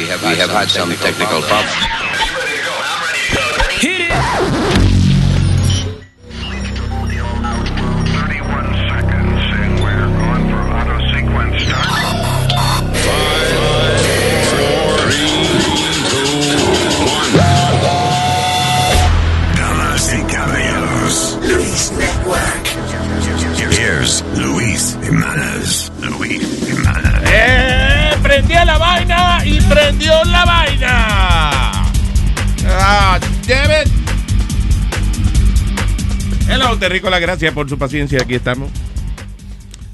[0.00, 1.74] We have, we have had some technical problems.
[1.74, 1.99] Hit
[32.92, 33.88] Ah, damn it.
[36.48, 38.20] Hello, Terrico, la gracias por su paciencia.
[38.20, 38.68] Aquí estamos.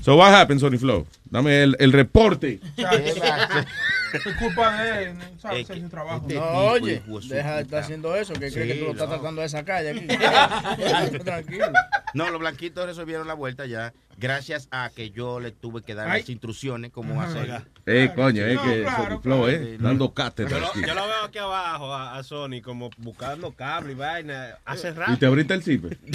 [0.02, 1.06] So, what happened, Sony Flow?
[1.26, 2.58] Dame el, el reporte.
[2.78, 6.26] Es culpa de él, no sabe hacer su trabajo.
[6.26, 9.48] No, oye, deja de estar haciendo eso, que cree que tú lo estás tratando de
[9.50, 11.18] sacar de aquí.
[11.24, 11.66] Tranquilo.
[12.14, 16.10] No, los blanquitos resolvieron la vuelta ya, gracias a que yo le tuve que dar
[16.10, 16.20] Ay.
[16.20, 17.62] las instrucciones cómo hacer.
[17.86, 20.50] Eh, coño, es que claro, Sony Flow, eh, dando cátedra.
[20.50, 20.80] Yo lo, aquí.
[20.86, 24.58] yo lo veo aquí abajo a, a Sony como buscando cable y vaina.
[24.64, 25.12] Hace rato.
[25.12, 25.98] Y te abriste el zipper.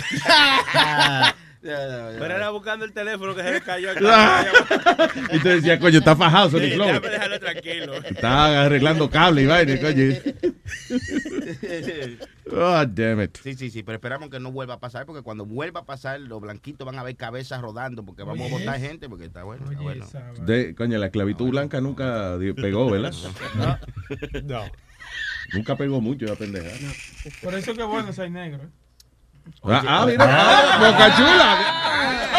[1.61, 3.89] Pero era buscando el teléfono que se le cayó.
[5.31, 6.87] y te decía, coño, está fajado, Sony Sí, Flow.
[6.87, 7.93] déjame dejarlo tranquilo.
[8.03, 10.05] Está arreglando cable y vaina, coño.
[12.51, 13.37] Oh, damn it.
[13.43, 16.19] Sí, sí, sí, pero esperamos que no vuelva a pasar, porque cuando vuelva a pasar,
[16.19, 19.65] los blanquitos van a ver cabezas rodando, porque vamos a votar gente, porque está bueno.
[19.69, 20.05] está bueno.
[20.45, 23.13] De, coño, la esclavitud blanca nunca pegó, ¿verdad?
[24.43, 24.65] No.
[25.53, 26.69] Nunca pegó mucho la pendeja.
[27.43, 28.69] Por eso que bueno ser negro.
[29.63, 31.81] Ah, ah, mira, ah, Boca Chula.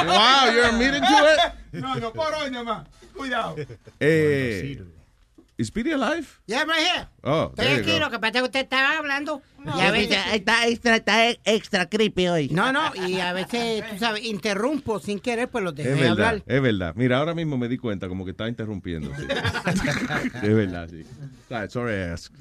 [0.06, 1.80] Wow, you're admitting to it.
[1.80, 2.88] No, no, por hoy nada más.
[3.14, 3.56] Cuidado.
[4.00, 4.82] Eh,
[5.58, 6.26] ¿Is Speedy alive?
[6.46, 7.08] Yeah, right here.
[7.22, 7.98] Oh, Estoy there you aquí, go.
[8.00, 9.42] lo que pasa es que usted estaba hablando.
[9.60, 12.48] y Ya a ves, veces, está extra, está extra creepy hoy.
[12.48, 16.10] no, no, y a veces, tú sabes, interrumpo sin querer, pues lo dejé Es verdad,
[16.10, 16.42] hablar.
[16.46, 16.94] es verdad.
[16.96, 19.12] Mira, ahora mismo me di cuenta como que estaba interrumpiendo.
[19.14, 19.26] sí.
[20.42, 21.04] es verdad, sí.
[21.68, 22.34] Sorry, I asked.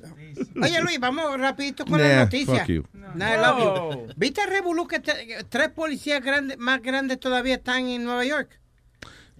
[0.61, 2.59] Oye, Luis, vamos rapidito con Nah, la noticia.
[2.59, 2.83] fuck you.
[3.13, 3.59] Nah, I love
[4.07, 4.13] you.
[4.15, 8.23] ¿Viste el revolú que, te- que tres policías grandes, más grandes todavía están en Nueva
[8.23, 8.57] York?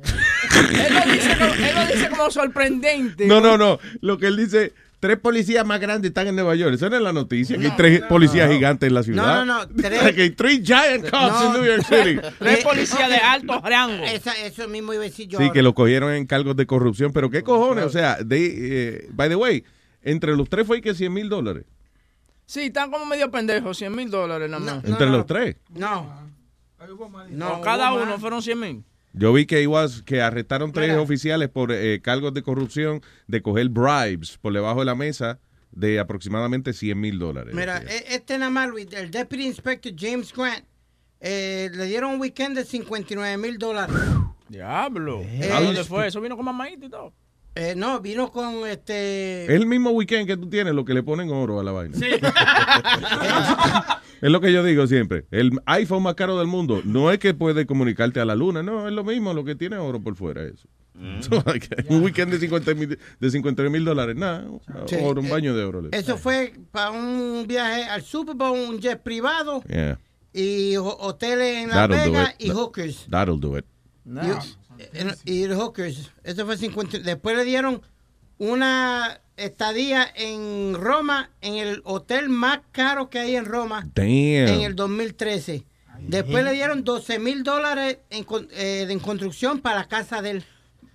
[0.04, 3.26] Él lo dice como, él lo dice como sorprendente.
[3.28, 3.80] No, no, no.
[4.02, 6.74] Lo que él dice, tres policías más grandes están en Nueva York.
[6.76, 7.58] Eso no es la noticia.
[7.58, 9.24] Que hay tres policías gigantes en la ciudad.
[9.24, 11.46] No, no, no, tres- que hay three giant cops No.
[11.46, 12.20] en New York City.
[12.40, 14.04] Tres policías de alto rango.
[14.04, 15.38] Esa- eso mismo iba a decir yo.
[15.38, 15.54] Sí, ahora.
[15.54, 17.12] que lo cogieron en cargos de corrupción.
[17.14, 17.86] Pero qué cojones.
[17.86, 19.64] O sea, they, eh, by the way,
[20.04, 21.66] entre los tres fue que 100 mil dólares.
[22.46, 24.84] Sí, están como medio pendejos, 100 mil dólares nada más.
[24.84, 25.14] Entre no.
[25.18, 25.56] los tres.
[25.70, 26.30] No,
[27.30, 27.62] no.
[27.62, 28.84] Cada uno fueron 100 mil.
[29.14, 31.02] Yo vi que, igual, que arrestaron tres Mira.
[31.02, 35.40] oficiales por eh, cargos de corrupción, de coger bribes por debajo de la mesa
[35.72, 37.54] de aproximadamente 100 mil dólares.
[37.54, 40.66] Mira, e- este nada más, Luis, el Deputy Inspector James Grant,
[41.20, 43.96] eh, le dieron un weekend de 59 mil dólares.
[44.50, 45.22] Diablo.
[45.22, 46.08] Eh, ¿A dónde fue?
[46.08, 47.14] Eso vino con mamadita y todo.
[47.56, 49.44] Eh, no, vino con este...
[49.46, 51.98] Es el mismo weekend que tú tienes, lo que le ponen oro a la vaina.
[54.22, 55.26] es lo que yo digo siempre.
[55.32, 58.88] El iPhone más caro del mundo no es que puede comunicarte a la luna, no,
[58.88, 60.68] es lo mismo, lo que tiene oro por fuera eso.
[61.22, 64.46] So, like, un weekend de 50 mil de 50 mil dólares, nada,
[64.86, 65.82] Sí, oro, un baño de oro.
[65.82, 69.98] le- Eso fue para un viaje al Super Bowl, un jet privado Yeah,
[70.34, 73.08] y ho- hoteles en Las Vegas y hookers.
[73.10, 73.66] that'll do it.
[75.26, 76.12] Y, y hookers.
[76.24, 77.00] Eso fue 50.
[77.00, 77.82] Después le dieron
[78.38, 84.10] una estadía en Roma, en el hotel más caro que hay en Roma, en
[84.52, 84.76] el Damn.
[84.76, 85.64] 2013.
[86.08, 90.32] Después le dieron 12 mil dólares en, con- eh, en construcción para la casa de
[90.32, 90.44] él,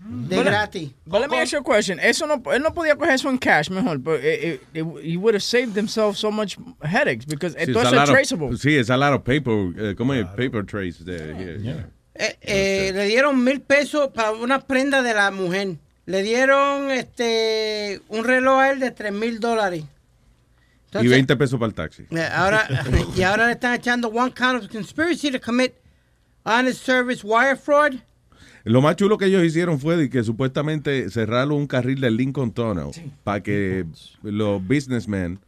[0.01, 0.91] de Bueno, gratis.
[1.05, 2.01] But let me ask you a question.
[2.01, 5.17] Eso no, él no podía coger eso en cash mejor, pero eh, eh, eh, he
[5.17, 8.57] would have saved himself so much headaches because Sí, it's a of- traceable.
[8.59, 10.27] sí, es a lot of paper, eh, ¿cómo es?
[10.37, 11.05] Paper trace.
[11.05, 11.87] de- yeah, yeah.
[12.19, 15.77] Eh, eh, le dieron mil pesos para una prenda de la mujer.
[16.07, 19.83] Le dieron este un reloj a él de tres mil dólares.
[19.83, 19.87] Y
[20.87, 22.05] Entonces, 20 pesos para el taxi.
[22.11, 22.67] eh, ahora,
[23.17, 25.75] y ahora le están echando one count of conspiracy to commit
[26.45, 27.95] honest service wire fraud.
[28.65, 32.53] Lo más chulo que ellos hicieron fue de que supuestamente cerraron un carril del Lincoln
[32.53, 32.91] Tunnel
[33.23, 33.85] para que
[34.23, 35.39] los businessmen,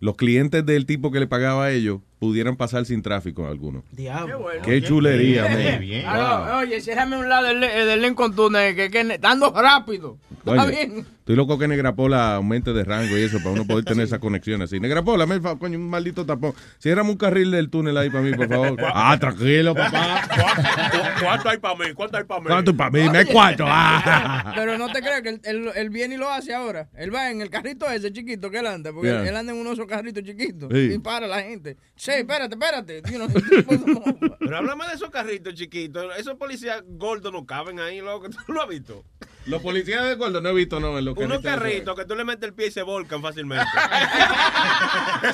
[0.00, 3.82] los clientes del tipo que le pagaba a ellos, pudieran pasar sin tráfico alguno.
[3.90, 4.46] Diablo.
[4.64, 5.80] Qué chulería, man.
[5.80, 6.04] bien.
[6.06, 10.18] No, Oye, déjame un lado del, eh, del Lincoln Tunnel, que, que dando rápido.
[10.46, 11.04] Está bien.
[11.18, 14.60] Estoy loco que Negrapola aumente de rango y eso para uno poder tener esa conexión
[14.62, 14.78] así.
[14.78, 16.52] Negrapola, me coño, un maldito tapón.
[16.80, 18.76] Ciérrame un carril del túnel ahí para mí, por favor.
[18.94, 20.22] Ah, tranquilo, papá.
[21.20, 21.84] ¿Cuánto hay para mí?
[21.94, 22.46] ¿Cuánto hay para mí?
[22.46, 23.08] ¿Cuánto para mí?
[23.08, 23.66] Me cuatro.
[23.68, 24.52] Ah.
[24.54, 26.88] Pero no te creas que él, él- él viene y lo hace ahora.
[26.96, 29.28] Él va en el carrito ese chiquito que él anda, porque Yeah.
[29.28, 30.92] él anda en uno de esos carritos chiquitos Sí.
[30.94, 31.76] y para la gente.
[32.12, 33.02] Sí, espérate, espérate.
[33.10, 33.28] You know.
[34.38, 36.06] Pero háblame de esos carritos chiquitos.
[36.18, 38.28] Esos policías gordos no caben ahí, loco.
[38.46, 39.04] ¿Tú lo has visto?
[39.46, 41.96] Los policías de gordo no he visto, no, en los Unos carritos.
[41.96, 43.64] que tú le metes el pie y se volcan fácilmente.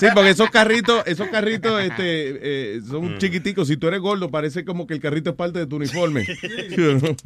[0.00, 3.68] Sí, porque esos carritos, esos carritos este, eh, son chiquiticos.
[3.68, 6.24] Si tú eres gordo, parece como que el carrito es parte de tu uniforme.
[6.24, 7.16] ¿Sí o no?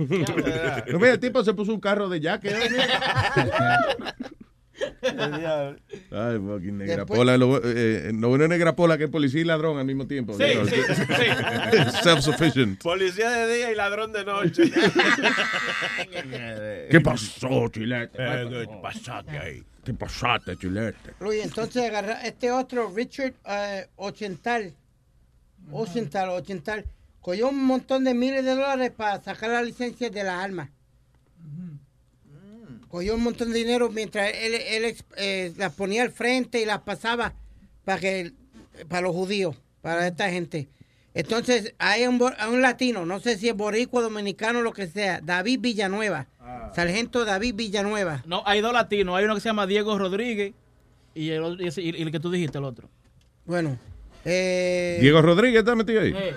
[0.92, 2.54] No, mira, el tipo se puso un carro de jaque.
[5.02, 7.36] Ay, fucking negra Después- pola.
[7.36, 10.34] Lo, eh, lo bueno es negra pola que es policía y ladrón al mismo tiempo.
[10.34, 11.04] Sí, You know, sí, sí.
[12.02, 12.82] Self-sufficient.
[12.82, 14.62] Policía de día y ladrón de noche.
[16.90, 18.16] ¿Qué pasó, chilete?
[18.18, 19.62] Eh, ¿Qué pasaste ahí?
[19.84, 21.14] ¿Qué pasaste, chilete?
[21.20, 24.72] Luis, entonces agarra este otro, Richard eh, Ochental.
[25.70, 26.84] Ochental, Ochental.
[27.20, 30.70] Cogió un montón de miles de dólares para sacar la licencia de las armas.
[32.92, 36.80] Cogió un montón de dinero mientras él, él eh, las ponía al frente y las
[36.82, 37.32] pasaba
[37.86, 38.32] para que
[38.86, 40.68] para los judíos, para esta gente.
[41.14, 45.60] Entonces hay un, un latino, no sé si es boricua, dominicano, lo que sea, David
[45.60, 46.26] Villanueva.
[46.74, 48.22] Sargento David Villanueva.
[48.26, 49.16] No, hay dos latinos.
[49.16, 50.52] Hay uno que se llama Diego Rodríguez
[51.14, 52.90] y el, otro- y el que tú dijiste, el otro.
[53.46, 53.78] Bueno,
[54.24, 56.12] eh, Diego Rodríguez está metido ahí.
[56.16, 56.34] Eh,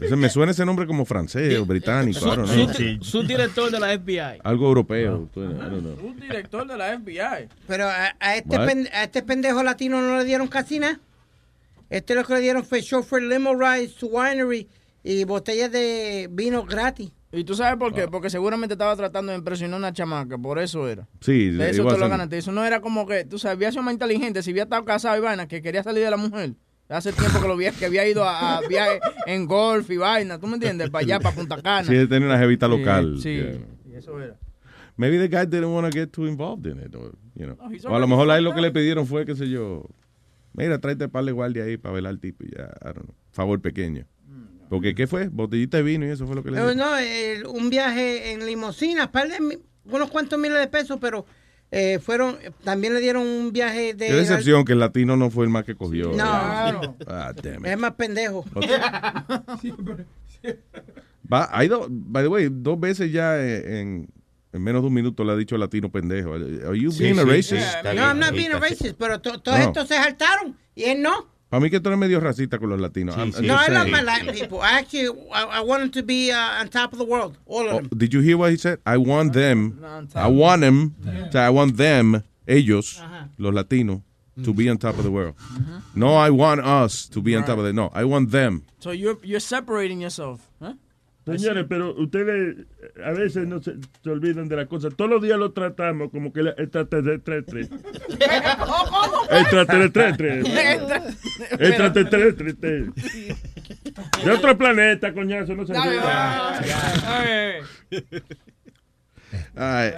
[0.00, 2.18] Ese- me suena ese nombre como francés o británico.
[2.20, 4.40] Su, su- su director de la FBI.
[4.44, 5.28] Algo europeo.
[5.34, 5.96] Don't know.
[6.06, 7.48] Un director de la FBI.
[7.66, 11.00] Pero a, a este a este pendejo latino no le dieron casi nada.
[11.88, 14.68] Este lo que le dieron fue chauffeur limo rides to winery
[15.02, 17.10] y botellas de vino gratis.
[17.32, 17.94] ¿Y tú sabes por Ah.
[17.94, 18.08] qué?
[18.08, 21.06] Porque seguramente estaba tratando de impresionar a una chamaca, por eso era.
[21.20, 22.36] Sí, De eso te lo.
[22.36, 25.16] Eso no era como que, tú sabes, había sido más inteligente, si había estado casado
[25.16, 26.54] y vaina, que quería salir de la mujer.
[26.90, 30.38] Hace tiempo que lo vi, que había ido a, a viaje en golf y vaina,
[30.38, 30.90] ¿tú me entiendes?
[30.90, 31.84] Para allá, para Punta Cana.
[31.84, 33.18] Sí, tenía una jevita local.
[33.22, 33.58] Sí, yeah.
[33.88, 34.36] y eso era.
[34.96, 36.94] Maybe the guy didn't want to get too involved in it.
[36.94, 37.56] Or, you know.
[37.56, 39.48] No, o a lo mejor a él fucked lo que le pidieron fue, qué sé
[39.48, 39.84] yo,
[40.52, 43.14] mira, tráete par de guardia ahí para velar al tipo y ya, I don't know.
[43.30, 44.06] Favor pequeño.
[44.68, 45.28] Porque, ¿qué fue?
[45.28, 46.90] Botellita de vino y eso fue lo que le Pero dieron.
[46.90, 51.24] no, el- un viaje en limosina, par de unos cuantos miles de pesos, pero
[51.72, 54.06] eh, fueron, también le dieron un viaje de...
[54.08, 56.08] Qué decepción que el latino no fue el más que cogió.
[56.10, 56.14] No.
[56.16, 56.96] Claro.
[57.06, 58.44] Ah, damn Es más pendejo.
[61.32, 64.08] Va, hay dos, by the way, dos veces ya eh, en,
[64.52, 66.32] en menos de un minuto le ha dicho latino pendejo.
[66.34, 67.52] Are you being a racist?
[67.84, 69.64] Yeah, No, I'm not being a racist, pero to- todos No.
[69.66, 71.29] estos se saltaron y él no.
[71.50, 73.16] Para mí que tú eres medio racista con los latinos.
[73.16, 74.60] I'm- I'm No, I love my Latin people.
[74.60, 77.66] I actually, I, I want them to be uh, on top of the world, all
[77.68, 77.88] of Oh, them.
[77.98, 78.78] did you hear what he said?
[78.86, 79.78] I want them.
[79.82, 80.06] No.
[80.14, 80.94] I want them.
[81.26, 83.02] O sea, I want them, ellos,
[83.36, 84.00] los latinos,
[84.44, 85.34] to be on top of the world.
[85.94, 87.72] No, I want us to be on top of the.
[87.72, 88.62] No, I want them.
[88.78, 90.48] So you're, you're separating yourself.
[90.62, 90.74] ¿eh?
[91.38, 94.90] Señores, pero ustedes eh, a veces no se, se olvidan de la cosa.
[94.90, 97.62] Todos los días lo tratamos como que el extraterrestre.
[99.30, 100.42] Extraterrestre.
[101.58, 102.86] Extraterrestre.
[104.24, 106.60] De otro planeta, coñazo, no se olvida.
[109.56, 109.92] Ay,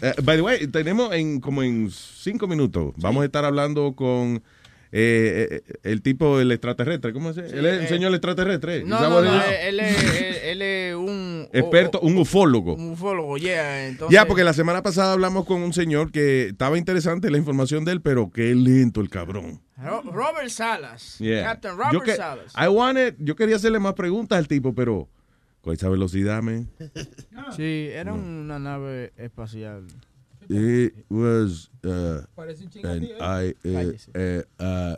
[0.00, 2.94] eh, by the way, tenemos en como en cinco minutos.
[2.96, 4.42] Vamos a estar hablando con
[4.90, 7.12] eh, eh, el tipo, el extraterrestre.
[7.12, 8.84] ¿Cómo se Él es el eh, señor extraterrestre.
[8.84, 11.46] No, no, no, él es, él, es un...
[11.52, 12.74] Experto, un ufólogo.
[12.74, 13.86] Un ufólogo, yeah.
[13.86, 17.84] Entonces, Ya, porque la semana pasada hablamos con un señor que estaba interesante la información
[17.84, 19.60] de él, pero qué lento el cabrón.
[19.76, 21.18] Ro- Robert Salas.
[21.18, 21.44] Yeah.
[21.44, 22.52] Captain yo, Robert que- Salas.
[22.56, 25.08] I wanted- yo quería hacerle más preguntas al tipo, pero
[25.60, 26.68] con esa velocidad, man.
[27.56, 29.84] Sí, era una nave espacial.
[30.50, 33.16] It was, uh, Parece un and chingadito.
[33.20, 34.08] I, uh, Cállese.
[34.58, 34.96] uh, uh,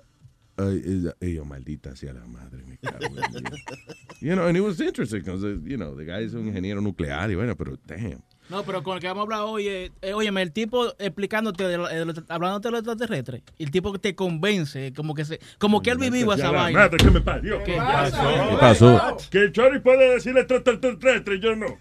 [0.58, 3.32] uh, eh, yo, maldita sea la madre, me cago en Dios.
[4.22, 7.30] You know, and it was interesting, because, you know, the guy es un ingeniero nuclear
[7.30, 8.22] y bueno, pero damn.
[8.50, 11.62] No, pero con el que vamos a hablar hoy, es, eh, óyeme, el tipo explicándote,
[11.68, 15.24] de lo- de lo- hablándote de lo extraterrestre, el tipo que te convence, como que
[15.24, 16.80] se, como que él vivió esa vaina.
[16.80, 17.58] madre que me parió.
[17.64, 19.16] ¿Qué ¿Qué pasó?
[19.30, 21.66] Que el Chori puede decir extraterrestre, yo no.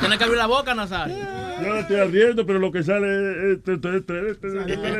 [0.00, 1.16] Tienes que abrir la boca, Nazario.
[1.16, 3.58] Yo no estoy ardiendo, pero lo que sale es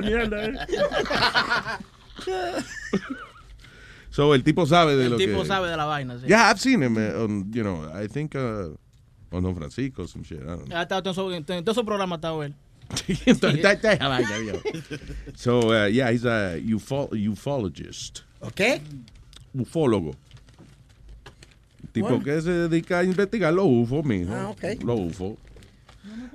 [0.04, 0.54] mierda, ¿eh?
[4.10, 5.46] So, el tipo sabe de El lo tipo que...
[5.46, 6.26] sabe de la vaina, sí.
[6.26, 8.74] Yeah, I've seen him uh, on, you know, I think uh,
[9.30, 10.76] on Don Francisco, some shit, I don't know.
[10.76, 12.54] Ha estado en todos esos programas estado él.
[15.36, 18.22] so, uh, yeah, he's a ufo ufologist.
[18.40, 18.80] ¿Ok?
[19.54, 20.16] Ufólogo.
[21.92, 22.24] Tipo Bueno.
[22.24, 24.32] que se dedica a investigar los UFO, mijo.
[24.34, 24.64] Ah, ok.
[24.84, 25.36] Los UFO.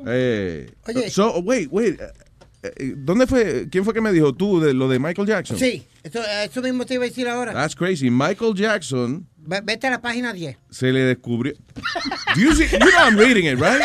[0.07, 1.09] Eh, Oye.
[1.09, 2.00] so, wait, wait.
[2.00, 2.12] eh,
[2.77, 3.67] eh, ¿Dónde fue?
[3.71, 5.57] ¿Quién fue que me dijo tú de lo de Michael Jackson?
[5.57, 7.53] Sí, eso, eso mismo te iba a decir ahora.
[7.53, 8.09] That's crazy.
[8.09, 10.57] Michael Jackson Ve- Vete a la página 10.
[10.69, 11.53] se le descubrió.
[12.35, 13.81] Do you, see, you know I'm reading it, right?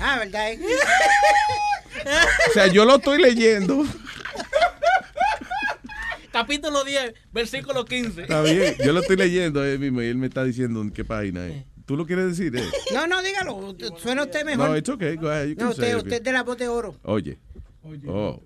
[0.00, 0.52] Ah, ¿verdad?
[2.50, 3.84] O sea, yo lo estoy leyendo.
[6.32, 8.22] Capítulo 10, versículo 15.
[8.22, 11.04] Está bien, yo lo estoy leyendo eh, mismo y él me está diciendo en qué
[11.04, 11.64] página es.
[11.84, 12.56] ¿Tú lo quieres decir?
[12.56, 12.64] Eh?
[12.94, 13.76] No, no, dígalo.
[13.98, 14.70] Suena usted mejor.
[14.70, 15.16] No, it's okay.
[15.16, 15.48] Go ahead.
[15.48, 15.96] You can No, say usted, it.
[16.04, 16.96] usted es de la voz de oro.
[17.02, 17.38] Oye.
[18.06, 18.40] Oh.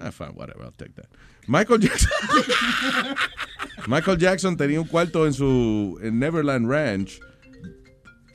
[0.00, 1.06] Ah, fine, whatever, I'll take that.
[1.46, 2.10] Michael Jackson.
[3.86, 7.20] Michael Jackson tenía un cuarto en su en Neverland Ranch.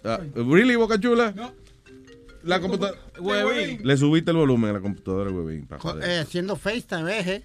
[0.04, 1.34] Ah, ¿Really, Boca Chula?
[1.36, 1.54] No.
[2.44, 2.98] La computadora.
[3.20, 3.82] Huevín.
[3.84, 5.68] Le subiste el volumen a la computadora, huevín.
[6.04, 7.44] eh, haciendo FaceTime, eh,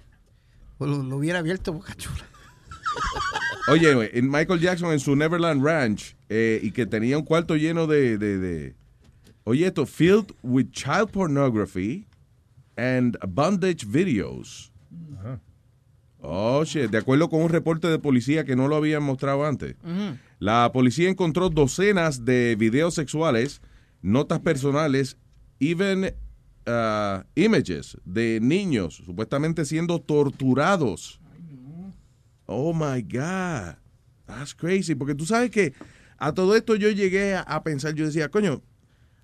[0.79, 2.25] Lo, lo hubiera abierto boca chula.
[3.67, 7.87] Oye, en Michael Jackson en su Neverland Ranch eh, y que tenía un cuarto lleno
[7.87, 8.75] de, de, de-
[9.43, 12.05] oye esto, filled with child pornography
[12.77, 14.71] and bondage videos.
[16.21, 16.89] Oh, shit.
[16.89, 19.75] De acuerdo con un reporte de policía que no lo habían mostrado antes.
[20.39, 23.61] La policía encontró docenas de videos sexuales,
[24.01, 25.17] notas personales,
[25.59, 26.13] even
[26.67, 31.19] uh, images de niños supuestamente siendo torturados.
[32.45, 33.75] Oh my God.
[34.27, 34.95] That's crazy.
[34.95, 35.73] Porque tú sabes que
[36.17, 38.61] a todo esto yo llegué a, a pensar, yo decía, coño,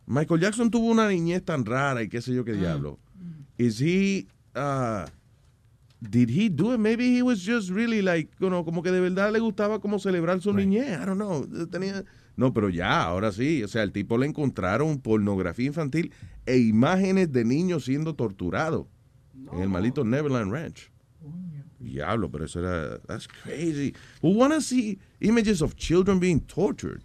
[0.05, 2.99] Michael Jackson tuvo una niñez tan rara y qué sé yo qué diablo.
[3.57, 5.05] Is he, uh,
[6.01, 6.79] did he do it?
[6.79, 9.99] Maybe he was just really like, you know, como que de verdad le gustaba como
[9.99, 10.99] celebrar su niñez.
[10.99, 11.45] I don't know.
[11.67, 12.03] Tenía,
[12.41, 13.63] no, pero ya, ahora sí.
[13.63, 16.11] O sea, el tipo le encontraron pornografía infantil
[16.47, 18.87] e imágenes de niños siendo torturados
[19.53, 20.91] en el maldito Neverland Ranch.
[21.77, 22.97] Diablo, pero eso era.
[23.01, 23.93] That's crazy.
[24.23, 27.03] Who wanna see images of children being tortured?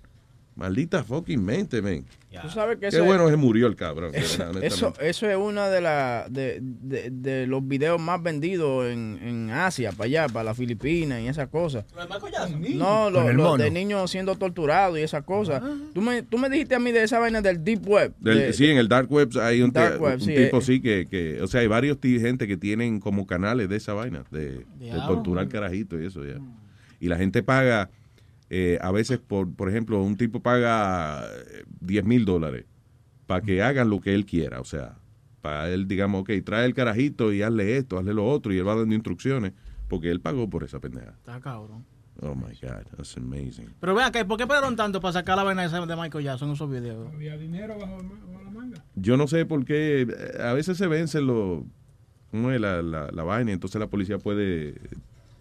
[0.57, 2.05] Maldita fucking mente, man.
[2.43, 4.13] Tú sabes que Qué eso es- bueno se murió el cabrón.
[4.15, 9.51] Eso, eso, es uno de, la, de, de, de los videos más vendidos en, en
[9.51, 11.85] Asia, para allá, para las Filipinas y esas cosas.
[12.75, 13.57] No, los mono.
[13.57, 15.63] de niños siendo torturados y esas cosas.
[15.95, 18.15] Tú, me, tú me dijiste a mí de esa vaina del Deep Web.
[18.19, 20.63] Del- de- sí, en el Dark Web hay un, Dark Web, un sí, tipo eh.
[20.63, 24.25] sí que, que, o sea, hay varios gente que tienen como canales de esa vaina,
[24.31, 24.65] de,
[25.07, 26.39] torturar carajitos y eso ya.
[27.01, 27.91] Y la gente paga,
[28.51, 32.65] eh, a veces, por, por ejemplo, un tipo paga eh, 10 mil dólares
[33.27, 34.99] para que hagan lo que él quiera, o sea,
[35.41, 38.67] para él, digamos, ok, trae el carajito y hazle esto, hazle lo otro, y él
[38.67, 39.53] va dando instrucciones,
[39.89, 41.11] porque él pagó por esa pendeja.
[41.19, 41.85] Está cabrón.
[42.23, 43.69] Oh my God, that's amazing.
[43.79, 46.55] Pero vean que, ¿por qué pagaron tanto para sacar la vaina de Michael Jackson en
[46.55, 47.13] esos videos?
[47.13, 48.85] Había dinero bajo, bajo la manga.
[48.95, 51.63] Yo no sé por qué eh, a veces se vencen los
[52.31, 52.61] ¿cómo es?
[52.61, 54.81] La, la, la vaina y entonces la policía puede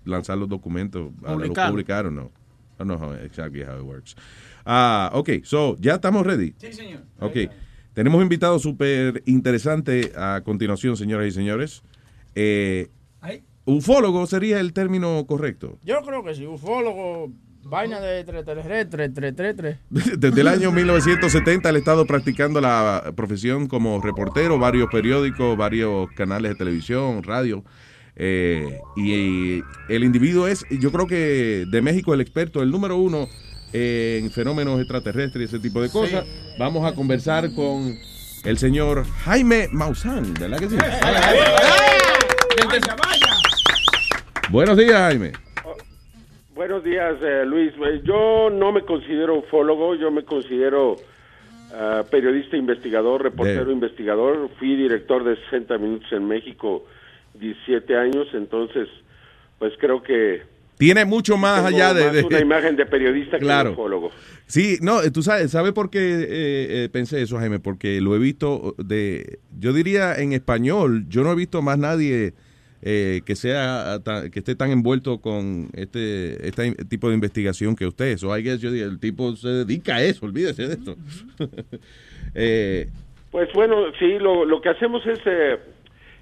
[0.04, 1.72] lanzar los documentos a lo Publicar.
[1.72, 2.32] publicar o no.
[2.76, 4.16] I don't know how, exactly how it works.
[4.66, 6.54] Ah, ok, so ya estamos ready.
[6.58, 7.02] Sí, señor.
[7.20, 7.38] Ok.
[7.94, 11.82] Tenemos invitado súper interesante a continuación, señoras y señores.
[12.36, 12.90] Eh,
[13.64, 15.80] ufólogo sería el término correcto.
[15.84, 17.32] Yo creo que sí, ufólogo,
[17.64, 19.78] vaina de 333, 333.
[20.20, 26.10] Desde el año 1970 él ha estado practicando la profesión como reportero, varios periódicos, varios
[26.12, 27.64] canales de televisión, radio.
[28.16, 33.28] Eh, y, el individuo es, yo creo que de México el experto, el número uno
[33.74, 36.26] en fenómenos extraterrestres y ese tipo de cosas.
[36.58, 37.98] Vamos a conversar con
[38.46, 40.76] el señor Jaime Maussan, ¿verdad que sí?
[40.78, 41.56] Vaya, vaya.
[44.50, 45.34] Buenos días, Jaime.
[46.54, 47.74] Buenos días, eh, Luis.
[47.74, 50.96] Eh, Yo no me considero ufólogo, yo me considero
[51.74, 54.50] ah, periodista investigador, reportero De- investigador.
[54.58, 56.86] Fui director de 60 Minutos en México
[57.40, 58.88] 17 años, entonces,
[59.60, 60.42] pues creo que
[60.78, 62.04] Tiene mucho más tengo allá de...
[62.06, 63.70] más de- una imagen de periodista Claro.
[63.72, 64.12] que de ufólogo.
[64.48, 67.60] Sí, no, eh, tú sabes, ¿sabe por qué eh, eh, pensé eso, Jaime?
[67.60, 72.34] Porque lo he visto de, yo diría en español, yo no he visto más nadie
[72.88, 74.00] eh, que sea
[74.32, 78.18] que esté tan envuelto con este este tipo de investigación que usted.
[78.18, 80.96] So, I guess yo digo, el tipo se dedica a eso, olvídese de esto.
[82.36, 82.88] eh,
[83.32, 85.58] Pues bueno, sí, lo, lo que hacemos es, eh,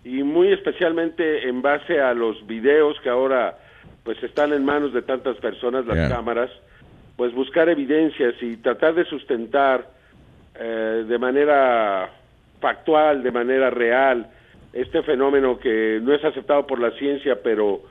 [0.03, 3.57] y muy especialmente en base a los videos que ahora
[4.03, 6.09] pues están en manos de tantas personas, las Yeah.
[6.09, 6.51] cámaras,
[7.15, 9.87] pues buscar evidencias y tratar de sustentar
[10.59, 12.09] eh, de manera
[12.59, 14.27] factual, de manera real,
[14.73, 17.81] este fenómeno que no es aceptado por la ciencia, pero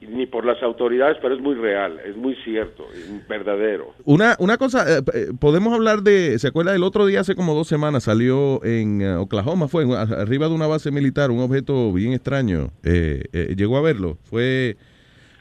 [0.00, 3.94] ni por las autoridades, pero es muy real, es muy cierto, es verdadero.
[4.04, 6.74] Una, una cosa, eh, eh, podemos hablar de, ¿se acuerda?
[6.74, 10.54] El otro día, hace como dos semanas, salió en eh, Oklahoma, fue en- arriba de
[10.54, 12.68] una base militar, un objeto bien extraño.
[12.84, 14.18] Eh, eh, llegó a verlo.
[14.24, 14.76] Fue,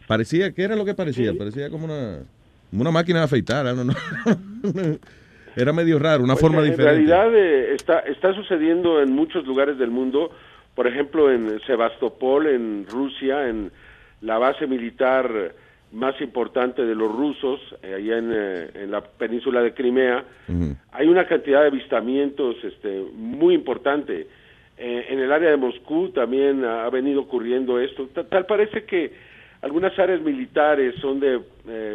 [0.07, 1.33] parecía, ¿qué era lo que parecía?
[1.37, 2.19] Parecía como una,
[2.71, 3.65] una máquina de afeitar.
[3.75, 4.97] Don't know.
[5.55, 6.91] era medio raro, una Pues, forma en diferente.
[7.05, 10.31] realidad eh, está, está sucediendo en muchos lugares del mundo,
[10.75, 13.71] por ejemplo en Sebastopol, en Rusia, en
[14.21, 15.53] la base militar
[15.93, 20.25] más importante de los rusos, eh, allá en, eh, en la península de Crimea,
[20.91, 24.27] hay una cantidad de avistamientos este, muy importante.
[24.77, 28.07] Eh, en el área de Moscú también ha venido ocurriendo esto.
[28.13, 29.11] Ta- Tal parece que
[29.61, 31.39] algunas áreas militares son de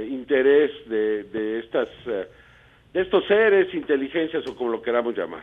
[0.09, 1.88] interés de, de estas
[2.93, 5.43] de estos seres, inteligencias o como lo queramos llamar.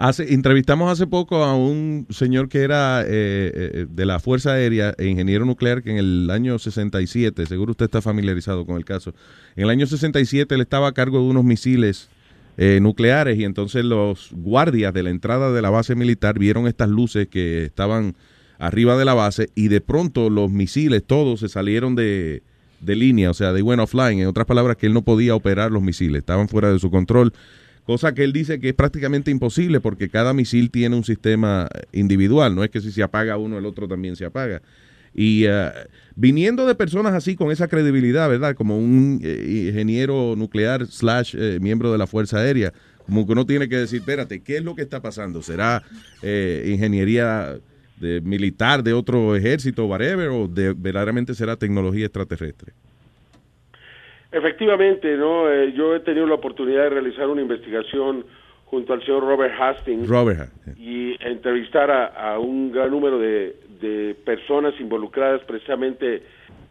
[0.00, 4.94] Hace, entrevistamos hace poco a un señor que era eh, eh, de la Fuerza Aérea
[4.96, 9.12] e ingeniero nuclear que en el año 67, seguro usted está familiarizado con el caso,
[9.56, 12.10] en el año 67 él estaba a cargo de unos misiles
[12.58, 16.88] eh, nucleares y entonces los guardias de la entrada de la base militar vieron estas
[16.88, 18.14] luces que estaban
[18.60, 22.44] arriba de la base y de pronto los misiles todos se salieron de,
[22.80, 25.72] de línea, o sea, de went offline, en otras palabras que él no podía operar
[25.72, 27.32] los misiles, estaban fuera de su control,
[27.88, 32.54] cosa que él dice que es prácticamente imposible porque cada misil tiene un sistema individual,
[32.54, 34.60] no es que si se apaga uno el otro también se apaga.
[35.14, 35.70] Y eh,
[36.14, 38.54] viniendo de personas así con esa credibilidad, ¿verdad?
[38.54, 42.74] Como un eh, ingeniero nuclear slash eh, miembro de la Fuerza Aérea,
[43.06, 45.40] como que uno tiene que decir, espérate, ¿qué es lo que está pasando?
[45.40, 45.82] ¿Será
[46.20, 47.58] eh, ingeniería
[47.98, 52.74] de militar de otro ejército, whatever, o de, verdaderamente será tecnología extraterrestre?
[54.32, 58.24] Efectivamente, no, Eh, yo he tenido la oportunidad de realizar una investigación
[58.66, 64.14] junto al señor Robert Hastings Robert, y entrevistar a, a un gran número de, de
[64.26, 66.22] personas involucradas precisamente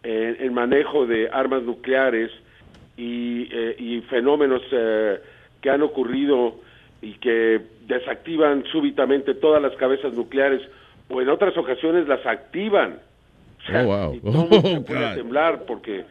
[0.03, 2.29] en el manejo de armas nucleares
[2.95, 5.19] y, eh, y fenómenos eh,
[5.59, 6.55] que han ocurrido
[7.01, 10.61] y que desactivan súbitamente todas las cabezas nucleares
[11.09, 12.99] o en otras ocasiones las activan.
[13.63, 14.13] O sea, Oh, wow.
[14.13, 16.05] y todo se Oh, temblar porque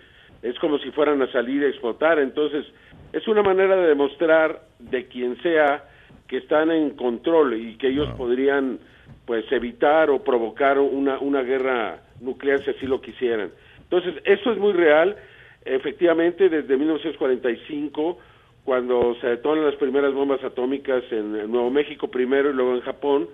[0.49, 2.19] es como si fueran a salir a explotar.
[2.19, 2.65] Entonces,
[3.13, 5.85] es una manera de demostrar de quien sea
[6.29, 8.79] que están en control y que ellos podrían
[9.25, 13.51] pues evitar o provocar una, una guerra nuclear si así lo quisieran.
[13.83, 15.17] Entonces, eso es muy real.
[15.65, 18.19] Efectivamente, desde 1945,
[18.65, 23.29] cuando se detonan las primeras bombas atómicas en, Nuevo México primero y luego en Japón,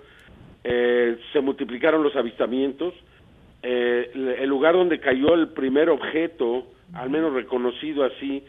[0.63, 2.93] eh, se multiplicaron los avistamientos.
[3.61, 8.43] Eh, el lugar donde cayó el primer objeto, al menos reconocido así,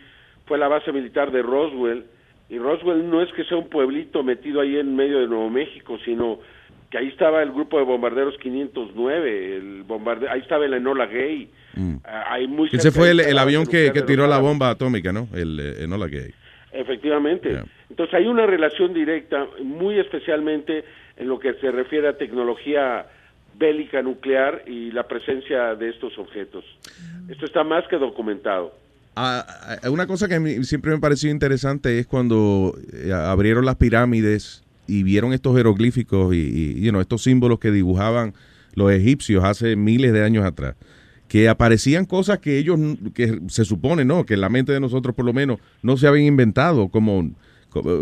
[0.47, 2.05] fue la base militar de Roswell.
[2.49, 5.99] Y Roswell no es que sea un pueblito metido ahí en medio de Nuevo México,
[6.05, 6.38] sino
[6.90, 11.51] que ahí estaba el grupo de bombarderos 509, el bombarde ahí estaba el Enola Gay.
[12.05, 15.27] Ah, ahí muy Ese fue el, avión que, que tiró la bomba atómica, ¿no?
[15.35, 16.33] El eh, Enola Gay.
[16.73, 17.62] Efectivamente.
[17.88, 20.85] Entonces hay una relación directa, muy especialmente
[21.16, 23.07] en lo que se refiere a tecnología
[23.59, 26.64] bélica nuclear y la presencia de estos objetos.
[27.29, 28.75] Esto está más que documentado.
[29.17, 34.64] Ah, ah, una cosa que siempre me pareció interesante es cuando eh, abrieron las pirámides
[34.88, 38.35] y vieron estos jeroglíficos y, y, estos símbolos que dibujaban
[38.75, 40.75] los egipcios hace miles de años atrás.
[41.29, 42.79] Que aparecían cosas que ellos,
[43.14, 44.27] que se supone, ¿no?
[44.27, 47.33] Que en la mente de nosotros por lo menos no se habían inventado, como co-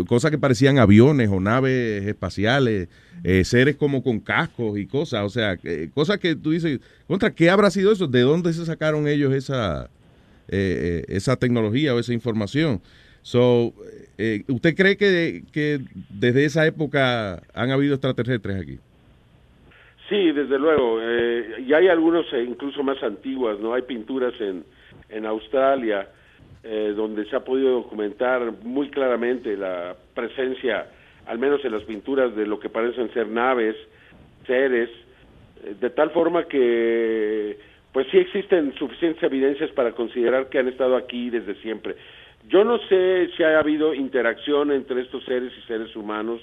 [0.07, 2.89] cosas que parecían aviones o naves espaciales,
[3.23, 7.33] eh, seres como con cascos y cosas, o sea, eh, cosas que tú dices, contra,
[7.33, 8.07] ¿qué habrá sido eso?
[8.07, 9.89] ¿De dónde se sacaron ellos esa,
[10.49, 12.81] eh, eh, esa tecnología o esa información.
[13.21, 13.73] So,
[14.17, 18.77] eh, ¿Usted cree que, que desde esa época han habido extraterrestres aquí?
[20.09, 20.99] Sí, desde luego.
[21.01, 23.73] eh, y hay algunos incluso más antiguas, ¿no?
[23.73, 24.65] Hay pinturas en,
[25.09, 26.09] en Australia
[26.63, 30.87] eh, donde se ha podido documentar muy claramente la presencia,
[31.25, 33.75] al menos en las pinturas, de lo que parecen ser naves,
[34.47, 34.89] seres,
[35.63, 37.59] eh, de tal forma que,
[37.91, 41.95] pues sí existen suficientes evidencias para considerar que han estado aquí desde siempre.
[42.47, 46.41] Yo no sé si ha habido interacción entre estos seres y seres humanos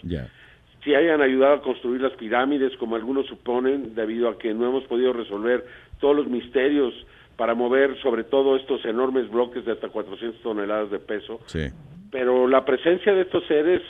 [0.84, 4.84] si hayan ayudado a construir las pirámides, como algunos suponen, debido a que no hemos
[4.84, 5.64] podido resolver
[6.00, 6.94] todos los misterios
[7.40, 11.40] para mover sobre todo estos enormes bloques de hasta 400 toneladas de peso.
[11.46, 11.68] Sí.
[12.10, 13.80] Pero la presencia de estos seres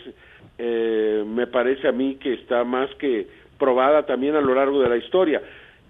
[0.57, 3.27] eh, me parece a mí que está más que
[3.59, 5.43] probada también a lo largo de la historia.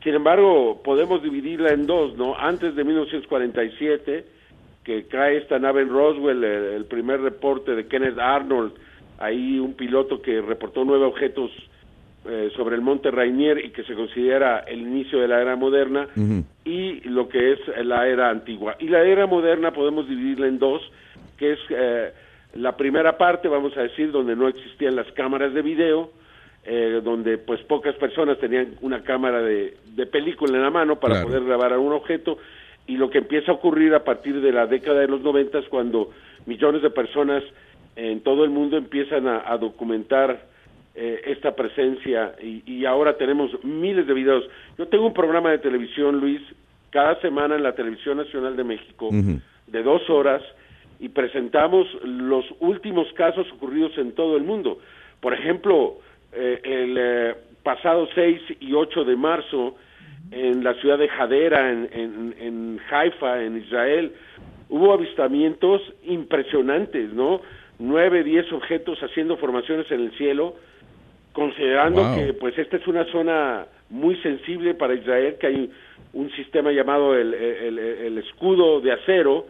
[0.03, 2.35] Sin embargo, podemos dividirla en dos, ¿no?
[2.35, 4.25] Antes de 1947,
[4.83, 8.73] que cae esta nave en Roswell, el, el primer reporte de Kenneth Arnold,
[9.19, 11.51] ahí un piloto que reportó nueve objetos
[12.27, 16.07] eh, sobre el monte Rainier y que se considera el inicio de la era moderna,
[16.65, 18.77] y lo que es la era antigua.
[18.79, 20.83] Y la era moderna podemos dividirla en dos,
[21.39, 22.13] que es eh,
[22.55, 26.11] la primera parte, vamos a decir, donde no existían las cámaras de video,
[26.65, 31.15] eh, donde pues pocas personas tenían una cámara de, de película en la mano para
[31.15, 31.29] Claro.
[31.29, 32.37] poder grabar algún objeto,
[32.87, 36.11] y lo que empieza a ocurrir a partir de la década de los noventas, cuando
[36.45, 37.43] millones de personas
[37.97, 40.50] en todo el mundo empiezan a, a documentar
[40.95, 44.45] eh, esta presencia y, y ahora tenemos miles de videos.
[44.77, 46.41] Yo tengo un programa de televisión, Luis,
[46.91, 50.43] cada semana en la Televisión Nacional de México, de dos horas,
[50.99, 54.79] y presentamos los últimos casos ocurridos en todo el mundo.
[55.21, 55.99] Por ejemplo,
[56.33, 59.77] eh, el eh, pasado 6 y 8 de marzo,
[60.33, 64.13] en la ciudad de Hadera, en, en, en Haifa, en Israel,
[64.69, 67.41] hubo avistamientos impresionantes, ¿no?
[67.79, 70.55] Nueve, diez objetos haciendo formaciones en el cielo,
[71.33, 72.17] considerando Wow.
[72.17, 75.71] que pues esta es una zona muy sensible para Israel, que hay
[76.13, 79.47] un sistema llamado el, el- el escudo de acero,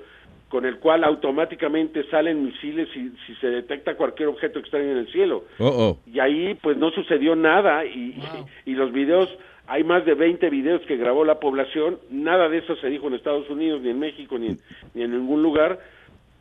[0.49, 5.07] con el cual automáticamente salen misiles si, si se detecta cualquier objeto extraño en el
[5.13, 5.45] cielo.
[5.61, 5.99] Oh, oh.
[6.13, 8.17] Y ahí pues no sucedió nada y,
[8.67, 9.29] y los videos,
[9.69, 13.15] hay más de 20 videos que grabó la población, nada de eso se dijo en
[13.15, 14.59] Estados Unidos, ni en México, ni en,
[14.95, 15.79] ni en ningún lugar,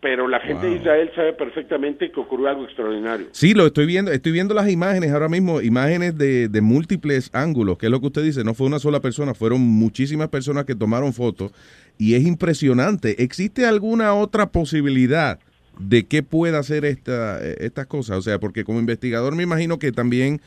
[0.02, 0.78] pero la gente de.
[0.78, 3.28] Israel sabe perfectamente que ocurrió algo extraordinario.
[3.32, 4.12] Sí, lo estoy viendo.
[4.12, 8.08] Estoy viendo las imágenes ahora mismo, imágenes de, de múltiples ángulos, que es lo que
[8.08, 8.44] usted dice.
[8.44, 11.52] No fue una sola persona, fueron muchísimas personas que tomaron fotos
[11.98, 13.22] y es impresionante.
[13.22, 15.40] ¿Existe alguna otra posibilidad
[15.80, 18.18] de que pueda hacer esta, eh, estas cosas?
[18.18, 20.40] O sea, porque como investigador me imagino que también,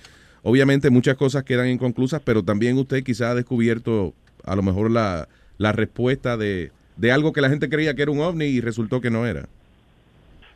[0.43, 5.29] obviamente muchas cosas quedan inconclusas, pero también usted quizá ha descubierto a lo mejor la,
[5.59, 9.01] la respuesta de, de algo que la gente creía que era un ovni y resultó
[9.01, 9.47] que no era.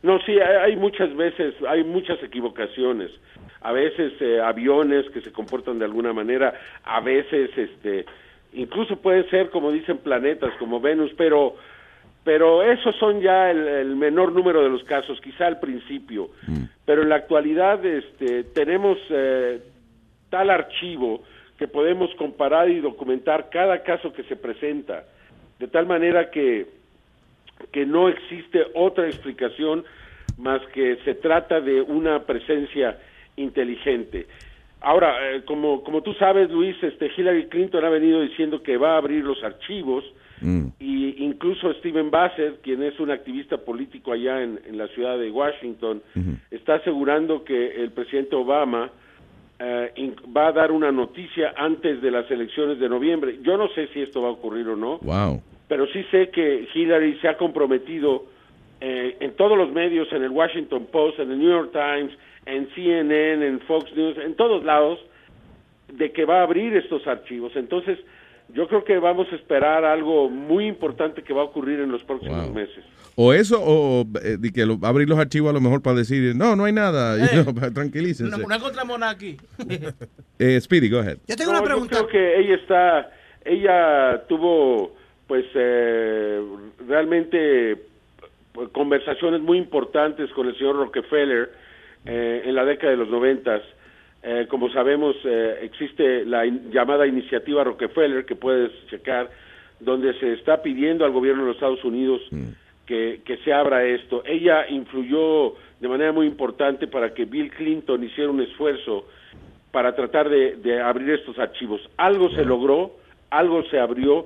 [0.03, 3.11] No, sí, hay, hay muchas veces, hay muchas equivocaciones.
[3.61, 8.05] A veces eh, aviones que se comportan de alguna manera, a veces, este,
[8.53, 11.55] incluso pueden ser, como dicen, planetas como Venus, pero,
[12.23, 16.29] pero esos son ya el, el menor número de los casos, quizá al principio.
[16.85, 19.59] Pero en la actualidad, este, tenemos eh,
[20.29, 21.23] tal archivo
[21.57, 25.03] que podemos comparar y documentar cada caso que se presenta,
[25.59, 26.77] de tal manera que
[27.71, 29.83] que no existe otra explicación
[30.37, 32.97] más que se trata de una presencia
[33.35, 34.27] inteligente.
[34.81, 38.93] Ahora, eh, como, como tú sabes, Luis, este Hillary Clinton ha venido diciendo que va
[38.93, 40.03] a abrir los archivos
[40.79, 45.31] y incluso Stephen Bassett, quien es un activista político allá en, en la ciudad de
[45.31, 46.03] Washington,
[46.51, 48.91] está asegurando que el presidente Obama
[49.59, 53.39] eh, va a dar una noticia antes de las elecciones de noviembre.
[53.41, 55.41] Yo no sé si esto va a ocurrir o no, Wow.
[55.67, 58.25] pero sí sé que Hillary se ha comprometido
[58.81, 62.11] eh, en todos los medios, en el Washington Post, en el New York Times,
[62.45, 64.99] en CNN, en Fox News, en todos lados,
[65.91, 67.55] de que va a abrir estos archivos.
[67.55, 67.97] Entonces,
[68.53, 72.03] yo creo que vamos a esperar algo muy importante que va a ocurrir en los
[72.03, 72.83] próximos meses.
[73.15, 76.35] O eso, o eh, de que lo- abrir los archivos a lo mejor para decir,
[76.35, 78.35] no, no hay nada, y no, tranquilícense.
[78.35, 79.37] Una, una encontramos aquí.
[80.39, 81.17] Eh, Speedy, go ahead.
[81.27, 81.35] No,
[81.67, 83.11] Yo creo que ella está,
[83.43, 86.39] ella tuvo, pues, eh,
[86.87, 87.75] realmente
[88.53, 91.51] pues, conversaciones muy importantes con el señor Rockefeller
[92.05, 93.63] eh, en la década de los noventas.
[94.23, 99.29] Eh, como sabemos, eh, existe la in- llamada iniciativa Rockefeller que puedes checar,
[99.79, 102.21] donde se está pidiendo al gobierno de los Estados Unidos
[102.85, 104.23] que, que se abra esto.
[104.25, 109.05] Ella influyó de manera muy importante para que Bill Clinton hiciera un esfuerzo
[109.71, 111.79] para tratar de, de abrir estos archivos.
[111.97, 112.93] Algo se logró,
[113.29, 114.25] algo se abrió,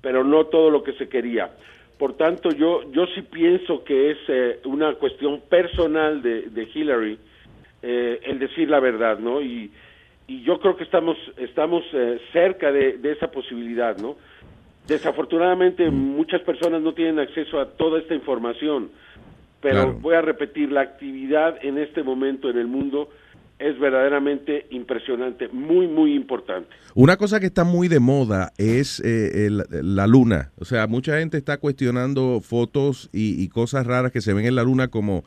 [0.00, 1.50] pero no todo lo que se quería.
[1.98, 7.18] Por tanto, yo, yo sí pienso que es eh, una cuestión personal de, de Hillary
[7.88, 9.40] eh, el decir la verdad, ¿no?
[9.40, 9.70] Y,
[10.26, 14.16] y yo creo que estamos, estamos eh, cerca de, de esa posibilidad, ¿no?
[14.88, 18.90] Desafortunadamente muchas personas no tienen acceso a toda esta información,
[19.60, 19.98] pero Claro.
[20.00, 23.08] voy a repetir, la actividad en este momento en el mundo
[23.58, 26.68] es verdaderamente impresionante, muy, muy importante.
[26.94, 29.64] Una cosa que está muy de moda es eh, el-
[29.96, 30.52] la luna.
[30.58, 34.54] O sea, mucha gente está cuestionando fotos y, y cosas raras que se ven en
[34.54, 35.24] la luna como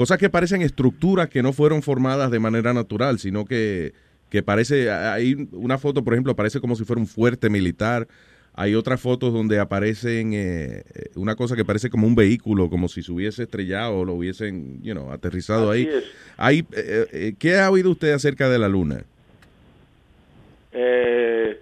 [0.00, 3.92] cosas que parecen estructuras que no fueron formadas de manera natural, sino que,
[4.30, 8.08] que parece, hay una foto, por ejemplo, parece como si fuera un fuerte militar.
[8.54, 12.88] Hay otras fotos donde aparecen eh, eh, una cosa que parece como un vehículo, como
[12.88, 16.02] si se hubiese estrellado o lo hubiesen, you know, aterrizado Así ahí.
[16.38, 19.04] Hay, eh, eh, ¿Qué ha oído usted acerca de la luna?
[20.72, 21.60] Eh,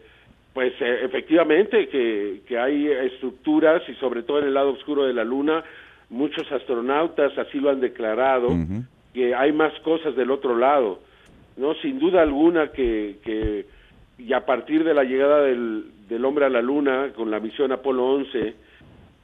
[0.55, 5.25] pues efectivamente que, que hay estructuras y sobre todo en el lado oscuro de la
[5.25, 5.65] luna,
[6.11, 8.49] muchos astronautas así lo han declarado,
[9.13, 11.01] que hay más cosas del otro lado,
[11.57, 11.75] ¿no?
[11.75, 13.67] Sin duda alguna que, que
[14.19, 17.71] y a partir de la llegada del, del hombre a la luna con la misión
[17.73, 18.55] Apolo 11,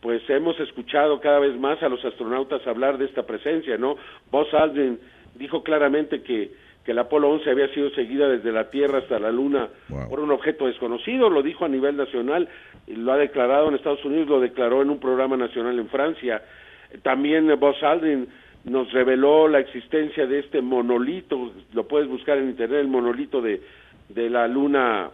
[0.01, 3.97] pues hemos escuchado cada vez más a los astronautas hablar de esta presencia, ¿no?
[4.31, 4.99] Buzz Aldrin
[5.35, 6.53] dijo claramente que,
[6.85, 9.68] que el Apolo 11 había sido seguida desde la Tierra hasta la Luna
[10.09, 12.49] por un objeto desconocido, lo dijo a nivel nacional,
[12.87, 16.42] lo ha declarado en Estados Unidos, lo declaró en un programa nacional en Francia.
[17.03, 18.29] También eh, Buzz Aldrin
[18.64, 23.61] nos reveló la existencia de este monolito, lo puedes buscar en internet, el monolito de,
[24.09, 25.11] de la Luna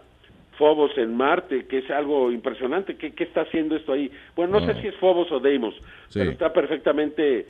[0.57, 2.95] Phobos en Marte, que es algo impresionante.
[2.95, 4.09] ¿Qué, qué está haciendo esto ahí?
[4.35, 5.73] Bueno, no sé si es Phobos o Deimos,
[6.07, 6.19] Sí.
[6.19, 7.45] pero está perfectamente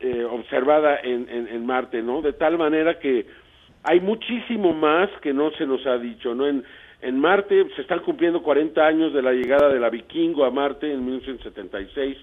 [0.00, 2.22] eh, observada en, en, en Marte, ¿no?
[2.22, 3.26] De tal manera que
[3.82, 6.46] hay muchísimo más que no se nos ha dicho, ¿no?
[6.46, 6.62] En,
[7.02, 10.92] en Marte se están cumpliendo 40 años de la llegada de la Vikingo a Marte
[10.92, 12.16] en 1976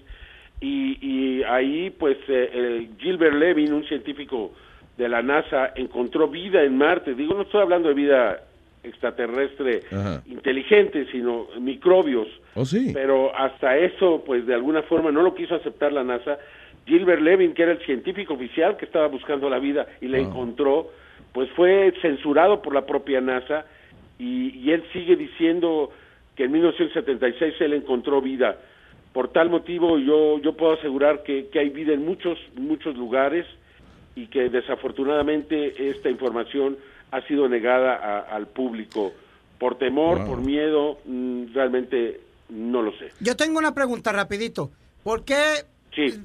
[0.60, 4.52] y, y ahí pues eh, el Gilbert Levin, un científico
[4.96, 7.14] de la NASA, encontró vida en Marte.
[7.14, 8.40] Digo, no estoy hablando de vida
[8.82, 10.22] extraterrestre Ajá.
[10.26, 12.28] inteligente, sino microbios.
[12.54, 12.92] Oh, sí.
[12.94, 16.38] Pero hasta eso, pues de alguna forma no lo quiso aceptar la NASA.
[16.86, 20.26] Gilbert Levin, que era el científico oficial que estaba buscando la vida y la Wow.
[20.28, 20.90] encontró,
[21.32, 23.66] pues fue censurado por la propia NASA
[24.18, 25.90] y, y él sigue diciendo
[26.36, 28.56] que en 1976 él encontró vida.
[29.16, 33.46] Por tal motivo yo, yo puedo asegurar que, que hay vida en muchos, muchos lugares
[34.14, 36.76] y que desafortunadamente esta información
[37.12, 39.14] ha sido negada a- al público
[39.58, 40.26] por temor, Wow.
[40.26, 43.10] por miedo, mm, realmente no lo sé.
[43.20, 44.70] Yo tengo una pregunta rapidito.
[45.02, 45.64] ¿Por qué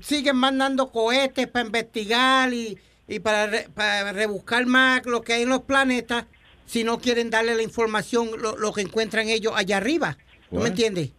[0.01, 2.77] siguen mandando cohetes para investigar y,
[3.08, 6.25] y para, re- para rebuscar más lo que hay en los planetas
[6.65, 10.17] si no quieren darle la información, lo, lo que encuentran ellos allá arriba?
[10.51, 11.13] ¿No me entiendes?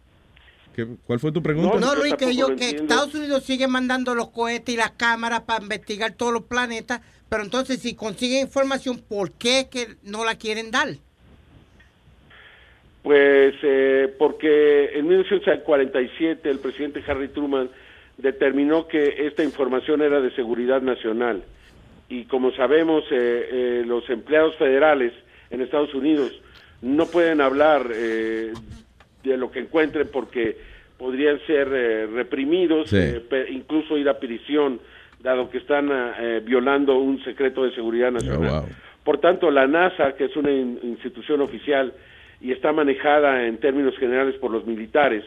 [0.75, 1.79] ¿Qué- ¿Cuál fue tu pregunta?
[1.79, 5.61] No, Luis, que, ellos, que Estados Unidos sigue mandando los cohetes y las cámaras para
[5.63, 10.35] investigar todos los planetas, pero entonces si consiguen información, ¿por qué es que no la
[10.35, 10.89] quieren dar?
[13.03, 17.69] Pues eh, porque en 1947 el presidente Harry Truman
[18.17, 21.43] determinó que esta información era de seguridad nacional
[22.07, 25.11] y como sabemos eh, eh, los empleados federales
[25.49, 26.31] en Estados Unidos
[26.81, 28.53] no pueden hablar eh,
[29.23, 30.57] de lo que encuentren porque
[30.97, 32.97] podrían ser eh, reprimidos, Sí.
[32.99, 34.79] eh, incluso ir a prisión,
[35.21, 38.49] dado que están eh, violando un secreto de seguridad nacional.
[38.49, 38.69] Oh, wow.
[39.03, 41.93] Por tanto, la NASA, que es una in- institución oficial
[42.41, 45.23] y está manejada en términos generales por los militares,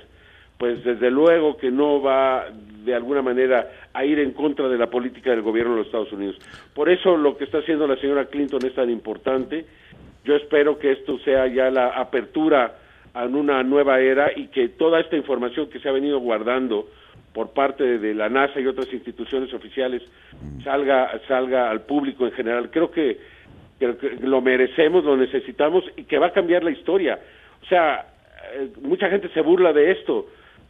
[0.59, 2.47] pues desde luego que no va
[2.85, 6.13] de alguna manera a ir en contra de la política del gobierno de los Estados
[6.13, 6.37] Unidos.
[6.75, 9.67] Por eso lo que está haciendo la señora Clinton es tan importante.
[10.25, 12.77] Yo espero que esto sea ya la apertura
[13.17, 16.87] a una nueva era y que toda esta información que se ha venido guardando
[17.33, 20.03] por parte de la NASA y otras instituciones oficiales
[20.63, 22.71] salga salga al público en general.
[22.71, 23.19] Creo que,
[23.79, 27.19] creo que lo merecemos, lo necesitamos y que va a cambiar la historia.
[27.63, 28.07] O sea,
[28.55, 30.27] eh, mucha gente se burla de esto,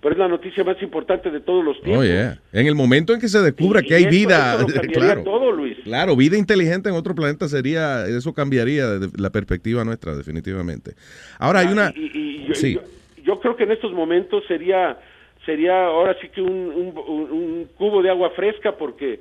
[0.07, 2.05] pero es la noticia más importante de todos los tiempos.
[2.05, 2.39] Oh, yeah.
[2.53, 5.77] En el momento en que se descubra que hay eso- vida, eso claro, todo, Luis.
[5.83, 10.93] claro, vida inteligente en otro planeta sería, eso cambiaría de- la perspectiva nuestra, definitivamente.
[11.41, 12.83] Ahora hay una, Y, y yo, sí, yo-
[13.25, 14.97] yo creo que en estos momentos sería
[15.45, 19.19] sería ahora sí que un, un- un- un cubo de agua fresca porque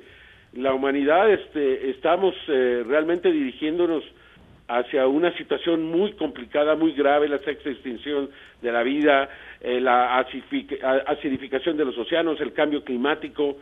[0.52, 4.04] la humanidad este, estamos eh, realmente dirigiéndonos
[4.68, 8.30] hacia una situación muy complicada, muy grave, la sexta extinción
[8.62, 9.28] de la vida,
[9.60, 13.58] eh, la acidificación de los océanos, el cambio climático.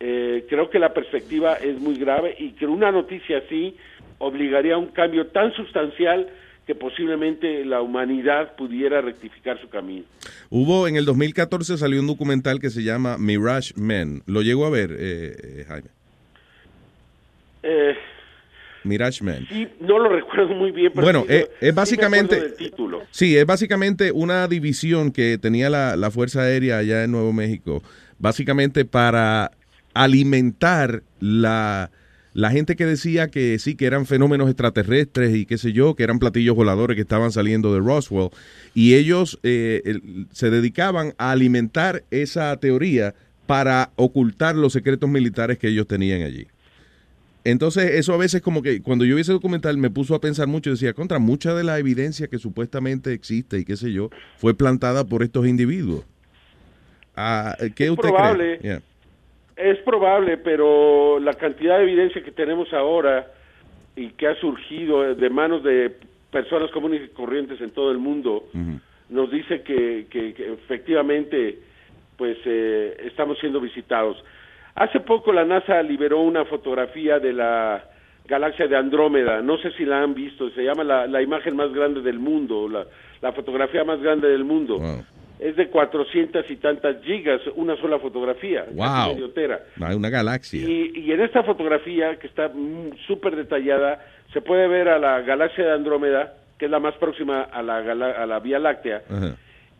[0.00, 3.76] Eh, creo que la perspectiva es muy grave y que una noticia así
[4.18, 6.28] obligaría a un cambio tan sustancial
[6.68, 10.04] que posiblemente la humanidad pudiera rectificar su camino.
[10.50, 14.22] hubo en el 2014 salió un documental que se llama Mirage Men.
[14.26, 15.88] ¿Lo llegó a ver, eh, eh, Jaime?
[17.62, 17.96] Eh,
[18.88, 19.46] Mirage Men.
[19.48, 22.54] sí, no lo recuerdo muy bien, pero Bueno, sí, eh, sí es me básicamente- del
[22.54, 23.02] título.
[23.10, 27.82] Sí, es básicamente una división que tenía la, la Fuerza Aérea allá en Nuevo México,
[28.18, 29.52] básicamente para
[29.94, 31.90] alimentar la,
[32.34, 36.02] la gente que decía que sí, que eran fenómenos extraterrestres y qué sé yo, que
[36.04, 38.30] eran platillos voladores que estaban saliendo de Roswell,
[38.74, 43.14] y ellos eh, el- se dedicaban a alimentar esa teoría
[43.46, 46.46] para ocultar los secretos militares que ellos tenían allí.
[47.50, 50.46] Entonces, eso a veces como que cuando yo vi ese documental me puso a pensar
[50.48, 54.54] mucho, decía, contra mucha de la evidencia que supuestamente existe y qué sé yo, fue
[54.54, 56.04] plantada por estos individuos.
[57.16, 58.58] Ah, ¿Qué Es usted probable.
[58.58, 58.70] cree?
[58.70, 58.82] Yeah.
[59.56, 63.26] Es probable, pero la cantidad de evidencia que tenemos ahora
[63.96, 65.96] y que ha surgido de manos de
[66.30, 68.44] personas comunes y corrientes en todo el mundo
[69.08, 71.58] nos dice que, que- que efectivamente
[72.16, 74.16] pues eh, estamos siendo visitados.
[74.78, 77.84] Hace poco la NASA liberó una fotografía de la
[78.26, 81.72] galaxia de Andrómeda, no sé si la han visto, se llama la, la imagen más
[81.72, 82.86] grande del mundo, la,
[83.20, 84.78] la fotografía más grande del mundo.
[85.40, 89.16] Es de 400 y tantas gigas, una sola fotografía, Wow.
[89.80, 90.60] Hay una galaxia.
[90.60, 95.22] Y, y en esta fotografía, que está mm, súper detallada, se puede ver a la
[95.22, 99.02] galaxia de Andrómeda, que es la más próxima a la, a la Vía Láctea.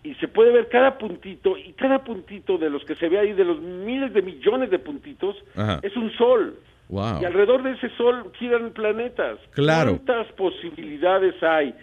[0.02, 3.32] Y se puede ver cada puntito, y cada puntito de los que se ve ahí,
[3.32, 5.80] de los miles de millones de puntitos, Ajá.
[5.82, 6.56] es un sol.
[6.88, 7.20] Wow.
[7.20, 9.38] Y alrededor de ese sol giran planetas.
[9.50, 9.98] Claro.
[10.04, 11.74] ¿Cuántas posibilidades hay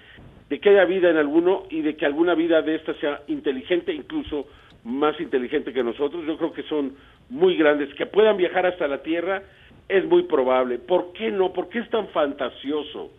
[0.50, 3.94] de que haya vida en alguno y de que alguna vida de esta sea inteligente,
[3.94, 4.48] incluso
[4.84, 6.26] más inteligente que nosotros?
[6.26, 6.96] Yo creo que son
[7.30, 7.94] muy grandes.
[7.94, 9.44] Que puedan viajar hasta la Tierra
[9.88, 10.80] es muy probable.
[10.80, 11.54] ¿Por qué no?
[11.54, 13.12] ¿Por qué es tan fantasioso?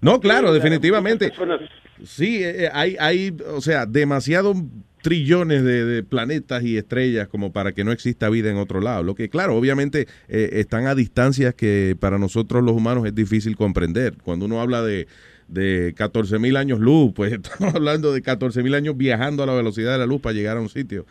[0.00, 1.28] No, claro, definitivamente.
[1.28, 1.60] personas
[2.04, 4.56] Sí, eh, eh, hay, hay, o sea, demasiados
[5.02, 9.02] trillones de, planetas y estrellas como para que no exista vida en otro lado.
[9.02, 13.56] Lo que, claro, obviamente eh, están a distancias que para nosotros los humanos es difícil
[13.56, 14.16] comprender.
[14.24, 15.06] Cuando uno habla de,
[15.46, 19.54] de 14 mil años luz, pues estamos hablando de 14 mil años viajando a la
[19.54, 21.06] velocidad de la luz para llegar a un sitio.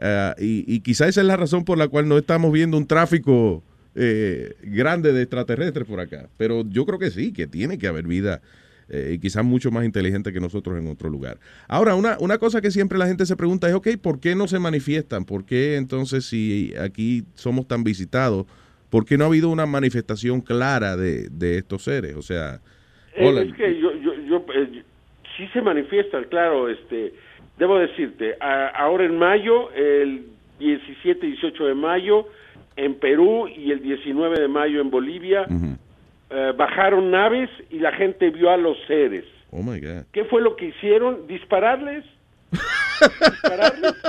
[0.00, 2.86] Ah, y, y quizá esa es la razón por la cual no estamos viendo un
[2.86, 3.62] tráfico
[3.98, 6.28] eh, grande de extraterrestres por acá.
[6.36, 8.42] Pero yo creo que sí, que tiene que haber vida
[8.88, 11.38] eh, y quizás mucho más inteligente que nosotros en otro lugar.
[11.68, 14.46] Ahora, una, una cosa que siempre la gente se pregunta es, ok, ¿por qué no
[14.48, 15.24] se manifiestan?
[15.24, 18.46] ¿Por qué entonces si aquí somos tan visitados,
[18.90, 22.14] por qué no ha habido una manifestación clara de, de estos seres?
[22.16, 22.60] O sea,
[23.18, 24.82] hola, Es que yo, yo, yo eh,
[25.36, 27.12] sí se manifiesta, claro, este,
[27.58, 30.26] debo decirte, a- ahora en mayo, el
[30.60, 32.28] 17 y 18 de mayo,
[32.76, 35.46] en Perú y el 19 de mayo en Bolivia,
[36.30, 39.24] eh, bajaron naves y la gente vio a los seres.
[39.50, 40.04] oh my God.
[40.12, 41.26] ¿Qué fue lo que hicieron?
[41.26, 42.04] ¿Dispararles?
[42.50, 43.94] ¿Dispararles?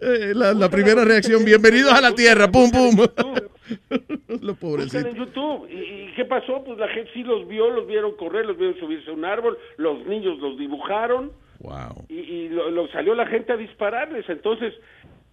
[0.00, 2.96] Eh, la, la primera reacción, bienvenidos a la Tierra, pum, pum.
[4.40, 5.04] Los pobrecitos.
[5.04, 5.68] en YouTube.
[5.68, 5.74] ¿Y,
[6.08, 6.62] y qué pasó?
[6.64, 9.58] Pues la gente sí los vio, los vieron correr, los vieron subirse a un árbol,
[9.76, 11.32] los niños los dibujaron.
[11.58, 12.04] Wow.
[12.08, 14.28] y, y lo, lo- salió la gente a dispararles.
[14.28, 14.72] Entonces,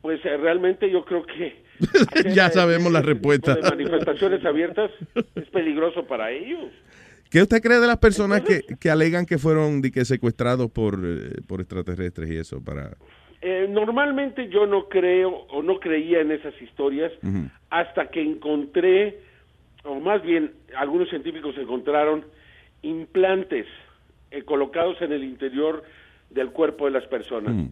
[0.04, 1.64] pues eh, realmente yo creo que
[2.36, 3.56] ya sabemos la respuesta.
[3.56, 4.92] de manifestaciones abiertas
[5.34, 6.72] es peligroso para ellos.
[7.32, 11.42] ¿Qué usted cree de las personas que, que alegan que fueron que secuestrados por, eh,
[11.48, 12.62] por extraterrestres y eso?
[12.62, 12.92] para
[13.42, 17.14] Eh, normalmente yo no creo o no creía en esas historias
[17.70, 19.22] hasta que encontré,
[19.86, 22.26] o más bien algunos científicos encontraron
[22.82, 23.68] implantes
[24.32, 25.82] eh, colocados en el interior
[26.30, 27.72] del cuerpo de las personas.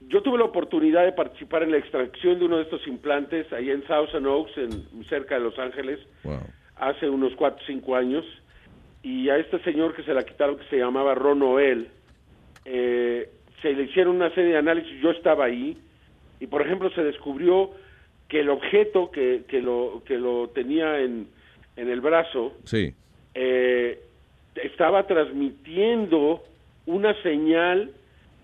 [0.00, 3.72] Yo tuve la oportunidad de participar en la extracción de uno de estos implantes allá
[3.72, 6.38] en Thousand Oaks, en, cerca de Los Ángeles, Wow.
[6.76, 8.24] hace unos 4 o 5 años.
[9.02, 11.88] Y a este señor que se la quitaron, que se llamaba Ron Noel,
[12.64, 13.28] eh,
[13.62, 15.76] se le hicieron una serie de análisis, yo estaba ahí,
[16.40, 17.70] y por ejemplo se descubrió
[18.28, 21.28] que el objeto que, que, lo, que lo tenía en,
[21.76, 22.92] en el brazo Sí.
[23.34, 24.00] eh,
[24.54, 26.42] estaba transmitiendo
[26.86, 27.90] una señal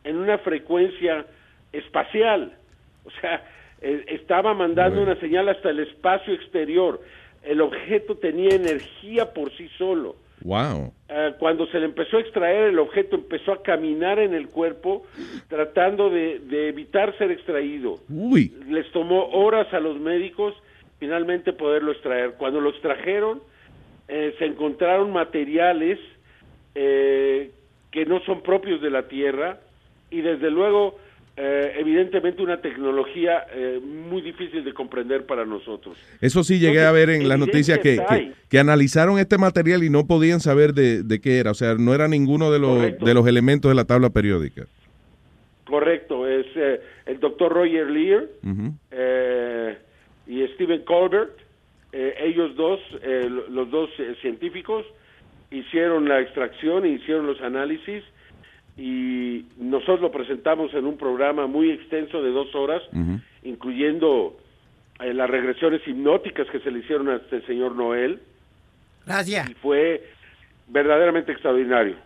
[0.04, 1.26] en una frecuencia
[1.74, 2.56] espacial.
[3.04, 3.44] O sea,
[3.82, 7.00] eh, estaba mandando una señal hasta el espacio exterior.
[7.42, 10.16] El objeto tenía energía por sí solo.
[10.42, 10.92] Wow.
[11.08, 15.04] Eh, cuando se le empezó a extraer, el objeto empezó a caminar en el cuerpo
[15.48, 17.98] tratando de, de evitar ser extraído.
[18.08, 18.52] Uy.
[18.68, 20.54] Les tomó horas a los médicos
[20.98, 22.32] finalmente poderlo extraer.
[22.38, 23.42] Cuando lo extrajeron,
[24.08, 25.98] eh, se encontraron materiales
[26.74, 27.50] eh,
[27.90, 29.60] que no son propios de la Tierra
[30.10, 30.98] y desde luego,
[31.36, 35.96] eh, evidentemente, una tecnología eh, muy difícil de comprender para nosotros.
[36.20, 38.00] Eso sí llegué a ver en las noticias que,
[38.48, 41.50] que, analizaron este material y no podían saber de, de qué era.
[41.50, 43.04] O sea, no era ninguno de los, Correcto.
[43.04, 44.66] de los elementos de la tabla periódica.
[45.66, 48.24] Correcto, es eh, el doctor Roger Lear
[48.92, 49.78] eh,
[50.26, 51.32] y Stephen Colbert,
[51.92, 54.84] eh, ellos dos, eh, lo- los dos eh, científicos,
[55.50, 58.02] hicieron la extracción e hicieron los análisis
[58.76, 62.82] y nosotros lo presentamos en un programa muy extenso de dos horas,
[63.42, 64.36] incluyendo
[65.00, 68.20] eh, las regresiones hipnóticas que se le hicieron a este señor Noel.
[69.06, 69.50] Gracias.
[69.50, 70.02] Y fue
[70.68, 71.96] verdaderamente extraordinario.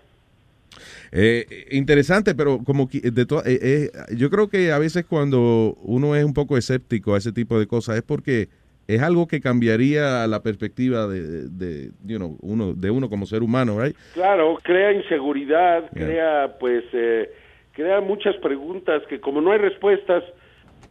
[1.11, 5.75] Eh, interesante, pero como que de to- eh, eh, yo creo que a veces cuando
[5.83, 8.49] uno es un poco escéptico a ese tipo de cosas es porque
[8.89, 13.43] es algo que cambiaría la perspectiva de, de, you know, uno, de uno como ser
[13.43, 13.95] humano, right?
[14.15, 16.07] Claro, crea inseguridad, Yeah.
[16.07, 17.31] crea pues eh,
[17.73, 20.25] crea muchas preguntas que como no hay respuestas,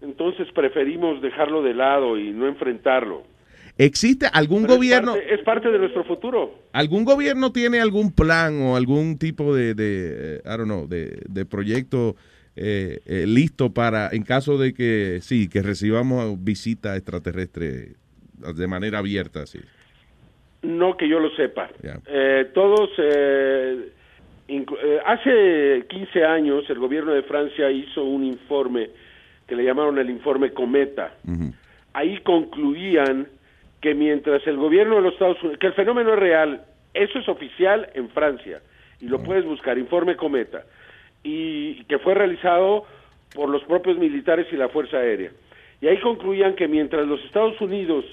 [0.01, 3.23] entonces preferimos dejarlo de lado y no enfrentarlo.
[3.79, 6.53] ¿Existe algún Pero es gobierno, parte- es parte de nuestro futuro.
[6.73, 11.21] algún gobierno tiene algún plan o algún tipo de, de eh, I don't know, de,
[11.27, 12.15] de proyecto
[12.59, 17.93] eh, eh, listo para, en caso de que sí, que recibamos visita extraterrestre
[18.55, 19.59] de manera abierta, sí?
[20.63, 21.69] No que yo lo sepa.
[22.07, 23.91] Eh, todos, eh,
[24.47, 28.89] eh, hace 15 años el gobierno de Francia hizo un informe
[29.47, 31.13] que le llamaron el informe Cometa.
[31.93, 33.27] Ahí concluían
[33.81, 37.29] que mientras el gobierno de los Estados Unidos, que el fenómeno es real, eso es
[37.29, 38.61] oficial en Francia,
[38.99, 40.63] y lo puedes buscar, informe Cometa,
[41.23, 42.85] y que fue realizado
[43.33, 45.31] por los propios militares y la Fuerza Aérea.
[45.81, 48.05] Y ahí concluían que mientras los Estados Unidos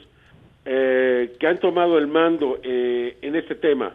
[0.65, 3.95] eh, que han tomado el mando eh, en este tema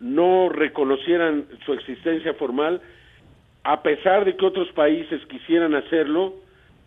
[0.00, 2.80] no reconocieran su existencia formal,
[3.64, 6.34] a pesar de que otros países quisieran hacerlo,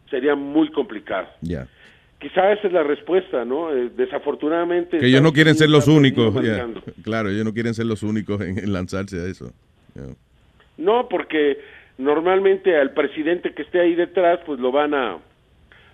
[0.09, 1.28] sería muy complicado.
[1.41, 1.67] Ya.
[2.20, 3.72] Quizá esa es la respuesta, ¿no?
[3.74, 4.99] Eh, desafortunadamente...
[4.99, 6.36] Que ellos no quieren ser los únicos.
[7.03, 9.51] Claro, ellos no quieren ser los únicos en, en lanzarse a eso.
[9.95, 10.15] Yeah.
[10.80, 11.59] No, porque
[11.97, 15.17] normalmente al presidente que esté ahí detrás, pues lo van a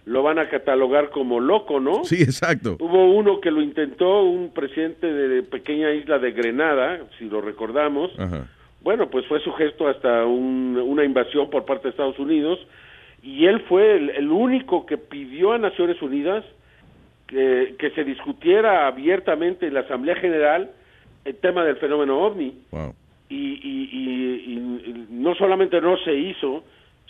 [0.05, 2.03] lo van a catalogar como loco, ¿no?
[2.05, 2.77] Sí, exacto.
[2.79, 8.11] Hubo uno que lo intentó, un presidente de pequeña isla de Grenada, si lo recordamos.
[8.19, 8.47] Ajá.
[8.83, 12.59] Bueno, pues fue sujeto hasta un- una invasión por parte de Estados Unidos
[13.23, 16.45] y él fue el, el único que pidió a Naciones Unidas
[17.25, 20.69] que, que se discutiera abiertamente en la Asamblea General
[21.23, 22.93] el tema del fenómeno ovni Wow.
[23.30, 26.63] Y, y- y- y no solamente no se hizo,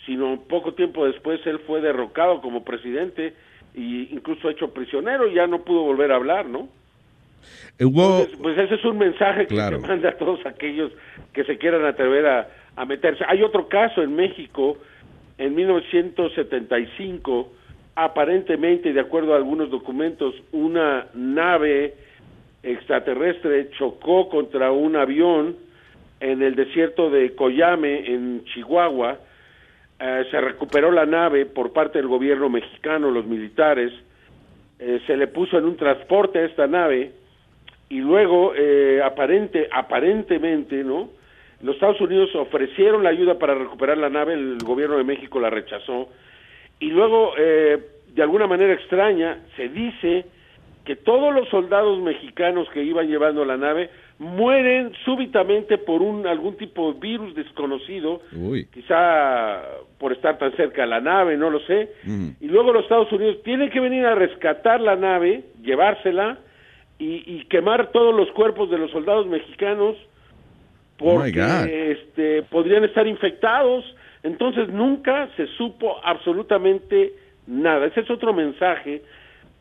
[0.06, 3.34] sino poco tiempo después él fue derrocado como presidente
[3.74, 6.68] y incluso hecho prisionero y ya no pudo volver a hablar, ¿no?
[7.80, 9.80] Hubo, Entonces, pues ese es un mensaje que Claro.
[9.80, 10.90] se manda a todos aquellos
[11.34, 13.24] que se quieran atrever a, a meterse.
[13.28, 14.78] Hay otro caso en México,
[15.36, 17.52] en 1975,
[17.94, 21.94] aparentemente, de acuerdo a algunos documentos, una nave
[22.62, 25.56] extraterrestre chocó contra un avión
[26.20, 29.18] en el desierto de Coyame, en Chihuahua.
[29.98, 33.92] Eh, se recuperó la nave por parte del gobierno mexicano, los militares.
[34.78, 37.12] Eh, se le puso en un transporte a esta nave
[37.88, 41.08] y luego eh, aparente aparentemente no
[41.62, 45.50] los Estados Unidos ofrecieron la ayuda para recuperar la nave el gobierno de México la
[45.50, 46.08] rechazó
[46.80, 50.26] y luego eh, de alguna manera extraña se dice
[50.84, 56.56] que todos los soldados mexicanos que iban llevando la nave mueren súbitamente por un algún
[56.56, 58.66] tipo de virus desconocido uy.
[58.72, 59.62] quizá
[59.98, 61.92] por estar tan cerca de la nave no lo sé
[62.40, 66.38] y luego los Estados Unidos tienen que venir a rescatar la nave, llevársela
[66.98, 69.96] y, y quemar todos los cuerpos de los soldados mexicanos
[70.98, 73.84] Oh porque este, podrían estar infectados.
[74.22, 77.12] Entonces nunca se supo absolutamente
[77.46, 77.86] nada.
[77.86, 79.02] Ese es otro mensaje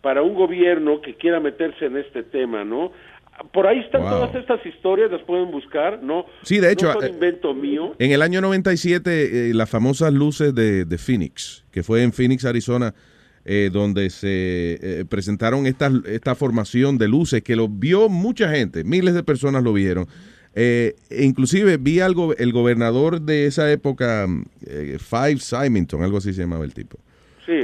[0.01, 2.91] para un gobierno que quiera meterse en este tema, ¿no?
[3.52, 4.10] Por ahí están Wow.
[4.12, 6.26] todas estas historias, las pueden buscar, ¿no?
[6.44, 7.94] Sí, de hecho, No son eh, invento mío.
[8.00, 12.46] En el año 97, eh, las famosas luces de, de Phoenix, que fue en Phoenix,
[12.46, 12.94] Arizona,
[13.44, 14.30] eh, donde se
[14.82, 19.64] eh, presentaron esta, esta formación de luces que lo vio mucha gente, miles de personas
[19.64, 20.08] lo vieron.
[20.58, 24.26] E inclusive vi algo, el gobernador de esa época,
[24.66, 26.98] eh, Five Symington, algo así se llamaba el tipo.
[27.46, 27.62] Sí.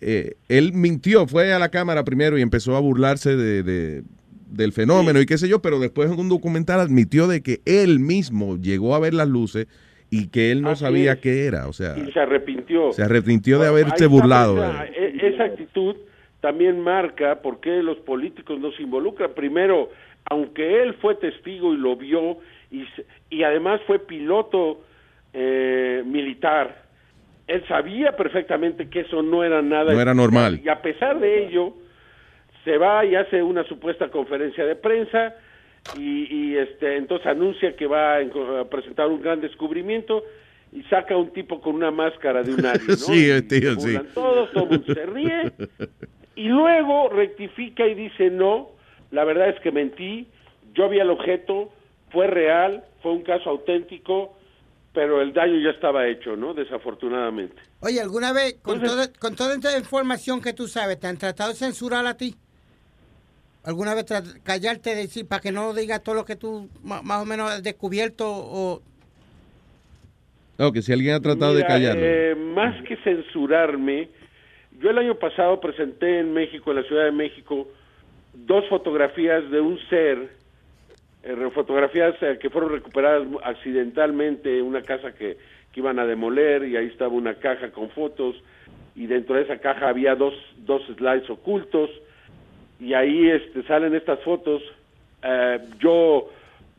[0.00, 4.02] Eh, él mintió, fue a la cámara primero y empezó a burlarse de, de-
[4.50, 8.00] del fenómeno y qué sé yo, pero después en un documental admitió de que él
[8.00, 9.66] mismo llegó a ver las luces
[10.10, 11.18] y que él no Así sabía es.
[11.20, 12.92] qué era, o sea, y se arrepintió.
[12.92, 14.56] se arrepintió de haberse burlado.
[14.58, 15.94] Esa, e- esa actitud
[16.40, 19.30] también marca por qué los políticos no se involucran.
[19.34, 19.90] Primero,
[20.24, 22.38] aunque él fue testigo y lo vio,
[22.70, 22.84] y,
[23.30, 24.80] y además fue piloto
[25.32, 26.86] eh, militar,
[27.46, 29.92] él sabía perfectamente que eso no era nada.
[29.92, 30.60] No era normal.
[30.64, 31.74] Y a pesar de ello,
[32.64, 35.34] se va y hace una supuesta conferencia de prensa
[35.96, 40.22] y, y, este entonces anuncia que va a, enco- a presentar un gran descubrimiento
[40.72, 42.94] y saca un tipo con una máscara de un alien, ¿no?
[42.96, 43.98] Sí, Y tío, sí.
[44.14, 45.52] Todos, todo el mundo se ríe
[46.36, 48.70] y luego rectifica y dice no,
[49.10, 50.28] la verdad es que mentí,
[50.74, 51.72] yo vi el objeto,
[52.10, 54.36] fue real, fue un caso auténtico,
[54.92, 56.52] pero el daño ya estaba hecho, ¿no?
[56.54, 57.56] Desafortunadamente.
[57.80, 61.16] Oye, ¿alguna vez, con, Entonces- toda, con toda esta información que tú sabes, te han
[61.16, 62.34] tratado de censurar a ti?
[63.62, 64.06] ¿Alguna vez
[64.42, 68.26] callarte, decir, para que no digas todo lo que tú más o menos has descubierto
[68.26, 68.82] o...
[70.58, 72.02] No, que si alguien ha tratado de callarlo.
[72.02, 74.08] eh, más que censurarme,
[74.78, 77.68] yo el año pasado presenté en México, en la Ciudad de México,
[78.34, 80.30] dos fotografías de un ser,
[81.22, 85.36] eh, fotografías eh, que fueron recuperadas accidentalmente en una casa que,
[85.72, 88.36] que iban a demoler y ahí estaba una caja con fotos
[88.94, 91.90] y dentro de esa caja había dos, dos slides ocultos
[92.80, 94.62] y ahí este, salen estas fotos.
[95.22, 96.28] Eh, yo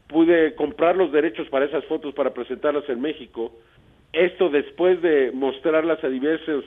[0.07, 3.51] pude comprar los derechos para esas fotos para presentarlas en México.
[4.11, 6.65] Esto después de mostrarlas a diversos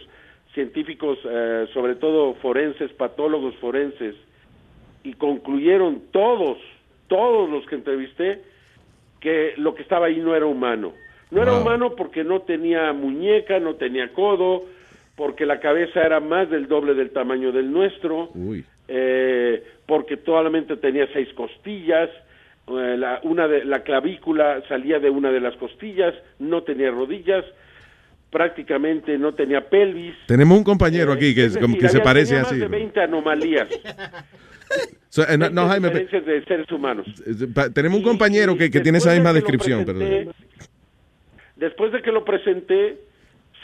[0.55, 4.15] científicos, eh, sobre todo forenses, patólogos forenses,
[5.03, 6.57] y concluyeron todos,
[7.09, 8.41] todos los que entrevisté,
[9.21, 10.93] que lo que estaba ahí no era humano.
[11.31, 11.61] No era Wow.
[11.63, 14.65] humano porque no tenía muñeca, no tenía codo,
[15.17, 18.65] porque la cabeza era más del doble del tamaño del nuestro, Uy.
[18.89, 22.11] Eh, porque solamente tenía seis costillas,
[22.67, 27.45] eh, la, una de, la clavícula salía de una de las costillas, no tenía rodillas,
[28.31, 30.15] prácticamente no tenía pelvis.
[30.27, 32.55] Tenemos un compañero Eh, aquí que, es decir, que se parece así.
[32.57, 33.69] Más de 20 anomalías.
[35.09, 37.07] So, eh, no, no, 20 Jaime, de seres humanos.
[37.73, 39.85] tenemos un compañero que, que tiene esa misma descripción.
[39.85, 40.35] presenté, Pero,
[41.57, 42.99] Después de que lo presenté,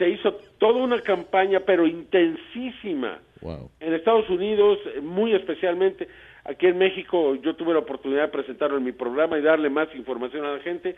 [0.00, 3.70] se hizo toda una campaña, pero intensísima, wow.
[3.80, 6.08] en Estados Unidos, eh, muy especialmente.
[6.44, 9.94] Aquí en México yo tuve la oportunidad de presentarlo en mi programa y darle más
[9.94, 10.96] información a la gente,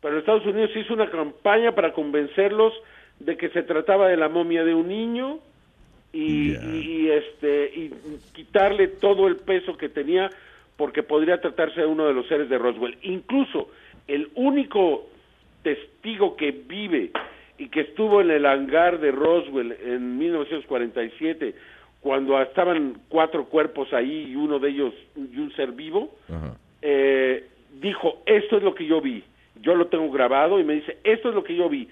[0.00, 2.72] pero en Estados Unidos se hizo una campaña para convencerlos
[3.18, 5.40] de que se trataba de la momia de un niño
[6.12, 6.56] y, y-
[7.06, 7.90] y, este y
[8.34, 10.30] quitarle todo el peso que tenía
[10.76, 12.96] porque podría tratarse de uno de los seres de Roswell.
[13.02, 13.68] Incluso
[14.06, 15.08] el único
[15.64, 17.10] testigo que vive
[17.58, 21.54] y que estuvo en el hangar de Roswell en 1947
[22.00, 26.56] cuando estaban cuatro cuerpos ahí y uno de ellos y un ser vivo Ajá.
[26.82, 27.44] eh,
[27.80, 29.22] dijo, esto es lo que yo vi,
[29.60, 31.88] yo lo tengo grabado y me dice, esto es lo que yo vi.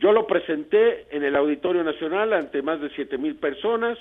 [0.00, 3.96] Yo lo presenté en el Auditorio Nacional ante más de siete mil personas,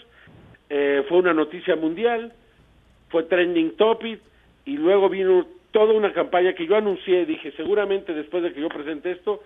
[0.69, 2.33] eh, fue una noticia mundial,
[3.09, 4.19] fue trending topic
[4.65, 8.69] y luego vino toda una campaña que yo anuncié, dije, seguramente después de que yo
[8.69, 9.43] presente esto,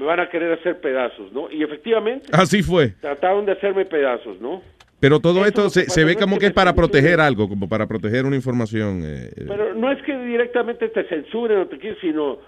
[0.00, 1.50] me van a querer hacer pedazos, ¿no?
[1.50, 2.88] Y efectivamente, Así fue.
[3.00, 4.62] trataron de hacerme pedazos, ¿no?
[4.98, 8.24] Pero todo Eso esto se, ve como que es para proteger algo, como para proteger
[8.26, 9.02] una información.
[9.04, 9.44] eh, eh.
[9.48, 12.38] Pero no es que directamente te censuren o te quieran, sino,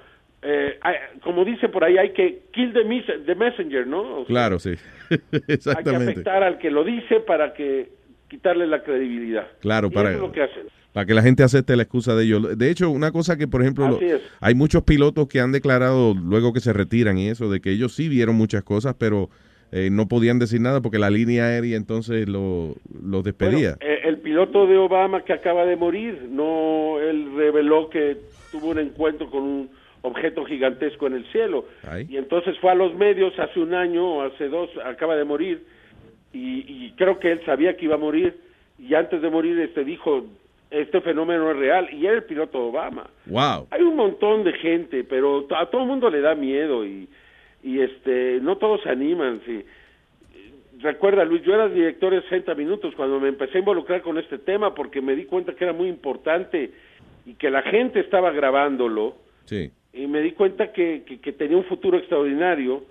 [0.42, 0.78] eh,
[1.22, 4.00] como dice por ahí, hay que kill the, mes- the messenger, ¿no?
[4.02, 4.74] O sea, Claro, sí.
[5.10, 6.10] Hay que Exactamente.
[6.12, 7.88] afectar al que lo dice para que
[8.28, 9.46] quitarle la credibilidad.
[9.60, 10.62] Claro, Y para- eso es lo que hacen.
[10.92, 12.58] Para que la gente acepte la excusa de ellos.
[12.58, 13.98] De hecho, una cosa que, por ejemplo, lo-
[14.40, 17.94] hay muchos pilotos que han declarado luego que se retiran y eso, de que ellos
[17.94, 19.30] sí vieron muchas cosas, pero
[19.74, 23.76] eh, no podían decir nada porque la línea aérea entonces lo- los despedía.
[23.80, 28.18] Bueno, eh, el piloto de Obama que acaba de morir, no, él reveló que
[28.50, 29.70] tuvo un encuentro con un
[30.02, 31.64] objeto gigantesco en el cielo.
[31.88, 32.06] Ay.
[32.10, 35.64] Y entonces fue a los medios hace un año o hace dos, acaba de morir,
[36.34, 38.36] y, y creo que él sabía que iba a morir,
[38.78, 40.26] y antes de morir este dijo,
[40.72, 43.08] este fenómeno es real, y era el piloto Obama.
[43.26, 43.68] Wow.
[43.70, 47.08] Hay un montón de gente, pero a todo el mundo le da miedo y,
[47.62, 49.40] y este no todos se animan.
[49.46, 49.64] Sí.
[50.80, 54.38] Recuerda, Luis, yo era director de 60 Minutos cuando me empecé a involucrar con este
[54.38, 56.70] tema porque me di cuenta que era muy importante
[57.24, 59.14] y que la gente estaba grabándolo
[59.44, 59.70] Sí.
[59.92, 62.84] y me di cuenta que, que, que tenía un futuro extraordinario.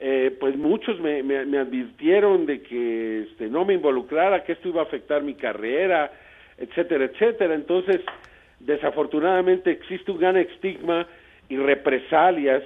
[0.00, 4.68] Eh, pues muchos me, me, me advirtieron de que este, no me involucrara, que esto
[4.68, 6.12] iba a afectar mi carrera,
[6.58, 7.54] etcétera, etcétera.
[7.54, 8.00] Entonces,
[8.60, 11.06] desafortunadamente existe un gran estigma
[11.48, 12.62] y represalias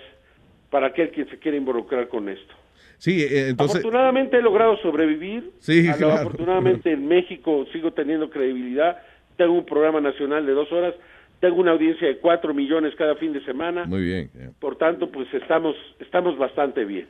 [0.70, 2.54] para aquel que se quiere involucrar con esto.
[2.98, 3.76] Sí, eh, entonces.
[3.78, 5.50] Afortunadamente he logrado sobrevivir.
[5.58, 6.14] Sí, A lo- claro.
[6.20, 8.98] Afortunadamente en México sigo teniendo credibilidad.
[9.36, 10.94] Tengo un programa nacional de dos horas.
[11.42, 13.84] Tengo una audiencia de cuatro millones cada fin de semana.
[13.84, 14.30] Muy bien.
[14.32, 14.52] yeah.
[14.60, 17.06] Por tanto, pues estamos estamos bastante bien.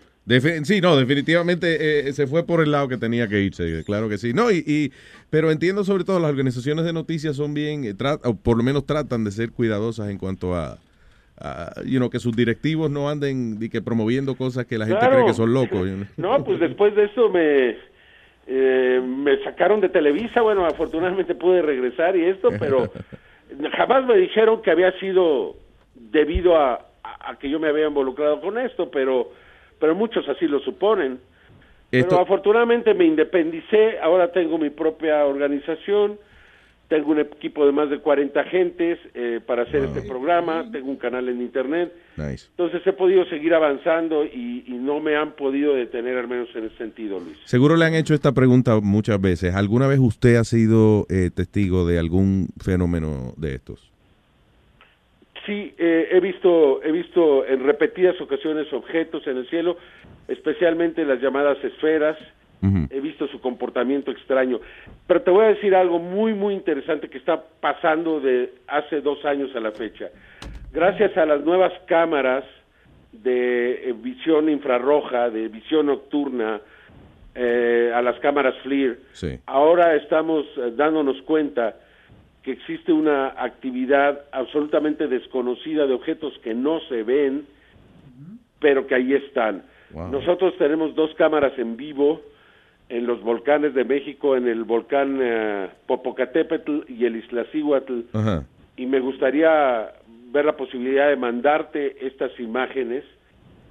[0.65, 4.17] Sí, no, definitivamente eh, se fue por el lado que tenía que irse, claro que
[4.17, 4.33] sí.
[4.33, 4.91] No, y, y-
[5.29, 8.87] pero entiendo sobre todo las organizaciones de noticias son bien, eh, o por lo menos
[8.87, 10.79] tratan de ser cuidadosas en cuanto a,
[11.39, 14.99] a, you know, que sus directivos no anden di que promoviendo cosas que la gente
[15.01, 15.17] Claro.
[15.17, 15.87] cree que son locos.
[15.87, 16.07] you know.
[16.17, 17.77] No, pues después de eso me
[18.47, 20.41] eh, me sacaron de Televisa.
[20.41, 22.91] Bueno, afortunadamente pude regresar y esto, pero
[23.77, 25.55] jamás me dijeron que había sido
[25.95, 29.31] debido a, a- a que yo me había involucrado con esto, pero
[29.79, 31.19] pero muchos así lo suponen.
[31.91, 36.19] Esto- Pero afortunadamente me independicé, ahora tengo mi propia organización,
[36.93, 40.97] tengo un equipo de más de 40 agentes eh, para hacer este programa, tengo un
[40.97, 42.49] canal en internet, Nice.
[42.51, 46.67] entonces he podido seguir avanzando y, y no me han podido detener, al menos en
[46.67, 47.39] ese sentido, Luis.
[47.47, 49.55] Seguro le han hecho esta pregunta muchas veces.
[49.55, 53.91] ¿Alguna vez usted ha sido eh, testigo de algún fenómeno de estos?
[55.47, 59.79] Sí, eh, he visto, he visto en repetidas ocasiones objetos en el cielo,
[60.29, 62.19] especialmente las llamadas esferas.
[62.91, 64.61] He visto su comportamiento extraño.
[65.09, 69.25] Pero te voy a decir algo muy, muy interesante que está pasando de hace dos
[69.25, 70.11] años a la fecha.
[70.73, 72.45] Gracias a las nuevas cámaras
[73.13, 76.61] de eh, visión infrarroja, de visión nocturna,
[77.35, 79.39] eh, a las cámaras FLIR, Sí.
[79.47, 81.77] ahora estamos eh, dándonos cuenta
[82.43, 87.47] que existe una actividad absolutamente desconocida de objetos que no se ven,
[88.61, 89.63] pero que ahí están.
[90.11, 92.23] Nosotros tenemos dos cámaras en vivo
[92.93, 98.45] en los volcanes de México, en el volcán eh, Popocatépetl y el Iztaccíhuatl, Ajá.
[98.77, 99.93] y me gustaría
[100.31, 103.03] ver la posibilidad de mandarte estas imágenes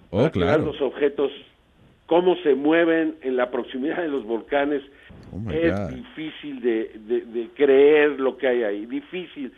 [0.09, 0.65] Oh, para claro.
[0.65, 1.31] los objetos,
[2.07, 4.81] cómo se mueven en la proximidad de los volcanes.
[5.31, 5.89] Oh, es God.
[5.95, 9.53] difícil de, de- de creer lo que hay ahí, difícil.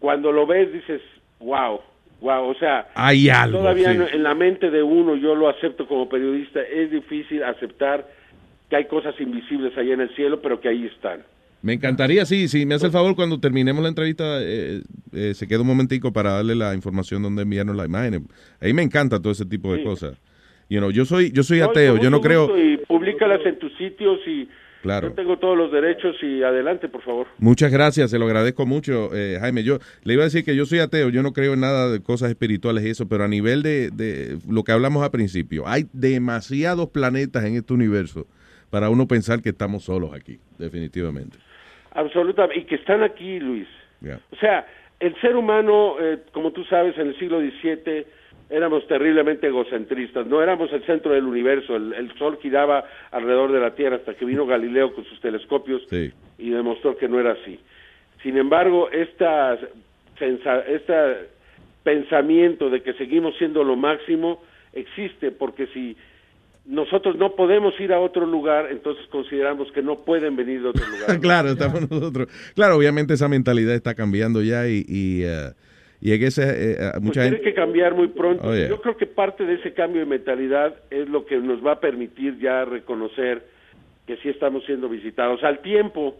[0.00, 1.00] Cuando lo ves dices,
[1.40, 1.80] wow,
[2.20, 3.98] wow, o sea, Hay algo, todavía sí.
[4.14, 8.04] en la mente de uno, yo lo acepto como periodista, es difícil aceptar
[8.68, 11.22] que hay cosas invisibles allá en el cielo, pero que ahí están.
[11.62, 14.82] Me encantaría, sí, sí, me hace el favor cuando terminemos la entrevista, eh,
[15.14, 18.26] eh, se queda un momentico para darle la información donde enviarnos la imagen.
[18.60, 20.20] Ahí me encanta todo ese tipo de cosas.
[20.68, 23.74] You know, yo soy, yo soy No, ateo, yo no creo, Y públicalas en tus
[23.78, 24.46] sitios y
[24.82, 25.08] Claro.
[25.08, 27.26] Yo tengo todos los derechos y adelante, por favor.
[27.38, 29.64] Muchas gracias, se lo agradezco mucho, eh, Jaime.
[29.64, 32.02] Yo le iba a decir que yo soy ateo, yo no creo en nada de
[32.02, 35.86] cosas espirituales y eso, pero a nivel de, de lo que hablamos al principio, hay
[35.94, 38.26] demasiados planetas en este universo
[38.74, 41.38] para uno pensar que estamos solos aquí, definitivamente.
[41.92, 42.58] Absolutamente.
[42.58, 43.68] Y que están aquí, Luis.
[44.00, 44.18] Yeah.
[44.32, 44.66] O sea,
[44.98, 48.04] el ser humano, eh, como tú sabes, en el siglo XVII
[48.50, 53.60] éramos terriblemente egocentristas, no éramos el centro del universo, el, el sol giraba alrededor de
[53.60, 56.12] la Tierra hasta que vino Galileo con sus telescopios Sí.
[56.38, 57.60] y demostró que no era así.
[58.24, 59.56] Sin embargo, esta,
[60.18, 61.28] sensa- este
[61.84, 65.96] pensamiento de que seguimos siendo lo máximo existe porque si
[66.66, 70.84] nosotros no podemos ir a otro lugar, entonces consideramos que no pueden venir de otro
[70.86, 71.20] lugar.
[71.20, 72.28] claro, estamos nosotros.
[72.54, 75.50] Claro, obviamente esa mentalidad está cambiando ya y, y, eh,
[76.00, 76.42] y en ese,
[76.72, 78.48] eh, Pues tiene que cambiar muy pronto.
[78.48, 78.68] Oh, yeah.
[78.68, 81.80] Yo creo que parte de ese cambio de mentalidad es lo que nos va a
[81.80, 83.42] permitir ya reconocer
[84.06, 85.42] que sí estamos siendo visitados.
[85.44, 86.16] Al tiempo,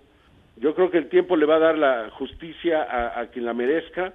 [0.56, 3.54] yo creo que el tiempo le va a dar la justicia a, a quien la
[3.54, 4.12] merezca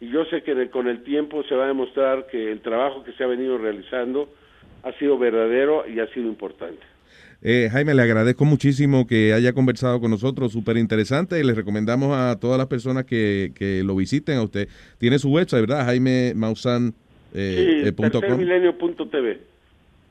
[0.00, 3.04] y yo sé que de- con el tiempo se va a demostrar que el trabajo
[3.04, 4.28] que se ha venido realizando
[4.86, 6.80] ha sido verdadero y ha sido importante.
[7.42, 12.16] Eh, Jaime, le agradezco muchísimo que haya conversado con nosotros, súper interesante, y les recomendamos
[12.16, 14.68] a todas las personas que, que lo visiten a usted.
[14.98, 15.84] Tiene su website, ¿verdad?
[15.84, 16.94] Jaime Maussan.
[17.34, 18.28] eh, sí, eh, punto com.
[18.28, 19.40] tercermilenio.tv.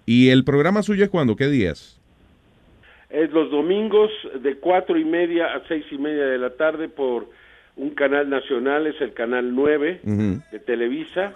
[0.05, 1.36] ¿Y el programa suyo es cuándo?
[1.36, 1.99] ¿Qué días?
[3.09, 4.11] Es los domingos
[4.43, 7.28] de cuatro y media a seis y media de la tarde por
[7.78, 10.41] un canal nacional, es el canal 9 Ujú.
[10.51, 11.34] de Televisa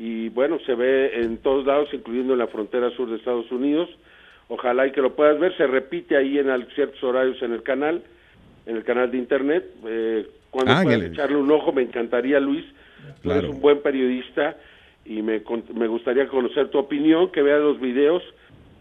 [0.00, 3.86] y bueno, se ve en todos lados, incluyendo en la frontera sur de Estados Unidos.
[4.48, 8.02] Ojalá y que lo puedas ver, se repite ahí en ciertos horarios en el canal,
[8.64, 9.62] en el canal de internet.
[9.86, 12.64] Eh, cuando Ah, puedas echarle un ojo, me encantaría, Luis.
[13.16, 13.40] Tú Claro.
[13.40, 14.56] eres un buen periodista
[15.04, 15.42] y me,
[15.74, 18.22] me gustaría conocer tu opinión, que veas los videos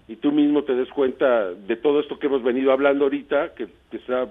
[0.08, 3.68] y tú mismo te des cuenta de todo esto que hemos venido hablando ahorita, que,
[3.92, 4.30] que está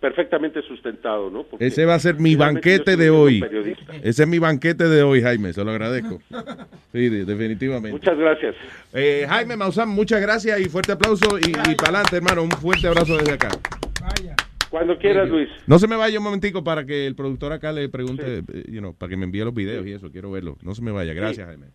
[0.00, 1.42] perfectamente sustentado, ¿no?
[1.44, 3.44] Porque Ese va a ser mi banquete de hoy.
[4.02, 6.20] Ese es mi banquete de hoy, Jaime, se lo agradezco.
[6.92, 7.92] Sí, de- definitivamente.
[7.92, 8.54] Muchas gracias.
[8.92, 12.42] Eh, Jaime Maussan, muchas gracias y fuerte aplauso y, y para adelante, hermano.
[12.42, 13.50] Un fuerte abrazo desde acá.
[14.70, 15.48] Cuando quieras, Luis.
[15.66, 18.78] No se me vaya un momentico para que el productor acá le pregunte, eh, you
[18.78, 20.56] know, para que me envíe los videos y eso, quiero verlo.
[20.62, 21.12] No se me vaya.
[21.12, 21.66] Gracias, Jaime.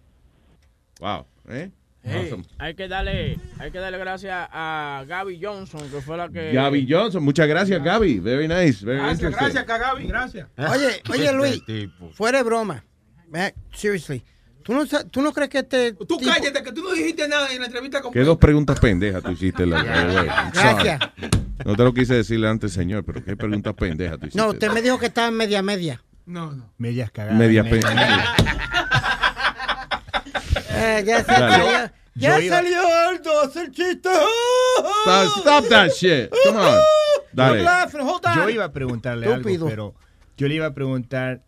[1.01, 1.69] Wow, ¿eh?
[2.07, 2.43] Hey, Awesome.
[2.59, 6.51] hay que darle, hay que darle gracias a Gaby Johnson, que fue la que.
[6.51, 8.19] Gaby Johnson, muchas gracias, Gaby.
[8.19, 10.47] Very nice, very Gracias, gracias, Cagabi, gracias.
[10.57, 12.83] Oye, oye Luis, Este fuera de broma.
[13.73, 14.23] Seriously.
[14.63, 17.51] ¿Tú no, ¿Tú no crees que este Tú tipo- cállate, que tú no dijiste nada
[17.51, 19.63] en la entrevista con ¿Qué dos preguntas pendejas tú hiciste?
[19.65, 19.83] La,
[20.53, 20.99] Gracias.
[21.63, 24.39] No te lo quise decirle antes, señor, pero qué preguntas pendejas tú hiciste.
[24.41, 26.01] No, usted me dijo que estaba en media media.
[26.25, 26.73] No, no.
[26.79, 27.37] Medias cagadas.
[27.37, 28.35] Media Media- pendeja.
[30.75, 31.65] Eh, ya salió,
[32.15, 34.09] ya iba- salió Aldo a hacer chiste.
[35.03, 36.29] Stop, stop that shit.
[36.45, 36.79] Come on.
[37.33, 37.59] Dale.
[38.35, 39.93] Yo iba a preguntarle algo, pero
[40.37, 41.41] yo le iba a preguntar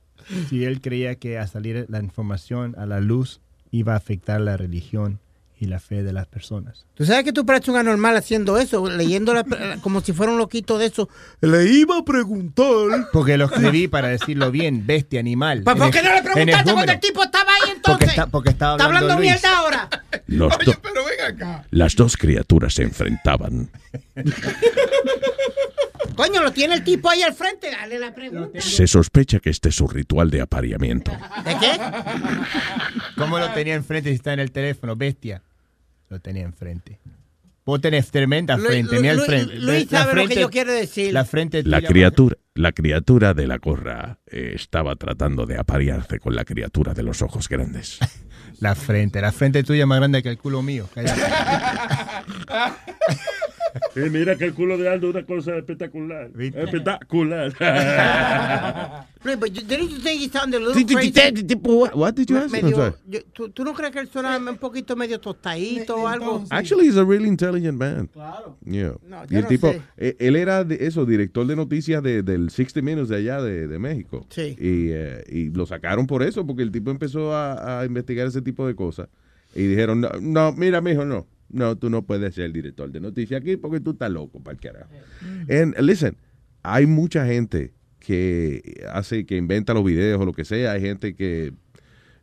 [0.49, 3.39] si él creía que a salir la información a la luz
[3.71, 5.19] iba a afectar la religión
[5.59, 6.85] y la fe de las personas.
[6.93, 9.43] Tú sabes que tú pareces un anormal haciendo eso, leyendo la-
[9.81, 11.09] como si fuera un loquito de eso.
[11.41, 13.09] Le iba a preguntar.
[13.11, 15.63] Porque lo escribí para decirlo bien, bestia, animal.
[15.63, 18.09] ¿Pues En por qué no le preguntaste cuando el tipo estaba ahí Porque, entonces?
[18.09, 19.31] está, porque estaba Está hablando, hablando Luis.
[19.41, 19.89] mierda ahora.
[20.27, 21.65] Los, do- Pero ven acá.
[21.71, 23.69] las dos criaturas se enfrentaban.
[26.15, 28.59] Coño, lo tiene el tipo ahí al frente, dale la pregunta.
[28.59, 31.11] Se sospecha que este es su ritual de apareamiento.
[31.45, 31.79] ¿De qué?
[33.15, 34.95] ¿Cómo lo tenía enfrente si está en el teléfono?
[34.95, 35.43] Bestia.
[36.09, 36.99] Lo tenía enfrente.
[37.65, 39.55] Vos tenés tremenda Luis- frente, mira el Luis- frente.
[39.59, 41.13] Luis La sabe lo que frente- yo quiero decir.
[41.13, 46.33] La frente La criatura, la criatura de la gorra eh, estaba tratando de aparearse con
[46.33, 47.99] la criatura de los ojos grandes.
[48.59, 50.89] La frente, la frente tuya es más grande que el culo mío.
[50.91, 51.21] Cállate.
[53.93, 56.29] Sí, mira que el culo de Aldo es una cosa espectacular.
[56.33, 56.63] ¿Viste?
[56.63, 57.53] Espectacular.
[59.23, 61.11] But didn't you think he sounded a little crazy?
[61.93, 62.49] what- did you ask?
[62.51, 62.95] Medio-
[63.33, 66.43] ¿tú, tú no crees que él suena un poquito medio tostadito o algo?
[66.49, 68.07] Actually, he's a really intelligent man.
[68.07, 68.57] Claro.
[68.65, 68.93] Yeah.
[69.07, 69.81] No, y el no tipo, sé.
[69.97, 73.67] eh, él era de eso, director de noticias de, del 60 Minutes de allá de,
[73.67, 74.25] de México.
[74.29, 74.55] Sí.
[74.59, 78.41] Y, eh, y lo sacaron por eso, porque el tipo empezó a, a investigar ese
[78.41, 79.09] tipo de cosas.
[79.55, 81.25] Y dijeron, no, no, mira, mijo, no.
[81.49, 84.53] No, tú no puedes ser el director de noticias aquí porque tú estás loco, para
[84.55, 84.91] el carajo.
[85.49, 86.17] And listen,
[86.63, 90.73] hay mucha gente que hace, que inventa los videos o lo que sea.
[90.73, 91.53] Hay gente que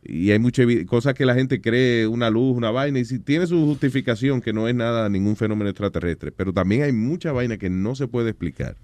[0.06, 3.46] y hay muchas cosas que la gente cree, una luz, una vaina, y si tiene
[3.46, 7.70] su justificación que no es nada, ningún fenómeno extraterrestre, pero también hay mucha vaina que
[7.70, 8.76] no se puede explicar.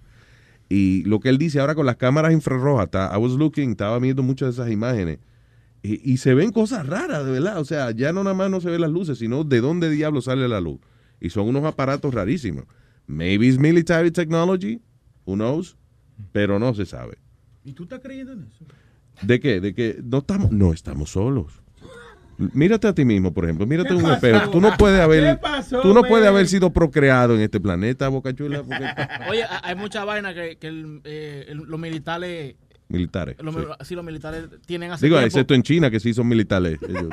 [0.70, 4.22] Y lo que él dice ahora con las cámaras infrarrojas, I was looking, estaba viendo
[4.22, 5.18] muchas de esas imágenes,
[5.82, 8.60] y, y se ven cosas raras, de verdad, o sea, ya no nada más no
[8.60, 10.78] se ven las luces, sino de dónde diablo sale la luz.
[11.20, 12.64] Y son unos aparatos rarísimos.
[13.06, 14.80] Maybe it's military technology,
[15.26, 15.76] who knows,
[16.32, 17.18] pero no se sabe.
[17.64, 18.64] ¿Y tú estás creyendo en eso?
[19.22, 19.60] ¿De qué?
[19.60, 21.60] De que no estamos, no estamos solos.
[22.54, 23.66] Mírate a ti mismo, por ejemplo.
[23.66, 24.26] Mírate ¿Qué en un pasó?
[24.26, 24.50] espejo.
[24.50, 28.08] Tú no puedes haber, ¿Qué pasó, tú no puedes haber sido procreado en este planeta,
[28.08, 28.82] Boca Chula, porque
[29.30, 32.54] Oye, ha- hay mucha vaina que, que el- eh, el- los militares,
[32.90, 33.36] militares.
[33.40, 33.60] los, sí.
[33.82, 35.26] sí, los militares tienen hace Digo, tiempo.
[35.26, 36.78] excepto en China, que sí son militares.
[36.86, 37.04] ellos.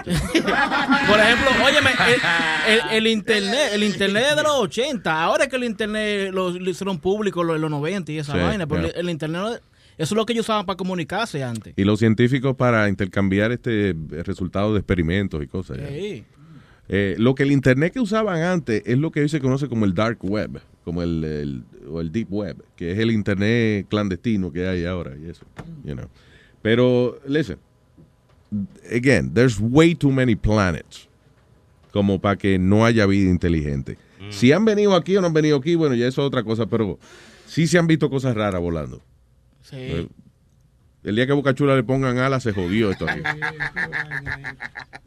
[1.08, 1.92] Por ejemplo, óyeme,
[2.68, 5.24] el, el- el internet, el internet de los 80.
[5.24, 8.40] Ahora es que el internet lo, lo hicieron público en los 90 y esa Sí,
[8.40, 8.66] vaina.
[8.66, 8.88] Yeah.
[8.96, 9.62] el internet,
[9.98, 11.74] eso es lo que ellos usaban para comunicarse antes.
[11.78, 15.78] Y los científicos para intercambiar este resultado de experimentos y cosas.
[15.78, 15.88] ya.
[16.90, 19.84] Eh, lo que el internet que usaban antes es lo que hoy se conoce como
[19.86, 24.52] el dark web, como el, el- o el deep web, que es el internet clandestino
[24.52, 25.46] que hay ahora y eso,
[25.84, 26.08] you know.
[26.62, 27.58] Pero, listen,
[28.92, 31.08] again, there's way too many planets
[31.92, 33.98] como para que no haya vida inteligente.
[34.30, 36.66] Si han venido aquí o no han venido aquí, bueno, ya eso es otra cosa,
[36.66, 37.00] pero
[37.46, 39.02] sí se han visto cosas raras volando.
[39.62, 39.76] Sí.
[41.04, 43.22] El día que Boca Chula le pongan alas, se jodió esto aquí.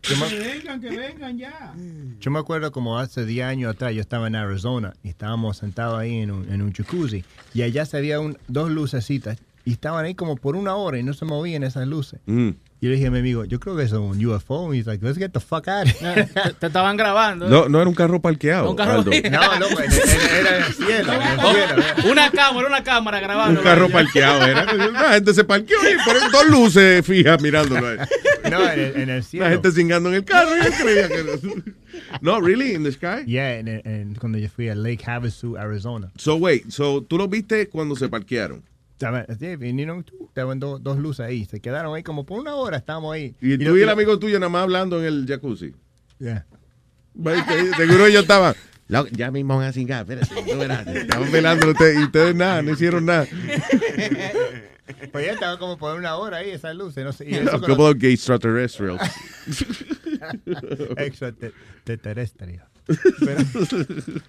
[0.03, 1.74] Que vengan, que vengan ya.
[2.20, 5.99] Yo me acuerdo como hace 10 años atrás, yo estaba en Arizona y estábamos sentados
[5.99, 7.24] ahí en un, en un jacuzzi
[7.55, 11.02] y allá se había un- dos lucecitas y estaban ahí como por una hora y
[11.02, 12.20] no se movían esas luces.
[12.26, 12.48] Mm.
[12.82, 14.72] Y yo le dije a mi amigo, yo creo que eso es un UFO.
[14.72, 16.24] Y he's like, let's get the fuck out te,
[16.58, 17.46] te estaban grabando.
[17.46, 18.70] No, no era un carro parqueado.
[18.70, 19.11] Un carro- Aldo.
[19.11, 21.12] No, loco, era, era en el cielo.
[21.12, 22.11] en el cielo.
[22.11, 23.61] Una cámara, una cámara grabando.
[23.61, 24.64] Un carro parqueado era.
[24.72, 27.86] La gente se parqueó y ponen dos luces fijas mirándolo.
[27.86, 27.98] ahí.
[28.50, 29.44] No, en el, en el cielo.
[29.44, 31.24] La gente cingando en el carro y yo creía que
[32.22, 32.40] no.
[32.40, 33.26] really, in the sky.
[33.26, 36.11] Yeah, en- cuando yo fui a Lake Havasu, Arizona.
[36.16, 38.62] So wait, so tú lo viste cuando se parquearon.
[39.59, 41.44] Vinieron, estaban do- dos luces ahí.
[41.46, 42.76] Se quedaron ahí como por una hora.
[42.76, 43.34] Estábamos ahí.
[43.40, 45.74] Y, lo- tú y el amigo tuyo nada más hablando en el jacuzzi.
[46.18, 46.46] Yeah.
[47.24, 48.55] Te- Seguro ellos estaban.
[48.88, 50.86] "Lo- ya mismo van a cingar, espérate, tú verás.
[50.86, 53.26] Estaban velando ustedes y ustedes nada, no hicieron nada.
[55.12, 57.05] Pues ya estaba como por una hora ahí esas luces.
[57.05, 59.01] No sé, y eso con couple of gay extraterrestrials.
[60.96, 62.61] Extraterrestre.
[63.20, 63.41] Pero,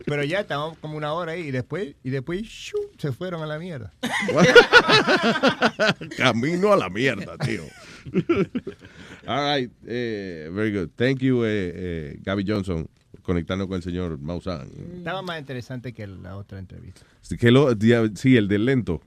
[0.05, 2.77] pero ya estábamos como una hora ahí y después, y después ¡shoo!
[2.97, 3.93] se fueron a la mierda.
[6.17, 7.63] Camino a la mierda, tío.
[9.27, 10.89] All right, eh, very good.
[10.95, 12.87] Thank you, eh, eh, Gaby Johnson,
[13.21, 14.69] conectando con el señor Maussan.
[14.97, 17.01] Estaba más interesante que la otra entrevista.
[17.21, 17.75] Sí, que lo-
[18.15, 19.01] sí, el del lento.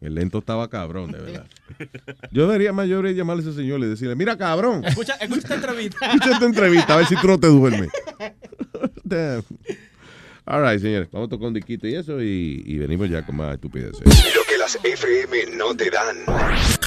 [0.00, 1.46] El lento estaba cabrón, de verdad.
[2.30, 6.06] Yo debería mayor llamarle a ese señor y decirle, mira cabrón, Escucha, escucha esta entrevista.
[6.06, 7.88] escucha esta entrevista, a ver si tú no te duermes.
[9.04, 9.42] Damn.
[10.46, 13.36] All right, señores, vamos a tocar un diquito y eso y, y venimos ya con
[13.36, 14.00] más estupideces.
[14.00, 16.16] Lo que las FM no te dan.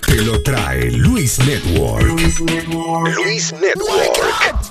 [0.08, 2.08] Te lo trae Luis Network.
[2.08, 4.71] Luis Network.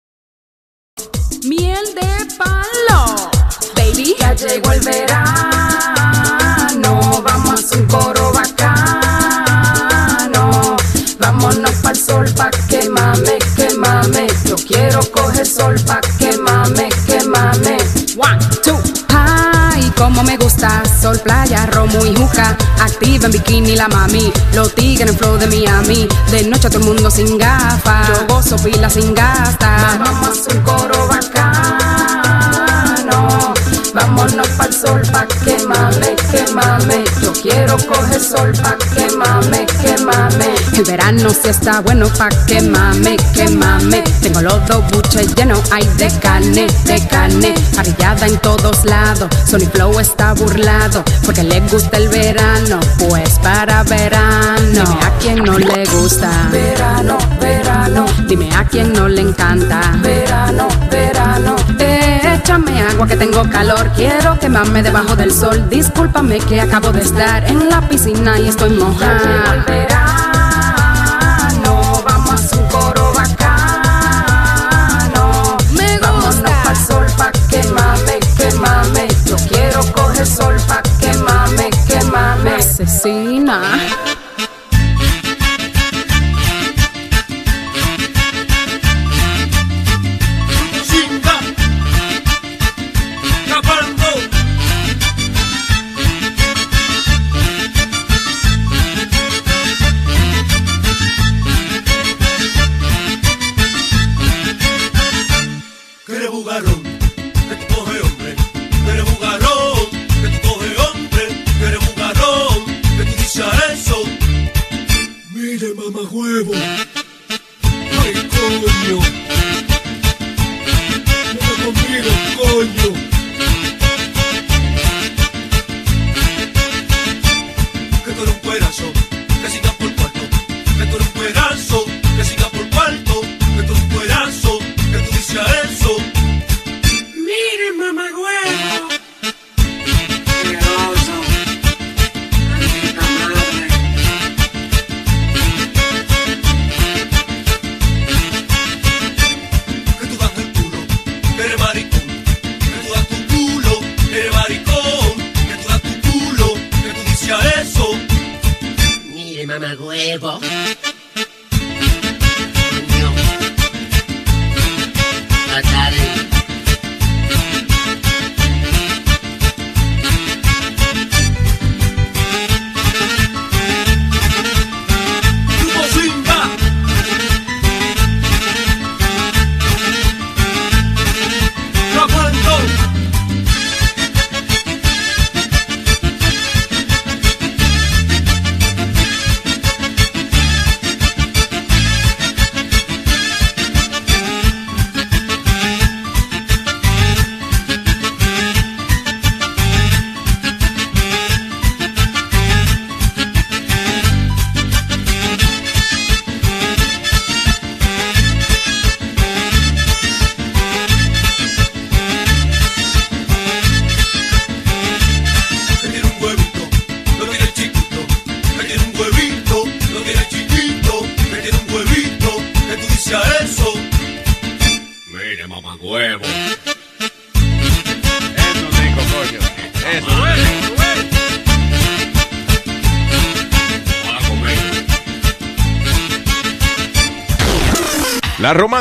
[1.43, 3.15] Miel de palo,
[3.75, 5.21] baby, ya llegó el verano.
[7.23, 9.71] Vamos a un coro bacano.
[11.19, 14.27] Vámonos pa'l sol pa' que mame, que mame.
[14.45, 16.37] Yo quiero coger sol pa' que
[20.01, 22.57] como me gusta, sol, playa, romo y juca.
[22.79, 26.07] Activa en bikini la mami, los tigres en flow de Miami.
[26.31, 29.93] De noche todo el mundo sin gafas, yo gozo pila sin gasta.
[29.93, 31.00] A hacer un coro
[34.81, 37.03] sol pa' que mame, que mame.
[37.21, 40.55] Yo quiero coger sol pa' que mame, que mame.
[40.73, 44.03] El verano sí está bueno pa' que mame, que mame.
[44.21, 47.53] Tengo los dos buches llenos, hay de carne, de carne.
[47.75, 51.03] Parrillada en todos lados, Sony Flow está burlado.
[51.25, 54.83] Porque le gusta el verano, pues para verano.
[54.83, 56.31] Dime a quien no le gusta.
[56.51, 58.05] Verano, verano.
[58.27, 59.81] Dime a quien no le encanta.
[60.01, 61.55] Verano, verano.
[62.43, 63.87] Échame agua que tengo calor.
[63.95, 65.69] Quiero quemarme debajo del sol.
[65.69, 69.19] Discúlpame que acabo de estar en la piscina y estoy mojada.
[69.19, 69.93] Ya llegó el verano,
[72.03, 72.51] vamos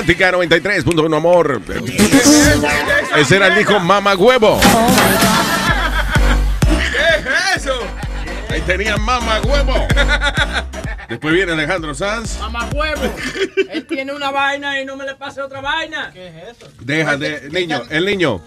[0.01, 1.61] romántica 93.1 amor.
[3.17, 4.59] Ese era el hijo Mama Huevo.
[6.93, 7.79] ¿Qué es eso?
[8.49, 9.87] Ahí tenía Mama Huevo.
[11.09, 12.39] Después viene Alejandro Sanz.
[12.39, 13.03] Mamá huevo.
[13.69, 16.11] Él tiene una vaina y no me le pase otra vaina.
[16.13, 16.71] ¿Qué es eso?
[16.81, 17.51] Deja de.
[17.51, 18.41] Niño, el niño,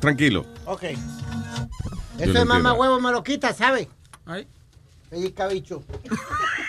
[0.00, 0.46] tranquilo.
[0.64, 0.82] Ok.
[2.18, 3.88] Yo Ese mamá huevo me lo quita, ¿sabe?
[4.24, 4.46] Ay.
[5.10, 5.84] Pellizca bicho.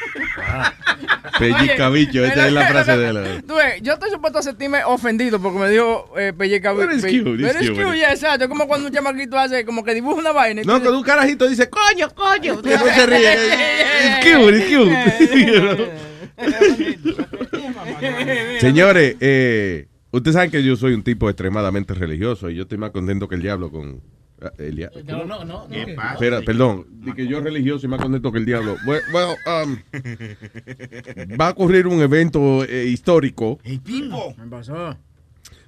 [1.39, 3.43] Pellizca bicho, esa es la frase de él.
[3.47, 7.03] Tú ves, yo estoy supuesto a sentirme ofendido porque me dijo eh, pelleca But it's
[7.03, 8.45] pe- cute, Pero es cute, ya, exacto.
[8.45, 10.61] Es como cuando un chamaquito hace, como que dibuja una vaina.
[10.65, 12.61] No, cuando un carajito dice, coño, coño.
[12.63, 13.33] Después se ríe.
[14.07, 15.91] It's cute, it's cute.
[18.59, 22.91] Señores, eh, ustedes saben que yo soy un tipo extremadamente religioso y yo estoy más
[22.91, 24.01] contento que el diablo con.
[24.41, 25.67] Ah, el dia- No, no, no.
[25.67, 25.95] ¿Qué no.
[25.95, 26.13] pasa?
[26.13, 28.75] Espera, perdón, di que yo religioso y más contento que el diablo.
[28.85, 29.77] Well, well, um,
[31.39, 33.59] va a ocurrir un evento eh, histórico.
[33.63, 34.35] ¡Ey, Pipo!
[34.35, 34.97] ¿Qué pasó?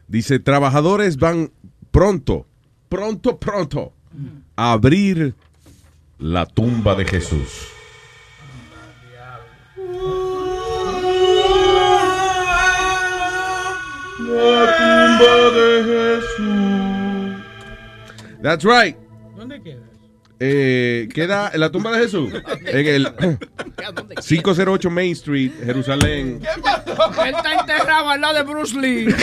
[0.07, 1.51] Dice, trabajadores van
[1.91, 2.47] pronto,
[2.89, 3.93] pronto, pronto
[4.55, 5.35] a abrir
[6.17, 7.67] la tumba de Jesús.
[14.19, 16.88] La tumba de Jesús.
[18.41, 18.95] That's right.
[19.35, 19.89] ¿Dónde queda?
[20.41, 22.31] Eh, queda en la tumba de Jesús
[22.65, 23.13] en el
[24.25, 26.41] 508 Main Street, Jerusalén,
[27.25, 29.07] Él está enterrado al lado de Bruce Lee.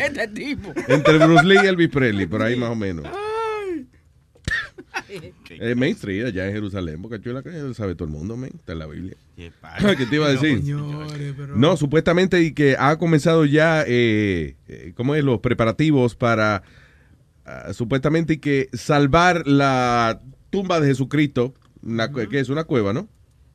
[0.00, 0.74] este tipo.
[0.86, 3.06] entre Bruce Lee y Elvis Presley, por ahí más o menos.
[5.48, 8.50] Eh, Main Street, allá en Jerusalén, porque chula que lo sabe todo el mundo, man,
[8.54, 9.16] está en la Biblia.
[9.36, 9.50] ¿Qué?
[9.96, 10.62] ¿Qué te iba a decir?
[11.54, 15.24] No, supuestamente y que ha comenzado ya, eh, eh, ¿cómo es?
[15.24, 16.62] Los preparativos para,
[17.48, 20.20] ah, supuestamente y que salvar la
[20.50, 23.08] tumba de Jesucristo, una, que es una cueva, ¿no?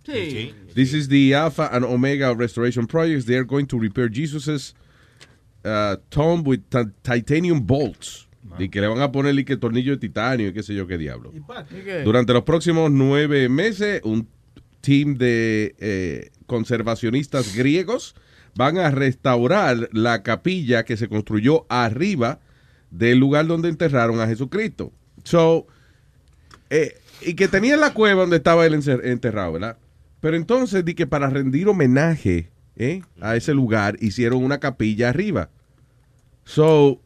[0.06, 0.54] Sí.
[0.74, 3.26] This is the Alpha and Omega Restoration Projects.
[3.26, 4.76] They are going to repair Jesus's
[5.64, 8.28] uh, tomb with ti- titanium bolts.
[8.60, 10.86] Y que le van a poner y que tornillo de titanio y qué sé yo
[10.86, 11.32] qué diablo.
[11.86, 12.02] qué?
[12.04, 14.28] Durante los próximos nueve meses, un
[14.82, 18.16] team de eh, conservacionistas griegos
[18.56, 22.42] van a restaurar la capilla que se construyó arriba
[22.94, 24.92] del lugar donde enterraron a Jesucristo.
[25.24, 25.66] So,
[26.70, 29.78] eh, y que tenía la cueva donde estaba él enterrado, ¿verdad?
[30.20, 33.02] Pero entonces di que para rendir homenaje ¿eh?
[33.20, 35.50] a ese lugar hicieron una capilla arriba.
[36.46, 37.02] So,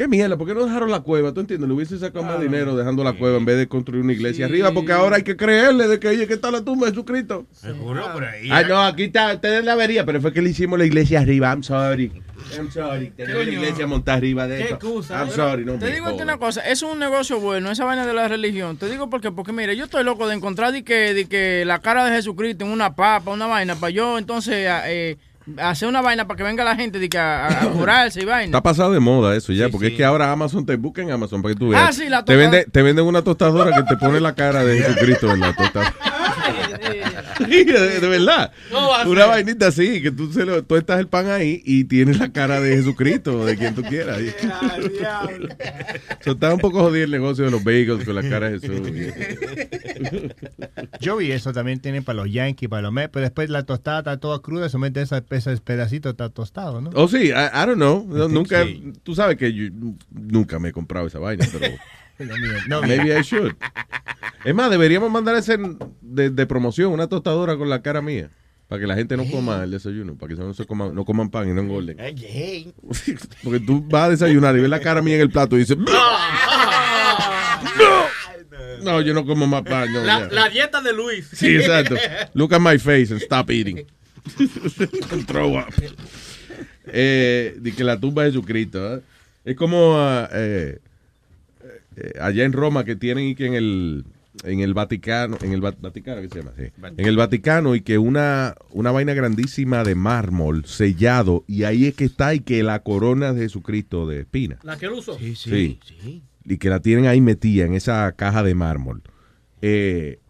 [0.00, 1.34] qué mierda, ¿por qué no dejaron la cueva?
[1.34, 1.68] ¿Tú entiendes?
[1.68, 4.72] Le hubiese sacado más dinero dejando la cueva en vez de construir una iglesia arriba,
[4.72, 7.44] porque ahora hay que creerle de que oye, que está la tumba de Jesucristo.
[7.52, 8.48] Seguro, por ahí.
[8.50, 11.50] Ah, no, aquí está, ustedes la vería, pero fue que le hicimos la iglesia arriba.
[11.50, 12.10] I'm sorry.
[12.56, 13.10] I'm sorry.
[13.10, 14.74] Tenemos la iglesia montada arriba de Qué eso.
[14.76, 16.22] excusa, I'm sorry, no Te me digo jodas.
[16.22, 18.78] una cosa, es un negocio bueno, esa vaina de la religión.
[18.78, 21.80] Te digo porque, porque mira, yo estoy loco de encontrar de que, de que la
[21.80, 25.18] cara de Jesucristo en una papa, una vaina, para yo entonces eh,
[25.58, 28.44] hacer una vaina para que venga la gente de que a, a- curarse y vaina.
[28.46, 31.42] Está pasado de moda eso ya, porque es que ahora Amazon te busca en Amazon
[31.42, 31.88] para que tú veas.
[31.88, 34.78] Ah, sí, la te, vende, te venden una tostadora que te pone la cara de
[34.82, 35.94] Jesucristo en la tostadora.
[37.48, 38.52] Sí, de, de verdad.
[38.70, 42.18] No Una vainita así, que tú, se lo, tú estás el pan ahí y tienes
[42.18, 44.20] la cara de Jesucristo, de quien tú quieras.
[46.22, 48.80] So, está un poco jodido el negocio de los bagels con la cara de Jesús.
[51.00, 54.00] Yo vi eso también tienen para los Yankees, para los Mets, pero después la tostada
[54.00, 56.90] está toda cruda, se mete ese, ese pedacito está tostado, ¿no?
[56.94, 58.06] Oh, sí, I, I don't know.
[58.06, 58.92] No, nunca, sí.
[59.02, 59.70] tú sabes que yo
[60.10, 61.72] nunca me he comprado esa vaina, pero
[62.68, 63.16] No, maybe.
[63.18, 63.54] I should.
[64.44, 65.58] Es más, deberíamos mandar ese
[66.00, 68.30] de, de promoción, una tostadora con la cara mía,
[68.68, 71.30] para que la gente no coma el desayuno, para que no se coman, no coman
[71.30, 71.96] pan y no engorden.
[73.44, 75.76] Porque tú vas a desayunar y ves la cara mía en el plato y dices,
[75.76, 75.84] "No,
[78.82, 79.92] no, yo no como más pan.
[79.92, 80.28] no, La, ya".
[80.30, 81.28] la dieta de Luis.
[81.32, 81.94] Sí, exacto.
[82.34, 83.84] Look at my face and stop eating.
[85.26, 85.72] Throw up.
[86.86, 88.96] Eh, de que la tumba de Jesucristo.
[88.96, 89.00] ¿eh?
[89.44, 90.78] Es como ah, eh,
[92.00, 94.04] eh, allá en Roma que tienen y que en el
[94.44, 96.52] en el Vaticano, en el Va- Vaticano, ¿qué se llama?
[96.56, 96.64] Sí.
[96.96, 101.94] En el Vaticano y que una, una vaina grandísima de mármol sellado y ahí es
[101.94, 104.58] que está y que la corona de Jesucristo de espina.
[104.62, 105.18] La que él usó.
[105.18, 105.78] Sí,
[106.44, 109.02] Y que la tienen ahí metida en esa caja de mármol.
[109.62, 110.20] Eh,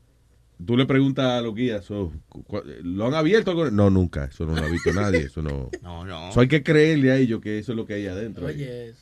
[0.65, 3.51] tú le preguntas a los guías, ¿lo han abierto?
[3.51, 4.25] alguna- No, nunca.
[4.25, 5.21] Eso no lo ha visto nadie.
[5.21, 5.69] Eso no.
[5.83, 6.31] No, no.
[6.31, 8.47] Eso hay que creerle a ellos que eso es lo que hay adentro.
[8.47, 8.95] Oye,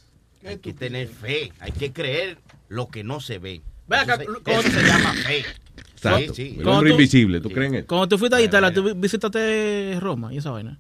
[0.47, 3.63] hay que tener fe, hay que creer lo que no se ve.
[3.89, 5.45] Ve acá, eso, se, ¿cómo- eso se llama fe.
[5.93, 6.35] Exacto.
[6.35, 6.57] Sí, sí.
[6.61, 7.87] El hombre invisible, ¿tú crees en él?
[7.87, 10.79] Cuando tú fuiste a Italia, tú visitaste Roma y esa vaina.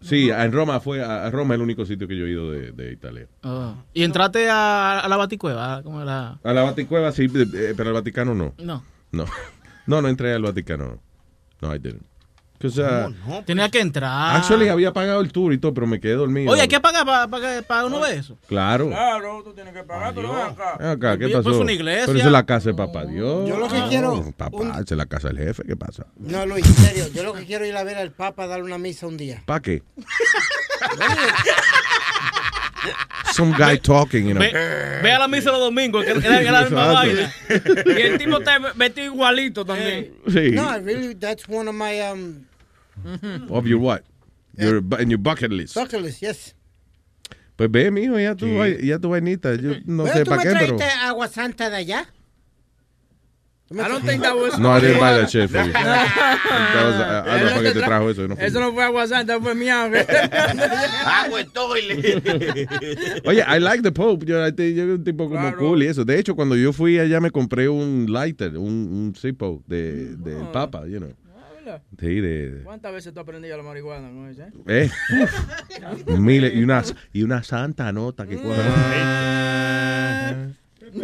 [0.00, 2.70] Sí, en Roma fue, a Roma es el único sitio que yo he ido de,
[2.70, 3.26] de Italia.
[3.42, 3.74] Ah.
[3.92, 6.38] Y entraste a, a la Baticueva, ¿cómo era?
[6.44, 8.54] A la Vaticueva sí, eh, pero al Vaticano no.
[8.58, 8.84] No.
[9.10, 9.24] No,
[9.86, 11.00] no, no entré al Vaticano.
[11.60, 12.02] No, I didn't.
[12.58, 13.08] Que, o sea,
[13.46, 14.36] Tenía que entrar.
[14.36, 16.50] Actually, había pagado el tour y todo, pero me quedé dormido.
[16.50, 18.36] Oye, hay que pagar para, para, para uno ver eso.
[18.48, 18.88] Claro.
[18.88, 20.90] Claro, tú tienes que pagar, pero ven acá.
[20.90, 21.50] Acá, ¿qué Pues pasó?
[21.52, 22.06] es una iglesia.
[22.06, 23.48] Pero es la casa de papá Dios.
[23.48, 26.06] Yo lo que quiero- Papá, es la casa del jefe, ¿qué pasa?
[26.16, 28.46] No, Luis, en serio, yo lo que quiero es ir a ver al Papa a
[28.48, 29.42] darle una misa un día.
[29.46, 29.82] ¿Para qué?
[33.32, 34.40] Some guy talking, you know.
[34.42, 34.52] Ve,
[35.02, 37.32] ve a la misa los domingos, que era, era la misma vaina.
[37.86, 40.12] Y el tipo está vestido igualito también.
[40.26, 40.50] Sí.
[40.52, 42.44] No, I really, that's one of my um,
[43.50, 44.02] Of your what?
[44.56, 45.74] Your, bu- in your bucket list.
[45.74, 46.54] bucket list, yes.
[47.56, 49.54] Pues ve, mijo, ya tu, vai- ya tu vainita.
[49.54, 50.76] Yo no Pero sé tú para me qué, pero...
[50.76, 52.06] trajiste agua santa de allá.
[53.68, 55.72] Tú me I don't think that was- No, I didn't buy that shit for you.
[55.72, 58.26] That was, uh, I don't know para qué te trajo eso.
[58.28, 58.44] no fui.
[58.46, 59.98] Eso no fue agua santa, fue mi agua.
[61.04, 63.22] Agua en toilet.
[63.26, 64.24] Oye, I like the Pope.
[64.24, 66.04] Yo, yo soy un tipo como cool y eso.
[66.04, 70.48] De hecho, cuando yo fui allá me compré un lighter, un, un Zippo de, del
[70.52, 71.12] Papa, you know.
[71.98, 72.60] Sí, de...
[72.64, 74.42] ¿Cuántas veces tú has aprendido la marihuana con eso?
[74.42, 74.52] eh?
[74.66, 74.90] Eh,
[76.18, 78.64] miles, y una, y una santa nota que cuadra.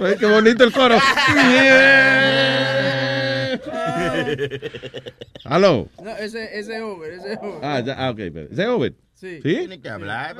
[0.03, 0.97] Ay, qué bonito el coro.
[5.45, 5.89] Aló.
[6.03, 7.59] No, ese, ese es Uber, ese es Uber.
[7.63, 8.17] Ah, ya, ah, ok.
[8.17, 8.93] pero- ¿Ese es Obed?
[9.15, 9.41] Sí.
[9.43, 10.37] Tiene que hablar.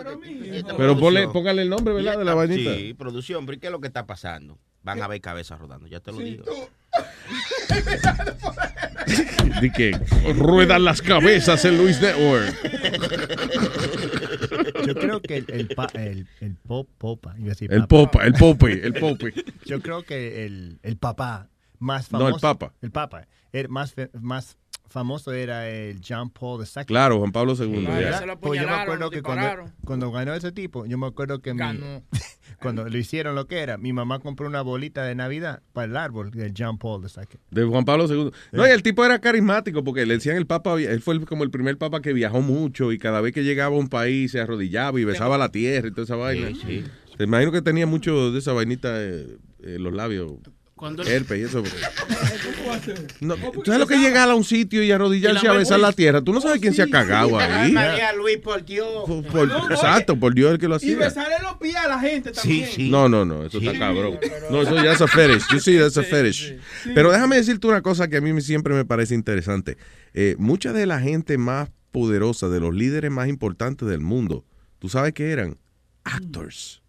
[0.77, 2.19] Pero ponle, póngale el nombre, ¿verdad?
[2.19, 2.75] De la vainita.
[2.75, 4.59] Sí, producción, pero ¿y ¿qué es lo que está pasando?
[4.83, 6.45] Van a ver cabezas rodando, ya te lo digo.
[9.61, 9.93] De que
[10.37, 12.55] ruedan las cabezas en Luis Network.
[14.87, 18.25] Yo creo que el, el, pa- el, el pop, popa, iba a decir El popa,
[18.25, 19.33] el pope, el pope.
[19.65, 22.37] Yo creo que el, el papá más No, famoso.
[22.37, 22.73] el papa.
[22.83, 23.27] El papa.
[23.53, 24.57] El más, fe- más
[24.95, 26.85] famoso era el John Paul II.
[26.87, 27.85] Claro, Juan Pablo II.
[27.85, 28.01] ¿verdad?
[28.01, 28.19] ya.
[28.21, 31.07] Se lo Pues yo me acuerdo lo que cuando, cuando ganó ese tipo, yo me
[31.09, 31.61] acuerdo que mi-
[32.61, 35.97] cuando lo hicieron lo que era, mi mamá compró una bolita de Navidad para el
[35.97, 37.39] árbol del John Paul II.
[37.51, 38.31] De Juan Pablo II.
[38.53, 41.51] No, y el tipo era carismático porque le decían el papa, él fue como el
[41.51, 44.99] primer papa que viajó mucho y cada vez que llegaba a un país se arrodillaba
[45.01, 46.49] y besaba la tierra y toda esa vaina.
[46.51, 46.85] sí.
[47.17, 50.33] Te imagino que tenía mucho de esa vainita eh, en los labios.
[50.75, 51.63] Cuando- Herpes y eso.
[53.21, 55.93] No, ¿Tú sabes lo que es llegar a un sitio y arrodillarse a besar la
[55.93, 56.21] tierra?
[56.21, 57.73] Tú no sabes quién se ha cagado ahí.
[57.73, 59.05] María Luis, por Dios.
[59.31, 60.97] Por- exacto, por Dios el que lo Y hacía.
[60.97, 62.69] besarle los pies a la gente también.
[62.91, 64.19] No, no, no, eso está cabrón.
[64.51, 65.45] No, eso ya es a fetish.
[65.53, 66.57] You see, that's a fetish.
[66.95, 69.77] Pero déjame decirte una cosa que a mí siempre me parece interesante.
[70.13, 74.45] Eh, mucha de la gente más poderosa, de los líderes más importantes del mundo,
[74.81, 75.57] ¿tú sabes qué eran?
[76.03, 76.83] Actors.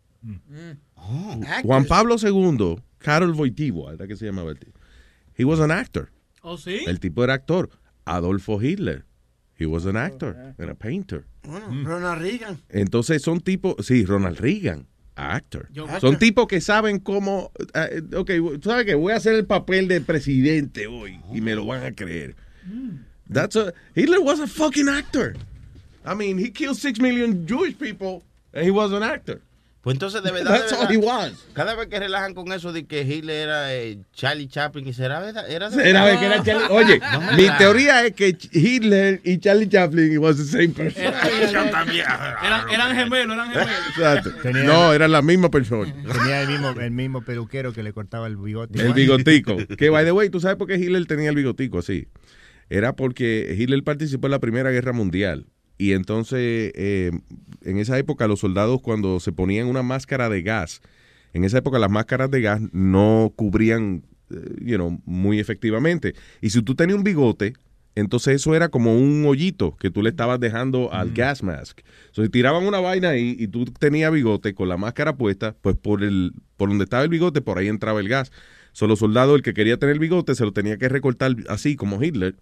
[1.63, 4.79] Juan Pablo II, Karol Wojtyła, ¿verdad que se llamaba el tipo?
[5.37, 6.09] He was an actor.
[6.41, 6.83] ¿Oh, sí?
[6.87, 7.69] El tipo era actor.
[8.05, 9.05] Adolfo Hitler.
[9.57, 11.25] He was an actor and a painter.
[11.43, 12.57] Bueno, Ronald Reagan.
[12.69, 14.85] Entonces son tipos, sí, Ronald Reagan,
[15.15, 15.69] actor.
[15.71, 16.17] Yo- Son Actor.
[16.17, 20.01] tipos que saben cómo, eh, ok, tú sabes que voy a hacer el papel de
[20.01, 22.35] presidente hoy y me lo van a creer.
[23.31, 25.35] That's a, Hitler was a fucking actor.
[26.05, 29.41] I mean, he killed six million Jewish people and he was an actor.
[29.85, 31.31] Pues entonces, de verdad, de That's verdad, all he was.
[31.53, 35.19] cada vez que relajan con eso de que Hitler era eh, Charlie Chaplin, y será
[35.19, 36.19] verdad, era de Era verdad?
[36.19, 40.43] que era Charlie- Oye, No mi teoría es que Hitler y Charlie Chaplin was the
[40.43, 41.03] same person.
[41.03, 43.69] Eran, eran gemelos, eran gemelos.
[43.89, 44.31] Exacto.
[44.41, 45.93] Tenía- No, eran la misma persona.
[46.11, 48.81] Tenía el mismo, el mismo peluquero que le cortaba el bigote.
[48.81, 49.57] El bigotico.
[49.77, 52.07] que, by the way, ¿tú sabes por qué Hitler tenía el bigotico así?
[52.69, 55.45] Era porque Hitler participó en la Primera Guerra Mundial.
[55.77, 57.11] Y entonces, eh,
[57.63, 60.81] en esa época, los soldados cuando se ponían una máscara de gas,
[61.33, 66.15] en esa época las máscaras de gas no cubrían, eh, you know, muy efectivamente.
[66.41, 67.53] Y si tú tenías un bigote,
[67.95, 71.79] entonces eso era como un hoyito que tú le estabas dejando al gas mask.
[72.07, 76.03] Entonces tiraban una vaina ahí y tú tenías bigote con la máscara puesta, pues por
[76.03, 78.31] el por donde estaba el bigote, por ahí entraba el gas.
[78.73, 82.01] Solo los soldados, el que quería tener bigote, se lo tenía que recortar así como
[82.03, 82.35] Hitler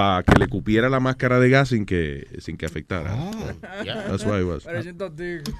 [0.00, 3.14] para que le cupiera la máscara de gas sin que sin que afectara.
[3.84, 4.64] That's why it was.
[4.64, 5.52] Parece un totico.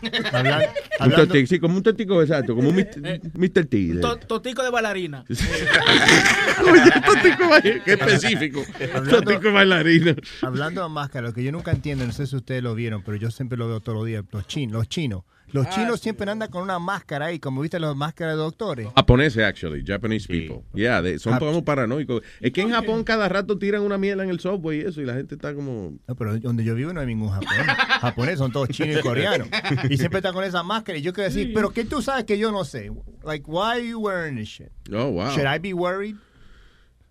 [1.00, 3.20] Un totico, sí, como un totico exacto, como un Mr.
[3.34, 3.66] Mr.
[3.66, 3.96] T.
[4.00, 5.24] To- Totico de bailarina.
[5.28, 8.62] Oye, totico, qué específico.
[9.10, 10.14] Totico bailarina.
[10.40, 13.18] Hablando de máscaras, lo que yo nunca entiendo, no sé si ustedes lo vieron, pero
[13.18, 14.72] yo siempre lo veo todos los días, los chinos.
[14.72, 16.04] Los chinos, los Ah, chinos sí.
[16.04, 18.88] siempre andan con una máscara ahí, como viste las máscaras de doctores.
[18.94, 20.62] Japoneses, actually, Japanese people.
[20.74, 22.22] Yeah, they- son Jap- como paranoicos.
[22.40, 25.04] Es que en Japón cada rato tiran una mierda en el software y eso, y
[25.04, 25.94] la gente está como...
[26.06, 27.66] No, pero donde yo vivo no hay ningún japonés.
[28.00, 29.48] japonés son todos chinos y coreanos.
[29.88, 30.98] Y siempre están con esa máscara.
[30.98, 32.90] Y yo quiero decir, pero ¿qué tú sabes que yo no sé?
[33.24, 34.68] Like, why are you wearing this shit?
[34.92, 35.30] Oh, wow.
[35.34, 36.16] Should I be worried?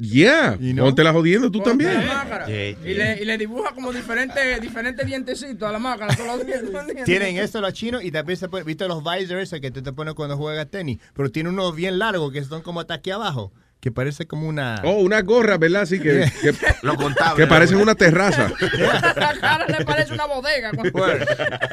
[0.01, 0.85] Yeah, You know?
[0.85, 2.07] ponte la jodiendo tú Ponte también.
[2.07, 2.49] la.
[2.49, 6.15] Y, le, y le dibuja como diferentes diferentes dientecitos a la máscara.
[6.15, 7.03] todos los dientes, ¿entiendes?
[7.05, 9.91] Tienen eso los chinos y también se ponen, ¿viste los visors esos que tú te
[9.91, 10.99] pones cuando juegas tenis?
[11.13, 14.81] Pero tiene unos bien largos que son como hasta aquí abajo, que parece como una...
[14.85, 15.81] Oh, una gorra, ¿verdad?
[15.81, 17.43] Así que, que, Lo contable.
[17.43, 18.51] que parecen una terraza.
[19.17, 20.71] La cara le parece una bodega.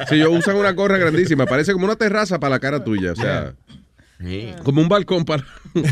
[0.09, 3.13] Si ellos usan una gorra grandísima, parece como una terraza para la cara tuya.
[3.13, 3.53] O sea,
[4.19, 4.55] Ah.
[4.63, 5.43] Como un balcón para...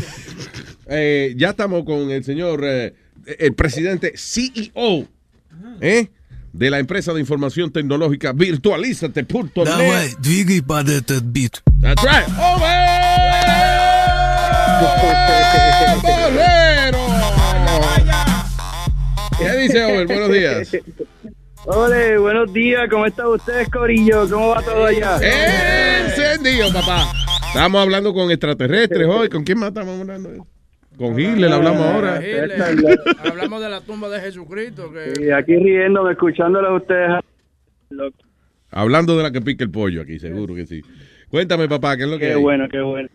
[0.88, 2.94] Eh, ya estamos con el señor, eh,
[3.40, 5.08] el presidente CEO
[5.50, 5.76] ah.
[5.80, 6.10] eh,
[6.52, 9.64] de la empresa de información tecnológica virtualízate.net.
[11.80, 12.28] That's right.
[12.38, 12.96] ¡Over!
[19.38, 20.06] ¿Qué dice Over?
[20.06, 20.70] Buenos días.
[21.68, 24.28] Hola, buenos días, ¿cómo están ustedes, Corillo?
[24.30, 25.16] ¿Cómo va todo allá?
[25.16, 27.10] Encendido, papá.
[27.48, 29.28] Estamos hablando con extraterrestres hoy.
[29.28, 30.46] ¿Con quién más estamos hablando?
[30.96, 32.20] Con Hitler hablamos ahora.
[32.22, 33.00] Hitler.
[33.18, 34.92] Hablamos de la tumba de Jesucristo.
[34.92, 35.26] Que...
[35.26, 37.10] Y aquí riéndome, escuchándolos a ustedes.
[38.70, 40.82] Hablando de la que pica el pollo aquí, seguro que sí.
[41.28, 42.40] Cuéntame, papá, ¿qué es lo que Qué hay?
[42.40, 43.08] bueno, qué bueno.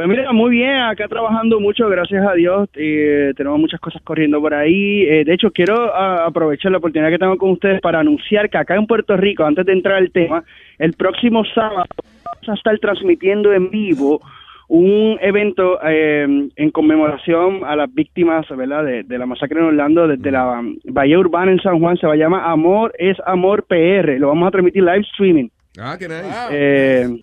[0.00, 2.70] Pues mira, muy bien, acá trabajando mucho, gracias a Dios.
[2.74, 5.02] eh, tenemos muchas cosas corriendo por ahí.
[5.02, 8.76] Eh, de hecho, quiero aprovechar la oportunidad que tengo con ustedes para anunciar que acá
[8.76, 10.42] en Puerto Rico, antes de entrar al tema,
[10.78, 11.84] el próximo sábado
[12.24, 14.22] vamos a estar transmitiendo en vivo
[14.68, 18.82] un evento eh, en conmemoración a las víctimas ¿verdad?
[18.82, 21.98] De, de la masacre en Orlando desde la um, Bahía Urbana en San Juan.
[21.98, 24.18] Se va a llamar Amor es Amor PR.
[24.18, 25.48] Lo vamos a transmitir live streaming.
[25.78, 26.48] Ah, qué nice.
[26.52, 27.22] Eh,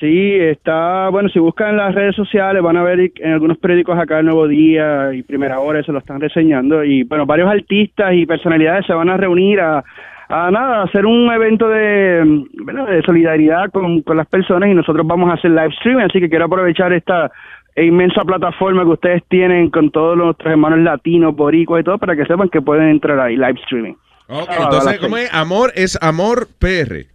[0.00, 3.98] sí, está, bueno, si buscan en las redes sociales van a ver en algunos periódicos
[3.98, 8.14] acá el Nuevo Día y Primera Hora se lo están reseñando y bueno, varios artistas
[8.14, 9.84] y personalidades se van a reunir a,
[10.28, 12.86] a nada, a hacer un evento de, ¿verdad?
[12.86, 16.28] de solidaridad con, con las personas y nosotros vamos a hacer live streaming, así que
[16.28, 17.30] quiero aprovechar esta
[17.76, 22.24] inmensa plataforma que ustedes tienen con todos nuestros hermanos latinos, boricuas y todo para que
[22.24, 23.94] sepan que pueden entrar ahí, live streaming.
[24.28, 25.32] Ok, Ah, a entonces, ¿cómo es?
[25.34, 27.06] Amor es amor PR.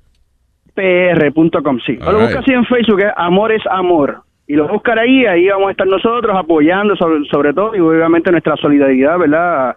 [0.75, 1.97] pr.com, sí.
[2.01, 2.25] O lo Alright.
[2.25, 4.21] busca así en Facebook, es Amor es Amor.
[4.47, 8.31] Y lo buscar ahí, ahí vamos a estar nosotros apoyando sobre, sobre todo y obviamente
[8.31, 9.75] nuestra solidaridad, ¿verdad?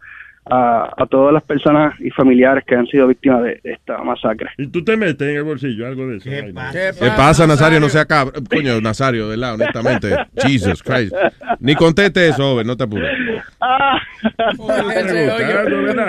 [0.50, 4.50] A, a, todas las personas y familiares que han sido víctimas de, de esta masacre.
[4.56, 6.30] Y tú te metes en el bolsillo algo de eso.
[6.30, 6.70] vaina.
[6.72, 7.80] ¿Qué pasa, Nazario?
[7.80, 8.44] No sea cabrón.
[8.46, 10.16] Coño, Nazario, de verdad, honestamente.
[10.36, 11.14] Jesus Christ.
[11.60, 13.10] Ni conteste eso, joven, no te apures.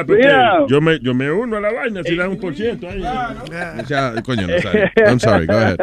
[0.08, 0.66] Mira.
[0.68, 3.02] yo me, yo me uno a la vaina si dan un por ciento ahí.
[3.02, 4.90] O sea, coño, Nazario.
[5.08, 5.78] I'm sorry, go ahead.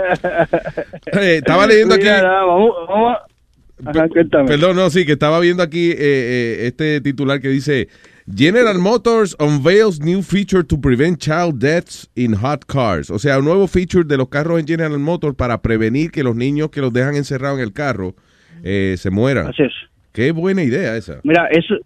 [1.13, 2.05] Eh, estaba leyendo aquí.
[2.05, 3.17] Mira, nada, vamos, vamos.
[3.85, 4.09] Ajá.
[4.47, 7.89] Perdón, no, sí, que estaba viendo aquí eh, eh, este titular que dice
[8.35, 13.09] General Motors unveils new feature to prevent child deaths in hot cars.
[13.09, 16.35] O sea, un nuevo feature de los carros en General Motors para prevenir que los
[16.35, 18.15] niños que los dejan encerrados en el carro
[18.65, 19.47] eh, se mueran.
[19.47, 19.73] Así es.
[20.13, 21.21] Qué buena idea esa.
[21.23, 21.77] Mira, eso,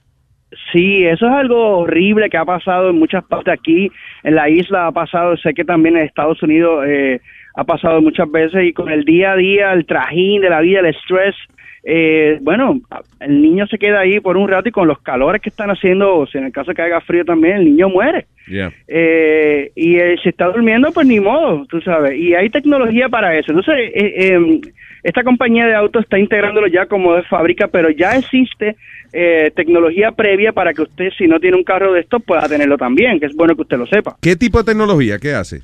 [0.72, 3.90] sí, eso es algo horrible que ha pasado en muchas partes aquí,
[4.22, 7.20] en la isla ha pasado, sé que también en Estados Unidos eh,
[7.54, 10.80] ha pasado muchas veces y con el día a día, el trajín de la vida,
[10.80, 11.34] el estrés,
[11.82, 12.80] eh, bueno,
[13.20, 16.18] el niño se queda ahí por un rato y con los calores que están haciendo,
[16.18, 18.26] o sea, en el caso que haga frío también, el niño muere.
[18.46, 18.72] Yeah.
[18.88, 22.18] Eh, y eh, si está durmiendo, pues ni modo, tú sabes.
[22.18, 23.52] Y hay tecnología para eso.
[23.52, 24.60] Entonces, eh, eh,
[25.02, 28.76] esta compañía de autos está integrándolo ya como de fábrica, pero ya existe
[29.12, 32.76] eh, tecnología previa para que usted, si no tiene un carro de estos, pueda tenerlo
[32.76, 34.16] también, que es bueno que usted lo sepa.
[34.20, 35.18] ¿Qué tipo de tecnología?
[35.18, 35.60] ¿Qué hace?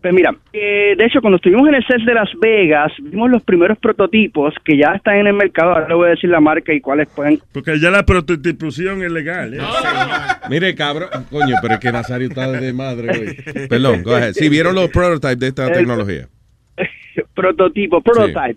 [0.00, 3.42] Pues mira, eh, de hecho, cuando estuvimos en el CES de Las Vegas, vimos los
[3.42, 5.72] primeros prototipos que ya están en el mercado.
[5.72, 7.38] Ahora le voy a decir la marca y cuáles pueden.
[7.52, 9.52] Porque ya la prostitución es legal.
[9.54, 9.58] ¿eh?
[10.48, 11.10] Mire, cabrón.
[11.30, 13.66] Coño, pero es que Nazario está de madre hoy.
[13.68, 14.32] Perdón, go ahead.
[14.32, 16.26] Sí, vieron los prototypes de esta El- tecnología.
[17.34, 18.56] prototipo, prototype,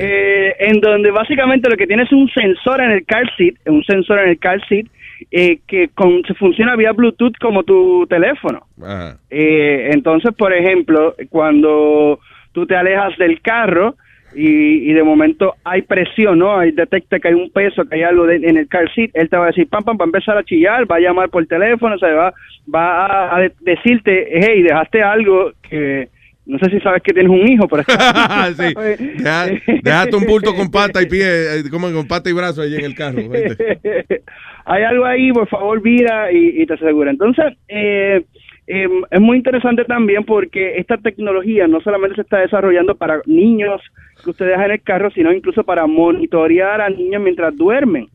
[0.00, 3.84] eh, en donde básicamente lo que tiene es un sensor en el car seat, un
[3.84, 4.86] sensor en el car seat
[5.30, 8.66] eh, que con, se funciona vía Bluetooth como tu teléfono.
[8.82, 9.18] Ajá.
[9.30, 12.18] Eh, entonces, por ejemplo, cuando
[12.52, 13.94] tú te alejas del carro
[14.34, 16.56] y, y de momento hay presión, ¿no?
[16.58, 19.28] Hay detecta que hay un peso, que hay algo de- en el car seat, él
[19.28, 21.44] te va a decir, pam, pam, va a empezar a chillar, va a llamar por
[21.46, 22.32] teléfono, se va,
[22.72, 26.08] va a, a de- decirte, hey, dejaste algo que
[26.50, 27.82] no sé si sabes que tienes un hijo, pero
[28.56, 28.74] sí.
[29.18, 29.46] Deja-
[29.82, 31.24] Déjate un bulto con pata y pie,
[31.60, 33.18] eh, como con pata y brazo ahí en el carro.
[34.66, 37.10] hay algo ahí, por favor, vira y, y te asegura.
[37.10, 38.22] Entonces, eh,
[38.66, 43.80] eh, es muy interesante también porque esta tecnología no solamente se está desarrollando para niños
[44.22, 48.08] que usted deja en el carro, sino incluso para monitorear a niños mientras duermen.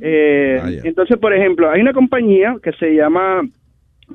[0.00, 0.80] Eh, Vaya.
[0.84, 3.42] entonces, por ejemplo, hay una compañía que se llama,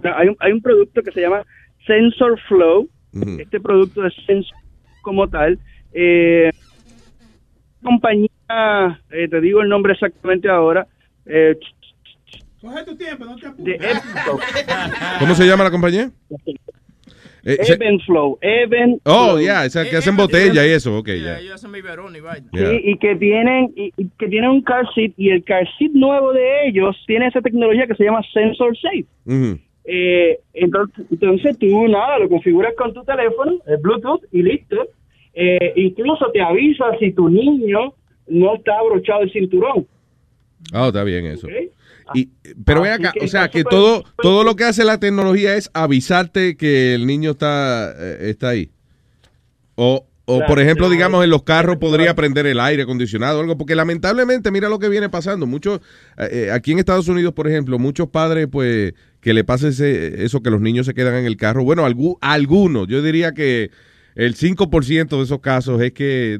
[0.03, 1.43] hay un, hay un producto que se llama
[1.85, 2.87] Sensor Flow.
[3.39, 4.57] Este producto es Sensor
[5.01, 5.57] como tal.
[5.93, 6.51] Eh,
[7.83, 10.87] compañía, eh, te digo el nombre exactamente ahora,
[11.25, 11.55] eh,
[12.61, 13.79] Coge tu tiempo, no te de apures.
[13.83, 14.39] Evenflow.
[15.19, 16.09] ¿Cómo se llama la compañía?
[17.43, 18.39] Eh, se- Evenflow.
[18.41, 20.97] Even oh, ya, que hacen botella y eso.
[20.97, 21.37] Ok, ya.
[21.39, 22.47] Ellos hacen biberón y vaina.
[22.51, 22.71] Yeah.
[22.71, 25.91] Sí, y que tienen y, y que tienen un car seat y el car seat
[25.93, 29.05] nuevo de ellos tiene esa tecnología que se llama sensor safe.
[29.87, 34.87] Eh, entonces, entonces tú nada, lo configuras con tu teléfono, el Bluetooth y listo.
[35.33, 37.93] Eh, incluso te avisa si tu niño
[38.27, 39.87] no está abrochado el cinturón.
[40.73, 41.47] Ah, está bien eso.
[42.13, 42.29] Y,
[42.65, 45.69] pero ven Así acá, o sea, que todo, todo lo que hace la tecnología es
[45.73, 48.69] avisarte que el niño está, eh, está ahí.
[49.75, 53.41] O, o Claro, por ejemplo, digamos, en los carros podría prender el aire acondicionado o
[53.41, 55.45] algo, porque lamentablemente, mira lo que viene pasando.
[55.45, 55.81] Muchos,
[56.17, 60.23] eh, eh, aquí en Estados Unidos, por ejemplo, muchos padres, pues, que le pasa ese,
[60.25, 61.63] eso, que los niños se quedan en el carro.
[61.63, 63.69] Bueno, algu- algunos, yo diría que
[64.15, 66.39] el 5% de esos casos es que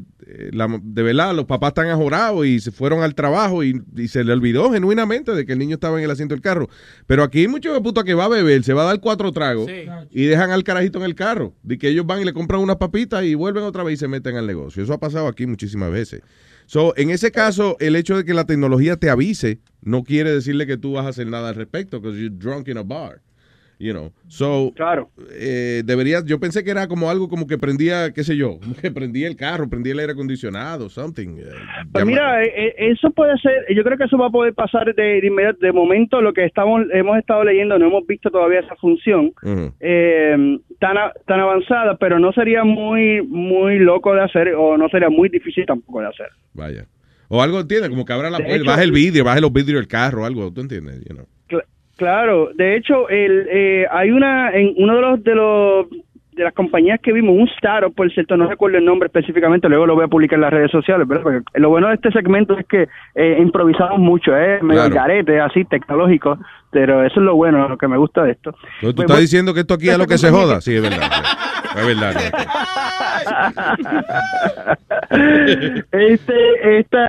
[0.52, 4.24] la- de verdad los papás están ajorados y se fueron al trabajo y, y se
[4.24, 6.68] le olvidó genuinamente de que el niño estaba en el asiento del carro.
[7.08, 9.68] Pero aquí hay muchos puta que va a beber, se va a dar cuatro tragos
[10.12, 11.54] y dejan al carajito en el carro.
[11.64, 14.08] De que ellos van y le compran unas papitas y vuelven otra vez y se
[14.08, 14.82] meten al negocio.
[14.84, 16.22] Eso ha pasado aquí muchísimas veces.
[16.68, 20.66] So, en ese caso, el hecho de que la tecnología te avise no quiere decirle
[20.66, 23.22] que tú vas a hacer nada al respecto, because you're drunk in a bar.
[23.78, 25.10] You know, so claro.
[25.32, 28.74] eh, debería, yo pensé que era como algo como que prendía, qué sé yo, como
[28.74, 31.38] que prendía el carro, prendía el aire acondicionado, something.
[31.40, 31.50] eh,
[31.92, 34.96] Pues mira, eh, eh, eso puede ser, yo creo que eso va a poder pasar
[34.96, 35.60] de, de inmediato.
[35.60, 39.34] De momento, lo que estamos hemos estado leyendo, no hemos visto todavía esa función
[39.82, 44.88] eh, tan, a- tan avanzada, pero no sería muy muy loco de hacer o no
[44.90, 46.28] sería muy difícil tampoco de hacer.
[46.54, 46.86] Vaya.
[47.28, 47.90] O algo, ¿entiendes?
[47.90, 50.62] Como que abra la hecho- baja el vidrio, baja los vidrios del carro, algo, ¿tú
[50.62, 51.04] entiendes?
[51.06, 51.26] You know.
[51.96, 55.88] Cl- Claro, de hecho, el, eh, hay una en uno de los de los
[56.34, 59.86] de las compañías que vimos, un startup, por cierto, no recuerdo el nombre específicamente, luego
[59.86, 61.24] lo voy a publicar en las redes sociales, ¿verdad?
[61.24, 64.60] Porque lo bueno de este segmento es que eh, improvisamos mucho, ¿eh?
[64.62, 64.96] Medio Claro.
[64.96, 66.38] garete, así, tecnológico,
[66.72, 68.50] pero eso es lo bueno, lo que me gusta de esto.
[68.50, 70.60] Entonces, ¿Tú Pues, estás diciendo que esto aquí es lo que se joda?
[70.60, 71.10] Sí, es verdad.
[71.78, 72.14] Es verdad.
[75.92, 77.08] este, esta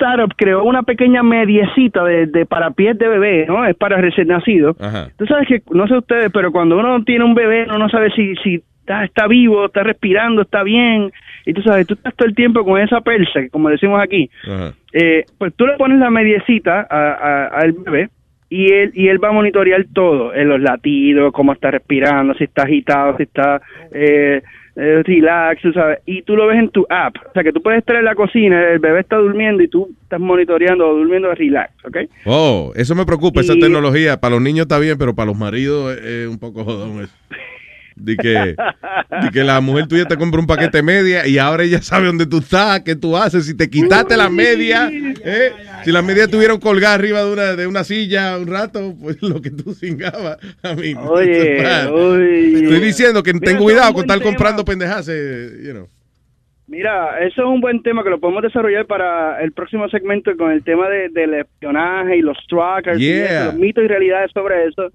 [0.00, 3.64] startup creó una pequeña mediecita de, de para pies de bebé, ¿no?
[3.66, 4.74] Es para recién nacido.
[4.80, 5.08] Ajá.
[5.18, 8.10] Tú sabes que, no sé ustedes, pero cuando uno tiene un bebé, uno no sabe
[8.12, 11.12] si, si está, está vivo, está respirando, está bien.
[11.46, 14.30] Y tú sabes, tú estás todo el tiempo con esa persa, como decimos aquí.
[14.46, 14.72] Ajá.
[14.92, 18.08] Eh, pues tú le pones la mediecita a- a- al bebé
[18.48, 22.44] y él, y él va a monitorear todo, eh, los latidos, cómo está respirando, si
[22.44, 23.60] está agitado, si está
[23.92, 24.42] eh,
[24.80, 25.98] eh, relax, sabes.
[26.06, 27.16] Y tú lo ves en tu app.
[27.28, 29.90] O sea, que tú puedes estar en la cocina, el bebé está durmiendo y tú
[30.02, 31.96] estás monitoreando o durmiendo relax, ¿ok?
[32.24, 34.18] Oh, eso me preocupa, esa tecnología.
[34.18, 37.14] Para los niños está bien, pero para los maridos es, es un poco jodón eso.
[38.02, 41.64] De que, de que la mujer tuya te compra un paquete de media y ahora
[41.64, 43.44] ella sabe dónde tú estás, qué tú haces.
[43.46, 45.52] Si te quitaste la media, ¿eh?
[45.84, 49.42] si las medias tuvieron colgadas arriba de una, de una silla un rato, pues lo
[49.42, 50.38] que tú cingabas.
[50.62, 51.56] A mí, Oye.
[51.58, 54.30] Estoy diciendo que Mira, ten cuidado con estar tema.
[54.30, 55.88] comprando pendejas, eh, you know.
[56.66, 60.52] Mira, eso es un buen tema que lo podemos desarrollar para el próximo segmento con
[60.52, 63.24] el tema de, del espionaje y los trackers, y Yeah.
[63.24, 64.88] eso, los mitos y realidades sobre eso.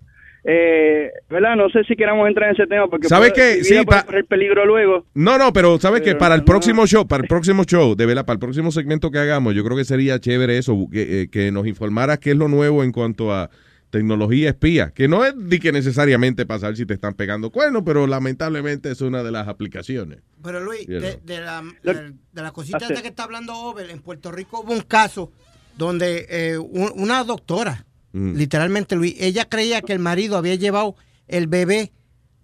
[0.48, 1.56] Eh, ¿Verdad?
[1.56, 3.64] No sé si queramos entrar en ese tema porque ¿Sabe puede- qué?
[3.64, 5.06] Sí, vida puede pa- correr peligro luego.
[5.16, 6.10] No, no, pero ¿sabes qué?
[6.12, 6.46] Pero Para el no.
[6.46, 9.64] próximo show, para el próximo show, de verdad, para el próximo segmento que hagamos, yo
[9.64, 12.92] creo que sería chévere eso, que, eh, que nos informaras qué es lo nuevo en
[12.92, 13.50] cuanto a
[13.90, 17.84] tecnología espía, que no es de que necesariamente para saber si te están pegando cuernos,
[17.86, 20.20] pero lamentablemente es una de las aplicaciones.
[20.44, 21.22] Pero Luis, You de, know.
[21.26, 21.94] de la, de,
[22.34, 25.32] de la cosita Hace- esta que está hablando Over, en Puerto Rico hubo un caso
[25.78, 27.85] donde eh, un- una doctora,
[28.16, 28.36] Mm.
[28.38, 30.96] literalmente Luis, ella creía que el marido había llevado
[31.28, 31.92] el bebé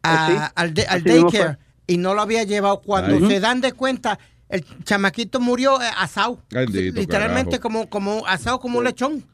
[0.04, 0.52] a- sí.
[0.56, 1.58] al, de- al daycare
[1.88, 2.82] y no lo había llevado.
[2.82, 3.28] Cuando Ay.
[3.28, 4.20] se dan de cuenta,
[4.50, 6.44] el chamaquito murió eh, asado.
[6.50, 7.62] Literalmente carajo.
[7.62, 9.26] como, como asado como un lechón.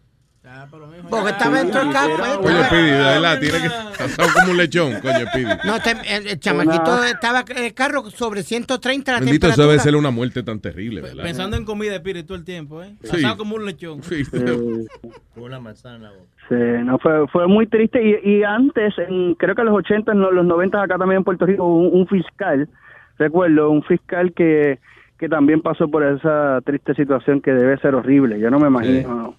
[1.10, 2.14] Porque estaba dentro del carro.
[2.26, 5.45] eh, Coño, estaba- Pidi, de verdad, tiene que pasar como un lechón, coño, Pidi.
[5.65, 9.68] No, este- el, el chamaquito estaba en el carro sobre 130 la Bendito, eso temperatura.
[9.72, 11.24] debe ser una muerte tan terrible, ¿verdad?
[11.24, 12.95] Pensando en comida de pire todo el tiempo, ¿eh?
[13.03, 13.18] Sí.
[13.18, 14.02] Asado como un lechón.
[14.03, 14.24] Sí.
[15.34, 16.24] Con una manzana en la boca.
[16.49, 16.56] Sí,
[16.86, 18.02] no, fue, fue muy triste.
[18.24, 21.24] Y, y antes, en, creo que en los 80, en los 90 acá también en
[21.24, 22.69] Puerto Rico, hubo un, un fiscal,
[23.18, 24.80] recuerdo, un fiscal que,
[25.19, 28.40] que también pasó por esa triste situación que debe ser horrible.
[28.40, 29.36] Yo no me imagino.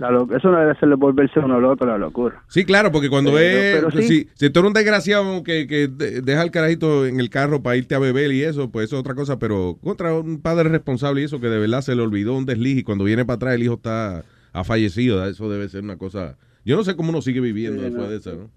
[0.00, 2.42] La lo- eso no debe ser volverse uno loco, la locura.
[2.48, 3.76] Sí, claro, porque cuando es.
[3.76, 4.02] pero sí.
[4.02, 7.62] si, si tú eres un desgraciado que, que de- deja el carajito en el carro
[7.62, 9.38] para irte a beber y eso, pues eso es otra cosa.
[9.38, 12.78] Pero contra un padre responsable y eso que de verdad se le olvidó un desliz
[12.78, 16.36] y cuando viene para atrás el hijo está ha fallecido, eso debe ser una cosa.
[16.64, 18.10] Yo no sé cómo uno sigue viviendo Sí, después no.
[18.10, 18.50] de eso, ¿no?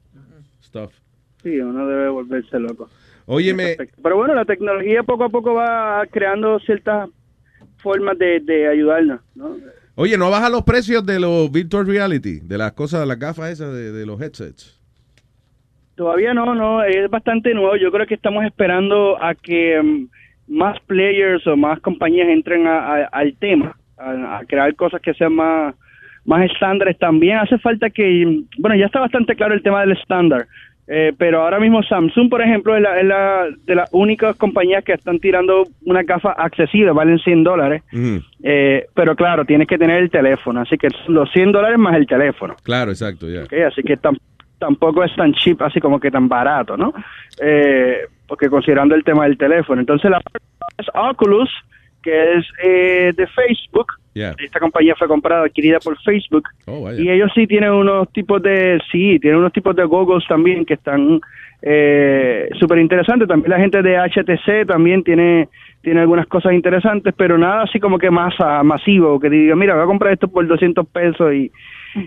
[0.64, 0.92] Stuff.
[1.44, 2.90] Sí, uno debe volverse loco.
[3.26, 7.10] Óyeme, Pero bueno, la tecnología poco a poco va creando ciertas
[7.78, 9.56] formas de, de ayudarnos, ¿no?
[9.96, 12.40] Oye, ¿no baja los precios de los virtual reality?
[12.40, 14.80] De las cosas, de las gafas esas, de, los headsets.
[15.96, 17.76] Todavía no, no, es bastante nuevo.
[17.76, 23.36] Yo creo que estamos esperando a que mm, más players o más compañías entren al
[23.40, 25.76] tema, a, a crear cosas que sean más,
[26.26, 26.98] más estándares.
[26.98, 30.48] También hace falta que, mm, bueno, ya está bastante claro el tema del estándar,
[30.88, 34.84] eh, pero ahora mismo Samsung, por ejemplo, es, la, es la de las únicas compañías
[34.84, 37.84] que están tirando una gafa accesible, valen 100 dólares.
[38.44, 42.06] Eh, pero claro, tienes que tener el teléfono, así que los 100 dólares más el
[42.08, 42.56] teléfono.
[42.64, 43.44] Claro, exacto, ya.
[43.68, 44.18] Así que tam-
[44.60, 46.94] tampoco es tan cheap, así como que tan barato, ¿no?
[47.42, 49.80] Eh, porque considerando el tema del teléfono.
[49.82, 50.22] Entonces la
[50.78, 51.50] es Oculus,
[52.02, 53.88] que es eh, de Facebook.
[54.14, 54.36] Yeah.
[54.38, 56.50] Esta compañía fue comprada, adquirida por Facebook.
[56.68, 56.92] Oh.
[56.92, 60.76] Y ellos sí tienen unos tipos de, sí, tienen unos tipos de goggles también que
[60.76, 61.20] están
[61.62, 63.28] eh, súper interesantes.
[63.28, 65.50] También la gente de HTC también tiene
[65.84, 69.84] tiene algunas cosas interesantes, pero nada así como que masa, masivo, que diga, mira, voy
[69.84, 71.52] a comprar esto por 200 pesos y,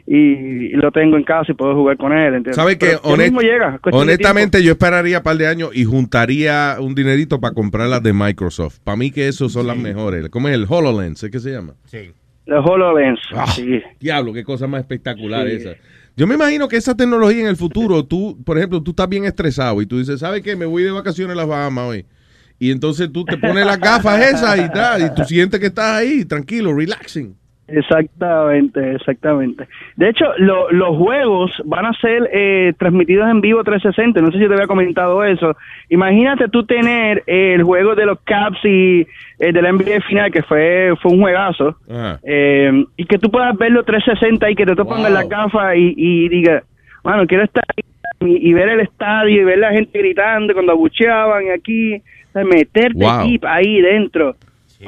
[0.06, 2.26] y, y lo tengo en casa y puedo jugar con él.
[2.34, 2.56] ¿entiendes?
[2.56, 7.40] ¿Sabe que mismo llega, honestamente yo esperaría un par de años y juntaría un dinerito
[7.40, 8.78] para comprar las de Microsoft?
[8.84, 10.28] Para mí que esos son las mejores.
[10.30, 11.22] ¿Cómo es el HoloLens?
[11.22, 11.74] ¿Es que se llama?
[11.86, 12.12] Sí.
[12.46, 13.82] Los HoloLens, Ah, sí.
[13.98, 15.54] Diablo, qué cosa más espectacular Sí.
[15.56, 15.70] esa.
[16.16, 19.24] Yo me imagino que esa tecnología en el futuro, tú, por ejemplo, tú estás bien
[19.24, 20.56] estresado y tú dices, ¿sabes qué?
[20.56, 22.06] Me voy de vacaciones a las Bahamas hoy.
[22.58, 25.98] Y entonces tú te pones las gafas esas y tal, y tú sientes que estás
[25.98, 27.36] ahí, tranquilo, relaxing.
[27.68, 29.66] Exactamente, exactamente.
[29.96, 34.20] De hecho, lo- los juegos van a ser eh, transmitidos en vivo 360.
[34.20, 35.56] No sé si te había comentado eso.
[35.88, 39.00] Imagínate tú tener eh, el juego de los Caps y
[39.38, 41.76] eh, del NBA final, que fue, fue un juegazo,
[42.22, 45.94] eh, y que tú puedas verlo 360 y que te te pongan la gafa y,
[45.96, 46.62] y diga,
[47.02, 50.72] bueno, quiero estar ahí y, y ver el estadio y ver la gente gritando cuando
[50.72, 53.38] abucheaban y aquí, o sea, meterte Wow.
[53.48, 54.36] ahí dentro.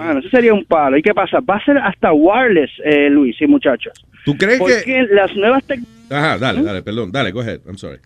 [0.04, 0.96] Bueno, eso sería un palo.
[0.96, 1.40] ¿Y qué pasa?
[1.40, 3.92] Va a ser hasta wireless, eh, Luis y muchachos.
[4.24, 5.02] ¿Tú crees Porque que...?
[5.10, 6.40] las nuevas tecnologías, Ajá, ¿Mm?
[6.40, 7.98] dale, dale, perdón, dale, go ahead, I'm sorry.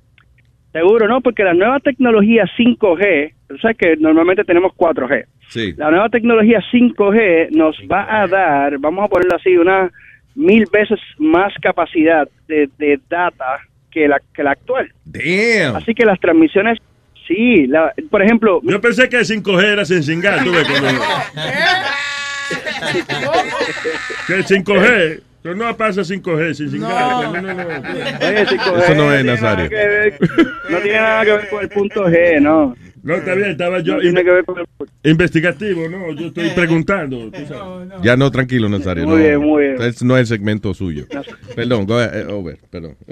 [0.73, 1.21] seguro, ¿no?
[1.21, 5.25] Porque las nuevas tecnologías 5G, sabes que normalmente tenemos 4G.
[5.49, 5.75] Sí.
[5.77, 9.93] La nueva tecnología 5G nos va a dar, vamos a ponerlo así, unas
[10.35, 13.59] mil veces más capacidad de, de data
[13.91, 14.91] que la, que la actual.
[15.05, 15.77] Damn.
[15.77, 16.79] Así que las transmisiones,
[17.35, 18.61] sí, la, por ejemplo...
[18.63, 21.03] Yo pensé que 5G era sin cingar, tú ves, cuando-
[24.27, 26.93] que 5G, pero no pasa 5G sin cingar.
[27.25, 27.63] No, no, no.
[27.63, 29.71] Oye, 5G Eso no es Nazario.
[30.71, 32.77] no tiene nada que ver con el punto G, no.
[33.03, 34.67] No, está bien, estaba yo No tiene que ver con el
[35.11, 37.31] investigativo, no, yo estoy preguntando.
[37.33, 37.89] tú sabes.
[38.03, 39.05] Ya no, tranquilo, Nazario.
[39.05, 39.83] Muy no, bien, muy bien.
[39.83, 41.05] Es- no es el segmento suyo.
[41.57, 42.97] Perdón, go ahead, eh, over, perdón.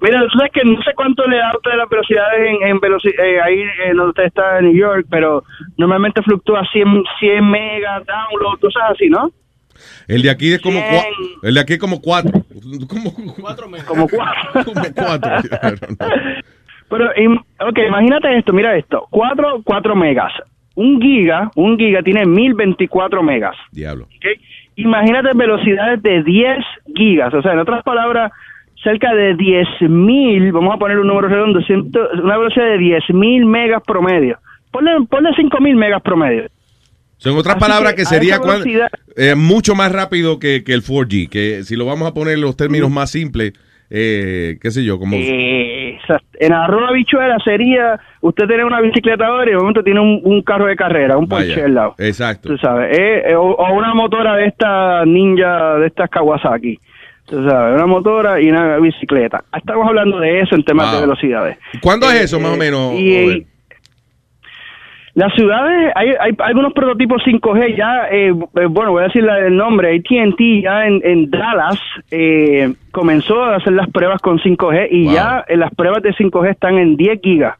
[0.00, 2.78] Mira, tú sabes que no sé cuánto le da a usted las velocidades en, en
[2.80, 5.44] veloci- eh, ahí en donde usted está en New York, pero
[5.76, 6.86] normalmente fluctúa 100,
[7.20, 9.32] 100 megas, download, cosas así, ¿no?
[10.06, 10.86] El de aquí es como Bien.
[10.94, 12.32] cua- el de aquí es como cuatro.
[12.88, 13.66] Como, Como cuatro.
[14.64, 15.30] como cuatro.
[16.96, 17.10] Pero,
[17.68, 19.06] ok, imagínate esto, mira esto.
[19.10, 20.32] 4, 4 megas.
[20.76, 23.56] Un giga, un giga tiene 1024 megas.
[23.72, 24.04] Diablo.
[24.04, 24.26] ¿ok?
[24.76, 26.56] Imagínate velocidades de 10
[26.96, 27.32] gigas.
[27.34, 28.32] O sea, en otras palabras,
[28.82, 33.82] cerca de 10.000, vamos a poner un número redondo, ciento- una velocidad de 10.000 megas
[33.86, 34.38] promedio.
[34.72, 36.44] Ponle, ponle 5.000 megas promedio.
[37.18, 41.28] Son otras Así palabras que sería velocidad- eh, mucho más rápido que, que el 4G,
[41.28, 43.52] que si lo vamos a poner en los términos más simples,
[43.90, 45.16] eh, qué sé yo, como...
[45.16, 45.98] Eh,
[46.40, 50.42] en arroba bichuela sería usted tiene una bicicleta ahora y de momento tiene un, un
[50.42, 51.94] carro de carrera, un Vaya, Porsche al lado.
[51.98, 52.48] Exacto.
[52.48, 56.78] Tú sabes, eh, eh, o, o una motora de esta ninja, de estas Kawasaki.
[57.26, 59.44] Tú sabes, una motora y una bicicleta.
[59.56, 60.94] Estamos hablando de eso en temas Wow.
[60.96, 61.58] de velocidades.
[61.80, 62.92] ¿Cuándo es eso, más o menos?
[62.94, 63.46] y-?
[65.14, 69.56] Las ciudades, hay, hay algunos prototipos 5G ya, eh, eh, bueno, voy a decir el
[69.56, 71.78] nombre, AT&T ya en, en Dallas
[72.10, 75.14] eh, comenzó a hacer las pruebas con 5G y Wow.
[75.14, 77.56] ya eh, las pruebas de 5G están en 10 gigas.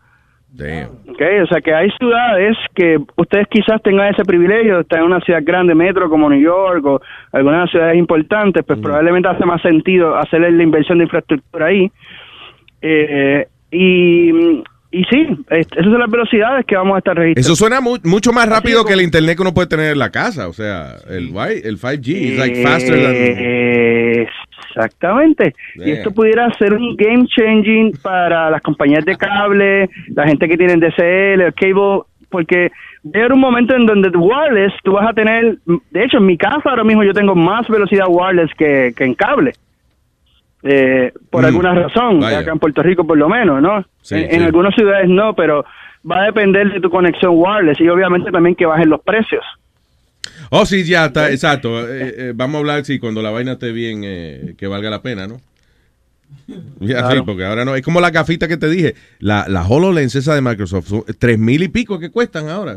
[0.50, 0.90] Damn.
[1.08, 1.20] ¿ok?
[1.42, 5.20] O sea que hay ciudades que ustedes quizás tengan ese privilegio de estar en una
[5.20, 7.00] ciudad grande, metro como New York o
[7.32, 11.90] algunas ciudades importantes, pues probablemente hace más sentido hacer la inversión de infraestructura ahí.
[12.82, 14.62] Eh, y,
[15.00, 17.40] y sí, es- esas son las velocidades que vamos a estar registrando.
[17.40, 20.10] Eso suena mu- mucho más rápido que el internet que uno puede tener en la
[20.10, 20.48] casa.
[20.48, 21.28] O sea, el,
[21.64, 23.12] el 5G es like faster than...
[23.14, 24.26] Eh,
[24.76, 25.54] Exactamente.
[25.76, 30.56] Y esto pudiera ser un game changing para las compañías de cable, la gente que
[30.56, 32.72] tiene DCL, el cable, porque
[33.06, 35.58] va a haber un momento en donde wireless tú vas a tener,
[35.92, 39.14] de hecho en mi casa ahora mismo yo tengo más velocidad wireless que, que en
[39.14, 39.52] cable.
[40.66, 42.38] Eh, por Mm, alguna razón, vaya.
[42.38, 43.84] acá en Puerto Rico por lo menos, ¿no?
[44.00, 44.36] Sí, en, sí.
[44.36, 45.64] en algunas ciudades no, pero
[46.10, 49.44] va a depender de tu conexión wireless y obviamente también que bajen los precios.
[50.50, 51.80] Oh, sí, ya está, exacto.
[51.86, 55.02] Eh, eh, vamos a hablar, sí, cuando la vaina esté bien, eh, que valga la
[55.02, 55.36] pena, ¿no?
[56.80, 57.74] Ya, sí, porque ahora no.
[57.74, 58.94] Es como la gafita que te dije.
[59.18, 62.76] La, la HoloLens esa de Microsoft, son tres mil y pico que cuestan ahora.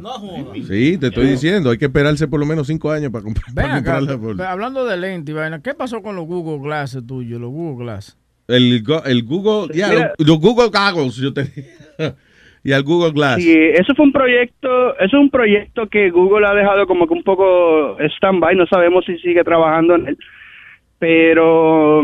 [0.67, 1.71] Sí, te estoy diciendo.
[1.71, 4.17] Hay que esperarse por lo menos cinco años para, comprar, Ven para acá, comprarla.
[4.37, 7.83] por- hablando de lente y vaina, ¿qué pasó con los Google Glasses tuyos, los Google
[7.85, 8.17] Glass?
[8.47, 11.65] El, el Google, ya, los, los Google Goggles, yo te dije.
[12.63, 13.41] y el Google Glass.
[13.41, 17.13] Sí, eso fue un proyecto, eso es un proyecto que Google ha dejado como que
[17.13, 20.17] un poco stand-by, no sabemos si sigue trabajando en él,
[20.99, 22.03] pero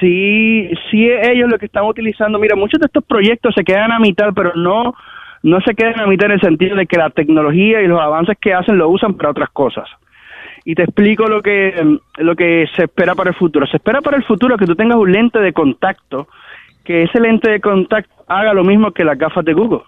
[0.00, 3.98] sí, sí ellos lo que están utilizando, mira, muchos de estos proyectos se quedan a
[3.98, 4.94] mitad, pero no,
[5.42, 8.36] no se quedan a mitad en el sentido de que la tecnología y los avances
[8.40, 9.88] que hacen lo usan para otras cosas.
[10.64, 13.66] Y te explico lo que, lo que se espera para el futuro.
[13.66, 16.28] Se espera para el futuro que tú tengas un lente de contacto,
[16.84, 19.80] que ese lente de contacto haga lo mismo que las gafas de Google.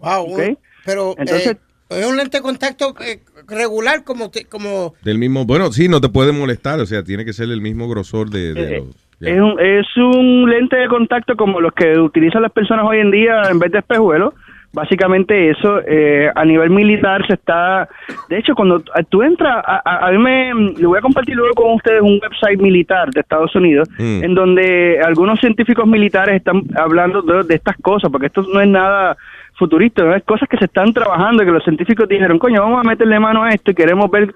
[0.00, 0.58] Wow, un- Ok.
[0.84, 1.56] pero Entonces- eh,
[1.90, 6.00] es un lente de contacto eh, regular como te- como Del mismo, bueno, sí, no
[6.00, 8.96] te puede molestar, o sea, tiene que ser el mismo grosor de, de Eh, los-.
[9.20, 13.10] Es un, es un lente de contacto como los que utilizan las personas hoy en
[13.10, 14.34] día en vez de espejuelos.
[14.74, 17.88] Básicamente eso, eh, a nivel militar se está...
[18.28, 20.52] De hecho, cuando tú entras, a, a- a mí me...
[20.78, 24.24] Le voy a compartir luego con ustedes un website militar de Estados Unidos, Mm.
[24.24, 28.68] en donde algunos científicos militares están hablando de, de estas cosas, porque esto no es
[28.68, 29.16] nada
[29.56, 30.14] futurista, ¿no?
[30.14, 33.42] es cosas que se están trabajando, que los científicos dijeron, coño, vamos a meterle mano
[33.42, 34.32] a esto y queremos ver,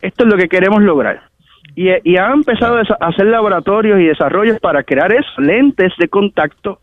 [0.00, 1.22] esto es lo que queremos lograr.
[1.76, 6.80] Y, y han empezado a hacer laboratorios y desarrollos para crear esos lentes de contacto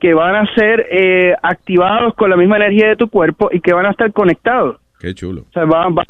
[0.00, 3.72] que van a ser eh, activados con la misma energía de tu cuerpo y que
[3.72, 4.78] van a estar conectados.
[4.98, 5.42] Qué chulo.
[5.42, 6.04] O sea, va, va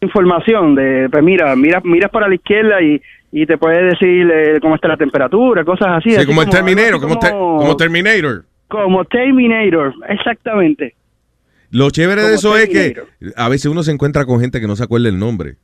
[0.00, 3.00] información de, pues mira, miras, miras para la izquierda y,
[3.32, 6.10] y te puede decir eh, cómo está la temperatura, cosas así.
[6.10, 8.44] Sí, así como el Terminator, como Terminator.
[8.68, 10.94] Como Terminator, exactamente.
[11.70, 12.94] Lo chévere de eso es que
[13.36, 15.56] a veces uno se encuentra con gente que no se acuerda el nombre.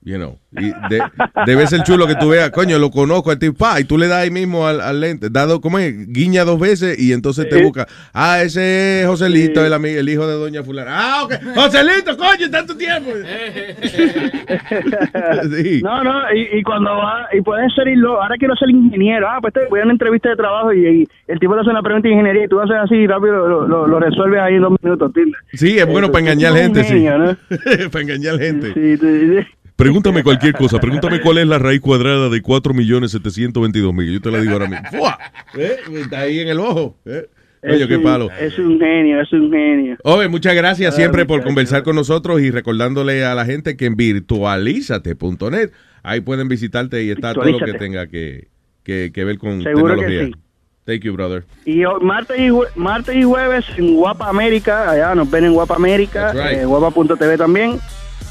[0.00, 1.02] You know, y de-
[1.44, 4.06] debe ser chulo que tú veas, coño, lo conozco al tipo, pa, y tú le
[4.06, 5.92] das ahí mismo al, al lente, dado, ¿cómo es?
[6.12, 7.64] Guiña dos veces y entonces te Sí.
[7.64, 7.86] busca.
[8.14, 10.92] Ah, ese es Joselito, el, ami- el hijo de Doña Fulana.
[10.94, 11.34] Ah, ok.
[11.54, 13.10] Joselito, coño, tanto tiempo.
[15.50, 15.80] Sí.
[15.82, 19.52] No, no, y, y cuando va, y pueden ser, ahora quiero ser ingeniero, ah, pues
[19.54, 22.08] te voy a una entrevista de trabajo y, y el tipo te hace una pregunta
[22.08, 25.08] de ingeniería y tú haces así rápido lo, lo, lo resuelves ahí en dos minutos,
[25.08, 25.40] ¿entiendes?
[25.54, 26.94] Sí, es bueno para engañar gente, sí.
[26.94, 27.36] genio, ¿no?
[27.90, 28.72] para engañar gente.
[28.74, 29.46] Sí, sí, sí.
[29.78, 30.80] Pregúntame cualquier cosa.
[30.80, 34.12] Pregúntame cuál es la raíz cuadrada de 4.722.000.
[34.12, 34.88] Yo te la digo ahora mismo.
[34.90, 35.16] ¡Fua!
[35.56, 35.76] ¿Eh?
[35.94, 36.96] Está ahí en el ojo.
[37.06, 37.28] ¿eh?
[37.62, 38.28] Oye, Es qué un- palo.
[38.40, 39.96] Es un genio, es un genio.
[40.02, 43.86] Oye, muchas gracias Ah, siempre por conversar con nosotros y recordándole a la gente que
[43.86, 45.70] en virtualízate.net
[46.02, 48.48] ahí pueden visitarte y está todo lo que tenga que,
[48.82, 50.26] que, que ver con Seguro que tecnología.
[50.26, 50.32] sí.
[50.86, 51.44] Thank you, brother.
[51.66, 56.32] Y martes y, martes y jueves en Guapa América, allá nos ven en Guapa América,
[56.32, 56.60] right.
[56.60, 57.78] eh, guapa.tv también.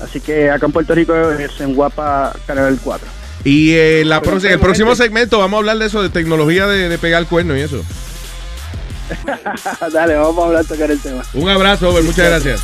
[0.02, 3.08] Así que acá en Puerto Rico es en Guapa Canal 4.
[3.44, 6.98] Y eh, la el próximo segmento vamos a hablar de eso, de tecnología de, de
[6.98, 7.84] pegar el cuerno y eso.
[9.94, 11.24] Dale, vamos a hablar, tocar el tema.
[11.34, 12.62] Un abrazo, Over, muchas gracias.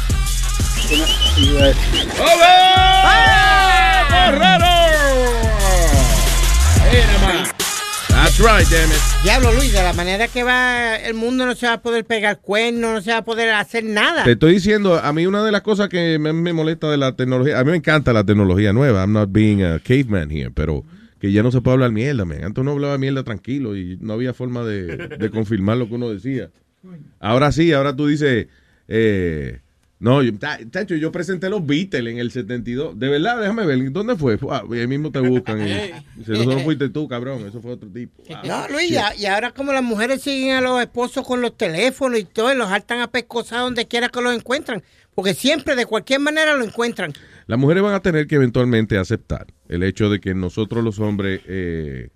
[8.35, 8.97] That's right, damn it.
[9.23, 12.41] Diablo, Luis, de la manera que va el mundo no se va a poder pegar
[12.41, 14.23] cuernos, no se va a poder hacer nada.
[14.23, 17.15] Te estoy diciendo, a mí una de las cosas que me, me molesta de la
[17.15, 20.83] tecnología, a mí me encanta la tecnología nueva, I'm not being a caveman here, pero
[21.19, 22.43] que ya no se puede hablar mierda, man.
[22.43, 26.09] Antes uno hablaba mierda tranquilo y no había forma de, de confirmar lo que uno
[26.09, 26.49] decía.
[27.19, 28.47] Ahora sí, ahora tú dices,
[28.87, 29.59] eh,
[30.03, 32.99] no, yo, ta- tacho, yo presenté los Beatles en el 72.
[32.99, 34.37] De verdad, déjame ver, ¿dónde fue?
[34.49, 35.65] Ah, ahí mismo te buscan.
[35.65, 35.71] Y,
[36.21, 38.21] eso no fuiste tú, cabrón, eso fue otro tipo.
[38.29, 42.19] Ah, No, Luis, y, ahora como las mujeres siguen a los esposos con los teléfonos
[42.19, 44.83] y todo, y los hartan a pescosar donde quiera que los encuentran.
[45.15, 47.13] Porque siempre, de cualquier manera, lo encuentran.
[47.47, 51.39] Las mujeres van a tener que eventualmente aceptar el hecho de que nosotros los hombres
[51.47, 52.09] eh,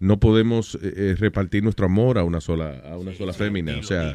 [0.00, 3.76] no podemos eh, eh, repartir nuestro amor a una sola, a una sola fémina.
[3.78, 4.12] O sea,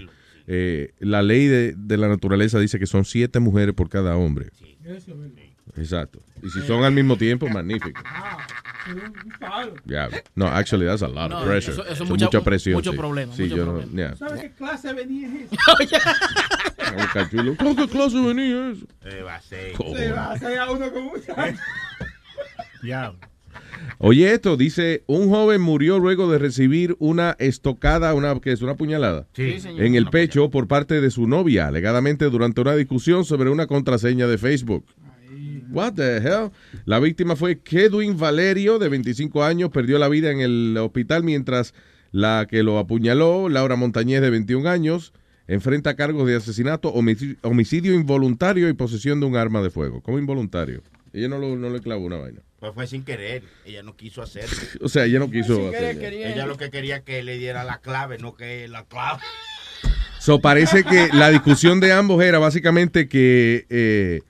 [0.47, 4.47] eh, la ley de, de la naturaleza dice que son siete mujeres por cada hombre.
[5.75, 6.19] Exacto.
[6.41, 8.01] Y si son al mismo tiempo, magnífico.
[9.85, 10.09] Ya.
[10.35, 11.73] No, actually, that's a lot No, of pressure.
[11.73, 12.75] eso- eso es mucha- mucha presión.
[12.75, 12.97] mucho sí.
[12.97, 13.91] problema, Sí, mucho yo no- problema.
[13.95, 14.15] yeah.
[14.15, 15.55] ¿Sabes qué clase venía es eso?
[17.13, 17.55] Cachulo.
[17.57, 18.85] ¿Cómo que clase venía eso?
[19.03, 19.75] Se va a ser.
[19.75, 21.35] Se va a hacer a uno con mucha.
[22.83, 23.13] Ya.
[23.99, 28.75] Oye, esto dice, un joven murió luego de recibir una estocada, una que es una
[28.75, 29.83] puñalada, Sí, señor.
[29.83, 34.27] en el pecho por parte de su novia, alegadamente durante una discusión sobre una contraseña
[34.27, 34.85] de Facebook.
[35.71, 36.51] What the hell?
[36.85, 41.73] La víctima fue Kedwin Valerio, de 25 años, perdió la vida en el hospital mientras
[42.11, 45.11] la que lo apuñaló, Laura Montañez, de 21 años,
[45.47, 50.01] enfrenta cargos de asesinato, homicidio, homicidio involuntario y posesión de un arma de fuego.
[50.01, 50.81] ¿Cómo involuntario?
[51.13, 52.41] Ella no, lo, no le clavó una vaina.
[52.59, 53.43] Pues fue sin querer.
[53.65, 54.57] Ella no quiso hacerlo.
[54.81, 56.01] O sea, ella no quiso hacerlo.
[56.07, 59.21] Ella lo que quería que le diera la clave, no que la clave.
[60.19, 64.21] So, parece que la discusión de ambos era básicamente que eh,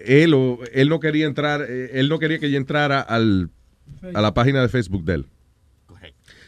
[0.00, 3.50] él, o- él no quería entrar, eh, él no quería que ella entrara al,
[4.12, 5.26] a la página de Facebook de él.
[5.88, 5.96] O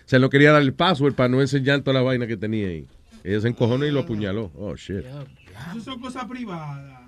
[0.09, 2.67] sea, él no quería dar el password para no enseñar toda la vaina que tenía
[2.69, 2.89] ahí.
[3.23, 4.51] Ella se encojonó y lo apuñaló.
[4.57, 5.05] Oh, shit.
[5.05, 7.03] Eso son cosas privadas.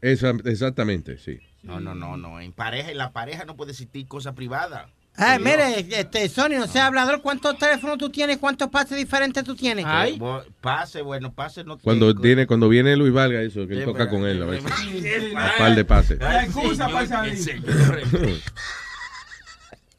[0.00, 1.40] Esa- exactamente, sí.
[1.66, 2.40] No, no, no, no.
[2.40, 4.88] En pareja, en la pareja no puede existir cosa privada.
[5.18, 8.36] Ay, mire, este, Sony, no sea hablador, ¿cuántos teléfonos tú tienes?
[8.36, 9.86] ¿Cuántos pases diferentes tú tienes?
[10.18, 12.20] Bo- Pase, bueno, pase no Cuando, tengo.
[12.20, 14.42] tiene, cuando viene Luis Valga, eso, que él toca con él.
[14.42, 14.70] a veces.
[15.32, 16.18] Un par de pases.
[16.20, 16.86] La excusa.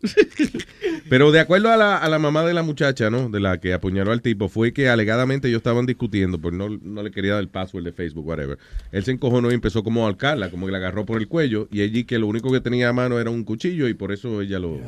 [1.10, 3.30] Pero de acuerdo a la, a la mamá de la muchacha, ¿no?
[3.30, 7.03] De la que apuñaló al tipo, fue que alegadamente ellos estaban discutiendo, porque no, no
[7.03, 8.57] le quería dar el password de Facebook, whatever.
[8.91, 11.68] Él se encojonó y empezó como a ahorcarla, como que la agarró por el cuello,
[11.72, 14.41] y allí que lo único que tenía a mano era un cuchillo, y por eso
[14.41, 14.80] ella lo,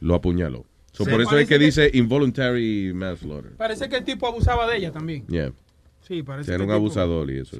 [0.00, 0.64] lo apuñaló.
[0.92, 3.52] So, Sí, por eso es que que- dice involuntary manslaughter.
[3.56, 5.26] Parece que el tipo abusaba de ella también.
[5.26, 5.52] Yeah.
[6.06, 7.56] Sí, parece Era que un tipo- abusador y eso.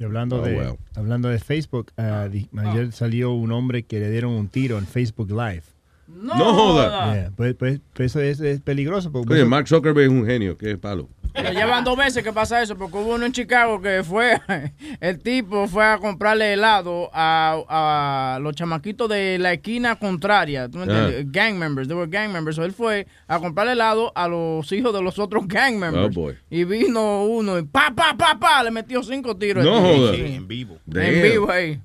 [0.00, 0.78] Y hablando, Oh, de, wow.
[0.94, 1.92] hablando de Facebook,
[2.30, 5.62] di- ayer salió un hombre que le dieron un tiro en Facebook Live.
[6.08, 7.14] No, No joda.
[7.14, 9.12] Yeah, pues, pues, pues eso es, es peligroso.
[9.12, 11.08] Porque Oye, eso- Mark Zuckerberg es un genio, qué palo.
[11.34, 14.40] Pero llevan dos veces que pasa eso, porque hubo uno en Chicago que fue,
[15.00, 20.78] el tipo fue a comprarle helado a, a los chamaquitos de la esquina contraria, ¿tú
[20.78, 21.26] me entiendes?
[21.26, 21.28] Ah.
[21.30, 22.56] Gang members, they were gang members.
[22.56, 26.16] So él fue a comprarle helado a los hijos de los otros gang members.
[26.16, 26.34] Oh, boy.
[26.50, 29.64] Y vino uno y pa, pa, pa, pa, le metió cinco tiros.
[29.64, 30.14] No joda.
[30.14, 30.22] Sí.
[30.22, 30.78] En vivo.
[30.92, 31.78] En vivo ahí.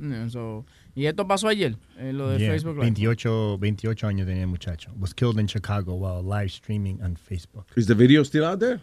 [0.00, 0.64] Yeah, so,
[0.94, 2.82] y esto pasó ayer, en lo de Yeah, Facebook Live.
[2.86, 4.90] 28, 28 años tenía el muchacho.
[4.98, 7.66] Was killed in Chicago while live streaming on Facebook.
[7.76, 8.80] Is the video still out there?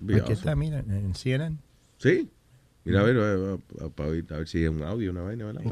[0.00, 0.34] Be Aquí awesome.
[0.34, 1.56] está, mira, en CNN.
[1.98, 2.28] Sí.
[2.84, 3.22] Mira, a ver, a,
[3.82, 5.62] a- a- para oír, a ver si es un audio, una vaina, ¿verdad?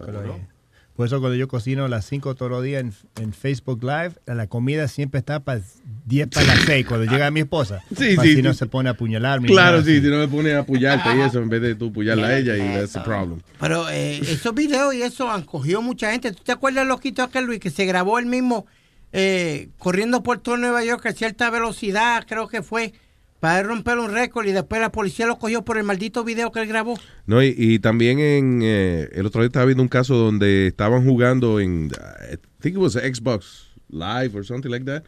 [0.94, 2.92] Por eso cuando yo cocino a las 5 todos los días en,
[3.22, 5.60] en Facebook Live, la comida siempre está para
[6.06, 7.80] 10 para las 6 cuando llega mi esposa.
[7.96, 9.48] Sí, sí, Si no se pone a apuñalarme.
[9.48, 12.28] Claro, sí, si no me pone a apoyarte y eso, en vez de tú apoyarla
[12.28, 13.40] a ella, y that's the problem.
[13.60, 16.32] Pero eh, esos videos y eso han cogido mucha gente.
[16.32, 18.66] ¿Tú te acuerdas, loquito, aquel Luis, que se grabó él mismo
[19.12, 22.94] eh, corriendo por todo Nueva York a cierta velocidad, creo que fue,
[23.42, 26.60] para romper un récord y después la policía lo cogió por el maldito video que
[26.60, 26.96] él grabó?
[27.26, 31.04] No, y, y también en eh, el otro día estaba viendo un caso donde estaban
[31.04, 31.86] jugando en
[32.32, 35.02] I think it was Xbox Live or something like that,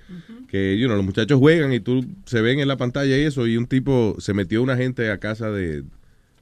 [0.49, 3.47] que you know, los muchachos juegan y tú se ven en la pantalla y eso
[3.47, 5.85] y un tipo se metió una gente a casa de,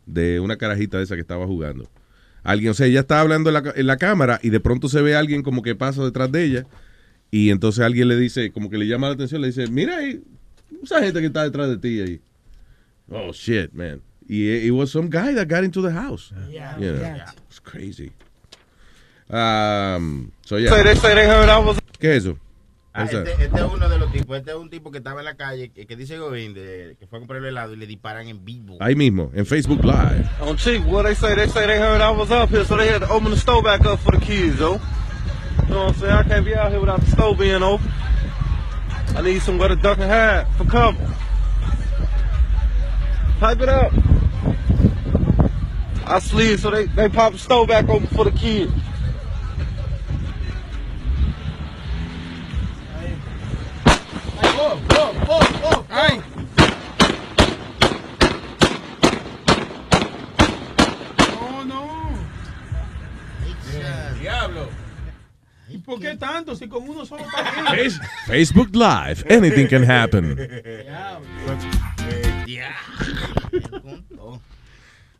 [0.07, 1.91] de una carajita de esa que estaba jugando.
[2.43, 5.03] Alguien, o sea, ella estaba hablando en la, en la cámara y de pronto se
[5.03, 6.67] ve a alguien como que pasa detrás de ella
[7.31, 10.23] y entonces alguien le dice, como que le llama la atención, le dice, mira ahí,
[10.83, 12.21] esa gente que está detrás de ti ahí.
[13.11, 14.01] Oh shit, man.
[14.29, 16.33] Y it, it was some guy that got into the house.
[16.49, 16.79] Yeah.
[16.79, 17.31] You know, Yeah.
[17.49, 18.13] It's crazy.
[19.31, 20.71] Um, so yeah.
[20.71, 22.39] Say they- say they heard I was- ¿Qué es eso?
[22.95, 24.37] Ah, este, este es uno de los tipos.
[24.37, 27.07] Este es un tipo que estaba en la calle, que, que dice Govind, de- que
[27.07, 28.77] fue a comprar el helado y le disparan en vivo.
[28.81, 30.29] Ahí mismo, en Facebook Live.
[30.43, 32.89] On cheap, what they say, they say they heard I was up here, so they
[32.89, 34.79] had to open the store back up for the kids, though.
[35.69, 36.13] You know what I'm saying?
[36.13, 37.91] I can't be out here without the store being open.
[39.15, 41.15] I need somewhere to duck and hide for cover.
[43.39, 43.93] Pipe it up.
[46.07, 48.73] I sleep, so they, they pop the stove back open for the kids.
[54.45, 56.23] Oh, oh, oh, oh, ay.
[61.41, 62.19] No, no.
[64.19, 64.69] Diablo.
[65.83, 66.55] ¿Y por qué tanto?
[66.55, 67.91] Si con uno solo está bien.
[68.27, 69.25] Facebook Live.
[69.29, 70.37] Anything can happen.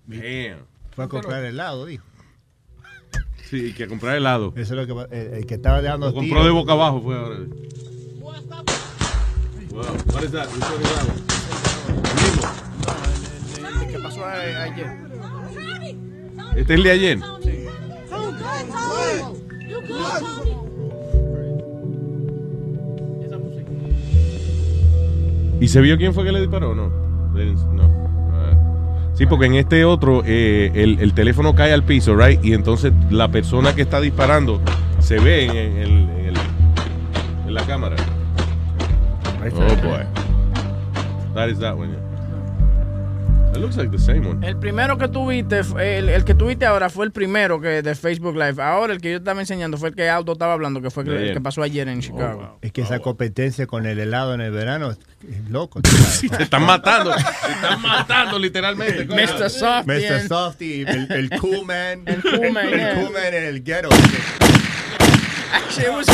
[0.07, 0.59] Damn.
[0.95, 2.05] Fue a comprar helado, dijo.
[3.51, 4.53] Sí, que comprar helado.
[4.57, 7.17] Eso es lo que el, el que estaba dejando Lo compró de boca abajo fue
[7.17, 7.39] ahora.
[9.71, 9.83] Wow,
[10.13, 10.47] what is that?
[10.49, 11.05] Which one is that
[13.81, 13.91] one?
[13.91, 14.87] ¿Qué pasó a- ayer?
[16.57, 17.19] Este es el de ayer.
[25.61, 26.89] ¿Y se vio quién fue que le disparó o no?
[27.73, 27.85] No.
[28.33, 29.11] Ah.
[29.15, 32.45] Sí, porque en este otro eh, el, el teléfono cae al piso, right?
[32.45, 34.61] Y entonces la persona que está disparando
[34.99, 36.37] se ve en, en el- en el-
[37.47, 37.97] en la cámara.
[39.55, 40.05] Oh boy.
[41.35, 41.89] That is that one.
[41.93, 42.02] yeah.
[43.53, 44.47] It looks like the same one.
[44.47, 48.35] El primero que tuviste, el, el que tuviste ahora fue el primero que de Facebook
[48.35, 48.63] Live.
[48.63, 51.35] Ahora el que yo estaba enseñando fue el que Auto estaba hablando, que fue el,
[51.35, 52.59] que pasó ayer en Chicago.
[52.63, 54.99] Es que esa competencia con el helado en el verano es
[55.31, 55.81] es loco.
[56.13, 57.13] Sí, te están matando.
[57.15, 59.07] Te están matando literalmente.
[59.07, 59.51] Mr.
[59.51, 59.91] Softy.
[59.91, 60.29] Mr.
[60.29, 62.03] Softy, el, el cool man.
[62.07, 62.95] El cool man, El yeah.
[62.95, 63.89] cool man en el ghetto.
[65.53, 66.07] Actually, it was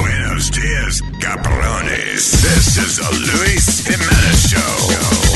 [0.00, 2.30] Buenos dias, cabrones.
[2.42, 5.35] This is the Luis Jimenez Show.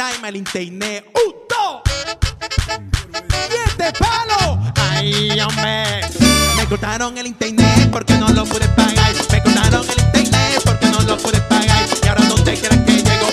[0.00, 1.04] Time internet.
[3.76, 3.92] ¡Siete!
[4.76, 6.00] ¡Ay, hombre!
[6.56, 9.14] Me cortaron el internet porque no lo pude pagar.
[9.30, 11.86] Me cortaron el internet porque no lo pude pagar.
[12.02, 13.26] Y ahora donde quiera que llego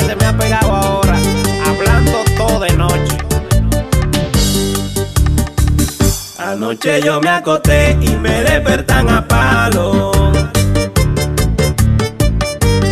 [0.00, 1.16] se me ha pegado ahora.
[1.66, 3.18] Hablando todo de noche.
[6.38, 10.12] Anoche yo me acosté y me despertan a palo.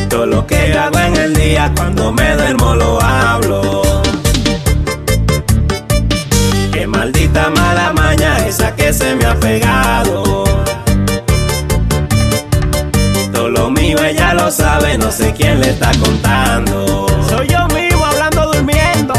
[0.09, 3.83] Todo lo que hago en el día cuando me duermo lo hablo.
[6.73, 10.46] Qué maldita mala maña esa que se me ha pegado.
[14.47, 17.09] Lo sabe, no sé quién le está contando.
[17.29, 19.15] Soy yo mismo hablando durmiendo.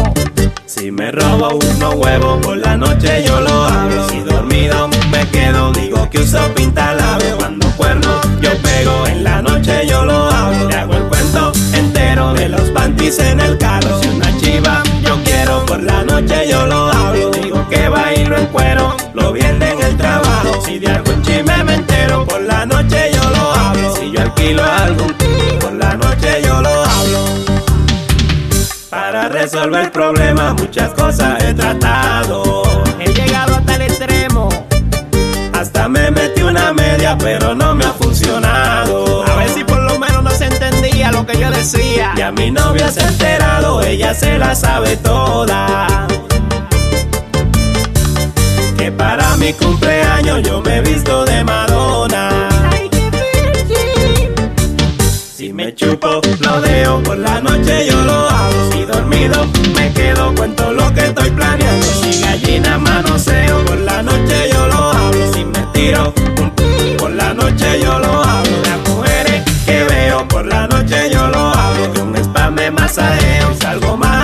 [0.65, 4.07] Si me robo unos huevos por la noche yo lo hablo.
[4.07, 7.35] Si dormido me quedo, digo que uso pintalabio.
[7.39, 10.69] Cuando cuerno yo pego, en la noche yo lo hablo.
[10.69, 14.01] Le hago el cuento entero de los panties en el carro.
[14.01, 17.31] Si una chiva yo quiero, por la noche yo lo hablo.
[17.31, 20.61] Digo que bailo en cuero, lo viene en el trabajo.
[20.65, 20.97] Si de
[24.37, 25.13] alquilo algún
[25.59, 27.25] por la noche yo lo hablo.
[28.89, 32.63] Para resolver el problema muchas cosas he tratado.
[32.99, 34.49] He llegado hasta el extremo.
[35.53, 39.25] Hasta me metí una media, pero no me ha funcionado.
[39.25, 42.13] A ver si por lo menos no se entendía lo que yo decía.
[42.15, 46.07] Y a mi novia se ha enterado, ella se la sabe toda.
[48.77, 52.56] Que para mi cumpleaños yo me he visto de Madonna.
[56.57, 58.71] Lo dejo por la noche, yo lo hago.
[58.71, 61.85] Si dormido, me quedo, cuento lo que estoy planeando.
[62.01, 65.33] Si gallina manoseo, por la noche yo lo hablo.
[65.33, 66.13] Si me tiro,
[66.97, 68.57] por la noche yo lo hablo.
[68.63, 71.93] Las mujeres que veo, por la noche yo lo hablo.
[71.93, 74.16] Que un spam me masajeo, y salgo más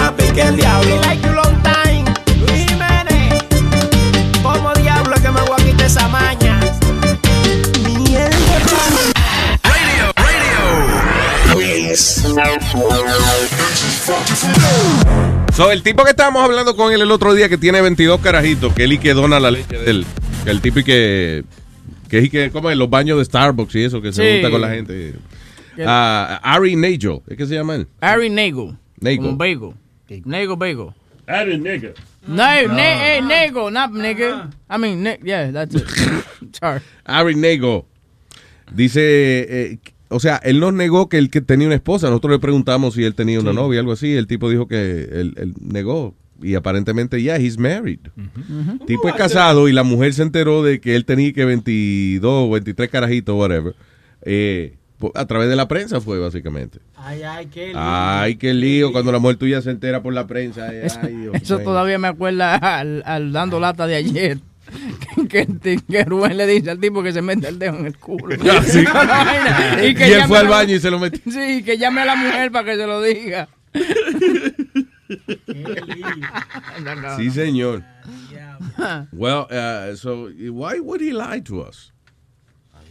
[15.55, 18.73] So, el tipo que estábamos hablando con él el otro día que tiene 22 carajitos,
[18.73, 20.05] que él y que dona la leche de él.
[20.43, 21.43] Que el tipo y que.
[22.09, 24.49] Que es y que como en los baños de Starbucks y eso, que se junta
[24.49, 25.13] con la gente.
[25.85, 27.87] Ah, Ari Nagel, ¿es que se llama él?
[28.01, 28.29] Ari.
[28.31, 28.75] Nego.
[28.99, 29.73] Como bagel.
[30.25, 30.89] Nego bagel.
[31.27, 31.93] Ari nigga.
[32.27, 34.49] No, ne eh, Nego, not nigga.
[34.69, 35.87] I mean, ne yeah, that's it.
[36.59, 36.81] Sorry.
[37.05, 37.85] Ari Nego.
[38.71, 39.77] Dice, eh,
[40.13, 42.07] o sea, él nos negó que él que tenía una esposa.
[42.07, 44.13] Nosotros le preguntamos si él tenía una novia, algo así.
[44.15, 46.15] El tipo dijo que él, él negó.
[46.41, 47.99] Y aparentemente, ya, he's married.
[48.79, 52.31] El tipo es casado y la mujer se enteró de que él tenía que 22
[52.31, 53.75] o 23 carajitos, whatever.
[54.23, 54.75] eh,
[55.15, 56.79] a través de la prensa fue, básicamente.
[56.95, 57.79] Ay, ay, qué lindo.
[57.81, 60.69] Ay, qué lío cuando la mujer tuya se entera por la prensa.
[60.69, 64.39] Ay, Eso, ay, Dios eso todavía me acuerda al, al dando lata de ayer.
[65.29, 68.35] Que, Rubén le dice al tipo que se mete el dedo en el culo.
[68.51, 68.79] Ah, sí.
[69.87, 71.19] Y que él fue al la- baño y se lo metió.
[71.31, 73.49] Sí, que llame a la mujer para que se lo diga.
[76.83, 77.83] No, no, Sí, señor.
[79.11, 81.91] Well, uh, so why would he lie to us?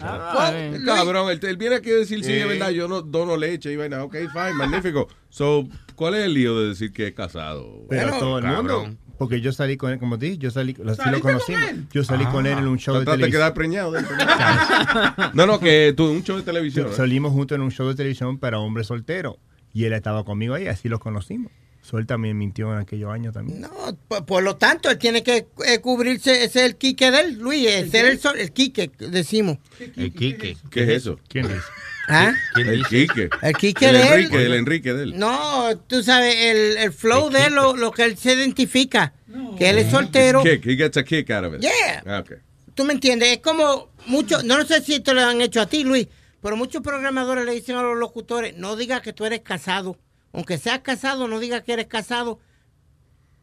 [0.00, 2.32] Ah, Well, Cabrón, él, él viene aquí a decir, sí, Sí.
[2.32, 4.02] es verdad, yo no dono leche y vaina.
[4.02, 5.06] Ok, fine, magnífico.
[5.30, 7.86] So, ¿cuál es el lío de decir que es casado?
[7.88, 8.96] Pero todo el mundo.
[9.22, 11.32] Porque yo salí con él, como te dije, yo salí, lo, sí ¿Saliste lo con
[11.34, 11.62] conocimos.
[11.70, 11.86] él?
[11.92, 13.40] Yo salí con él en un show de Trataste de televisión.
[13.40, 14.06] quedar preñado de él,
[15.34, 16.88] No, no, que tú, un show de televisión.
[16.90, 16.94] ¿eh?
[16.96, 19.36] Salimos juntos en un show de televisión para hombres solteros.
[19.72, 21.52] Y él estaba conmigo ahí, así lo conocimos.
[21.82, 23.60] So, él también mintió en aquellos años también.
[23.62, 23.70] No,
[24.08, 27.38] por, por lo tanto, él tiene que eh, cubrirse, ese es el quique de él,
[27.38, 29.58] Luis, ese es el, sol- el quique, decimos.
[29.96, 30.56] El Quique.
[30.70, 31.18] ¿Qué es eso?
[31.28, 31.62] ¿Quién es?
[32.08, 32.34] ¿Ah?
[32.56, 33.30] El Quique.
[33.42, 34.06] El Quique El de él.
[34.12, 35.18] Enrique, el Enrique de él.
[35.18, 39.12] No, tú sabes, el, el flow de él, lo, lo que él se identifica,
[39.56, 40.42] que él es soltero.
[40.42, 41.60] Kick, he gets a kick out of it.
[41.60, 42.02] Yeah.
[42.06, 42.32] Ah, ok.
[42.74, 45.84] Tú me entiendes, es como muchos, no sé si esto lo han hecho a ti,
[45.84, 46.08] Luis,
[46.40, 49.98] pero muchos programadores le dicen a los locutores, no digas que tú eres casado.
[50.32, 52.40] Aunque seas casado, no digas que eres casado.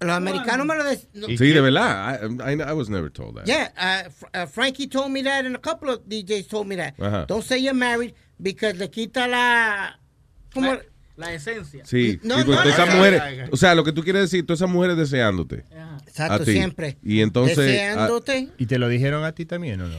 [0.02, 1.10] Los americanos me lo dicen.
[1.38, 2.20] Sí, de verdad.
[2.24, 3.46] I, I, I was never told that.
[3.46, 6.76] Yeah, uh, Fr- uh, Frankie told me that, and a couple of DJs told me
[6.78, 6.94] that.
[7.00, 7.26] Ajá.
[7.28, 10.00] Don't say you're married because le quita la.
[10.54, 10.74] ¿Cómo?
[10.74, 10.82] La,
[11.18, 11.86] la esencia.
[11.86, 13.22] Sí, No, sí, porque no, no, esas no, mujeres,
[13.52, 15.66] o sea, lo que tú quieres decir, todas esas mujeres deseándote.
[16.08, 16.54] Exacto, a ti.
[16.54, 16.98] siempre.
[17.04, 18.50] Y entonces, ah, Deseándote.
[18.58, 19.98] ¿Y te lo dijeron a ti también o no?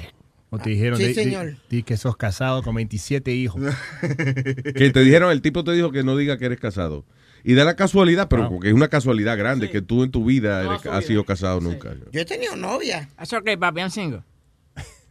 [0.53, 1.57] ¿O te dijeron Sí, di- di- señor.
[1.69, 3.61] di que sos casado con 27 hijos?
[4.01, 7.05] que te dijeron, el tipo te dijo que no diga que eres casado.
[7.45, 10.63] Y da la casualidad, pero porque es una casualidad grande, que tú en tu vida
[10.65, 11.95] eres- has sido casado nunca.
[12.13, 13.09] Yo he tenido novia.
[13.17, 14.23] That's okay, papi, I'm single.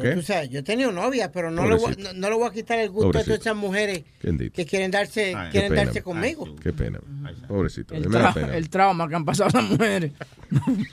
[0.02, 0.12] ¿Qué?
[0.16, 2.14] tú sabes, yo he tenido novia, pero no le, voy, Pobrecito.
[2.14, 3.50] no, no le voy a quitar el gusto a todas Pobrecito.
[3.50, 4.56] esas mujeres Bendito.
[4.56, 5.84] que quieren darse, quieren pena.
[5.86, 6.56] darse conmigo.
[6.64, 7.00] Qué pena.
[7.48, 7.94] Pobrecito.
[7.94, 8.56] El, me da tra- pena.
[8.56, 10.12] el trauma que han pasado las mujeres.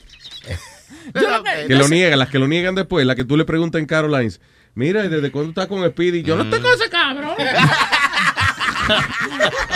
[1.66, 4.40] Que lo niegan, las que lo niegan después, las que tú le preguntas en Carolines,
[4.74, 6.22] mira, ¿y desde cuándo estás con Speedy?
[6.22, 7.30] Yo no estoy con ese cabrón.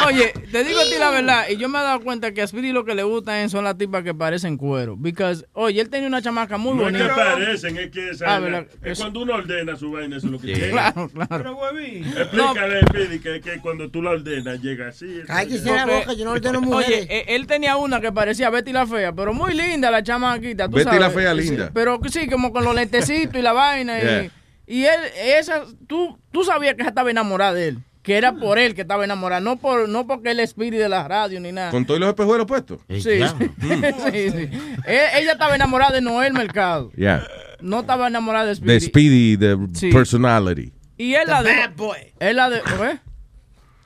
[0.07, 2.47] Oye, te digo a ti la verdad, y yo me he dado cuenta que a
[2.47, 4.97] Speedy lo que le gustan son las tipas que parecen cuero.
[4.97, 7.15] Because, oye, él tenía una chamaca muy No es que bonita.
[7.15, 8.67] parecen, es que esa Ah, es, la- ¿verdad?
[8.83, 10.61] es cuando uno ordena su vaina, eso es lo que Sí.
[10.61, 10.93] llega.
[10.93, 11.29] Claro, claro.
[11.31, 15.21] Pero, huevín, Explícale, Pidi, que, que cuando tú la ordenas llega así.
[15.27, 17.07] Cállese la boca, yo no ordeno mujeres.
[17.07, 20.67] Oye, eh, él tenía una que parecía Betty la fea, pero muy linda la chamaquita,
[20.69, 21.01] tú Betty sabes.
[21.01, 21.71] la fea, Sí, linda.
[21.73, 23.99] Pero sí, como con los lentecitos y la vaina.
[23.99, 24.31] y- Yeah.
[24.65, 25.01] Y, él,
[25.39, 27.79] esa, tú, tú sabías que ella estaba enamorada de él.
[28.03, 30.89] Que era por él que estaba enamorada, no por no porque él es espíritu de
[30.89, 31.71] la radio ni nada.
[31.71, 32.81] Con todos los espejuelos puestos.
[32.89, 34.51] Sí, sí, sí, sí.
[34.87, 36.91] Eh, Ella estaba enamorada de Noel Mercado.
[36.97, 37.25] Yeah.
[37.61, 38.81] No estaba enamorada de Speedy.
[38.81, 39.93] Speedy, the Sí.
[39.93, 40.73] personality.
[40.99, 41.61] Y él la dejó.
[41.61, 41.99] bad boy.
[42.19, 42.99] Él la de, ¿eh?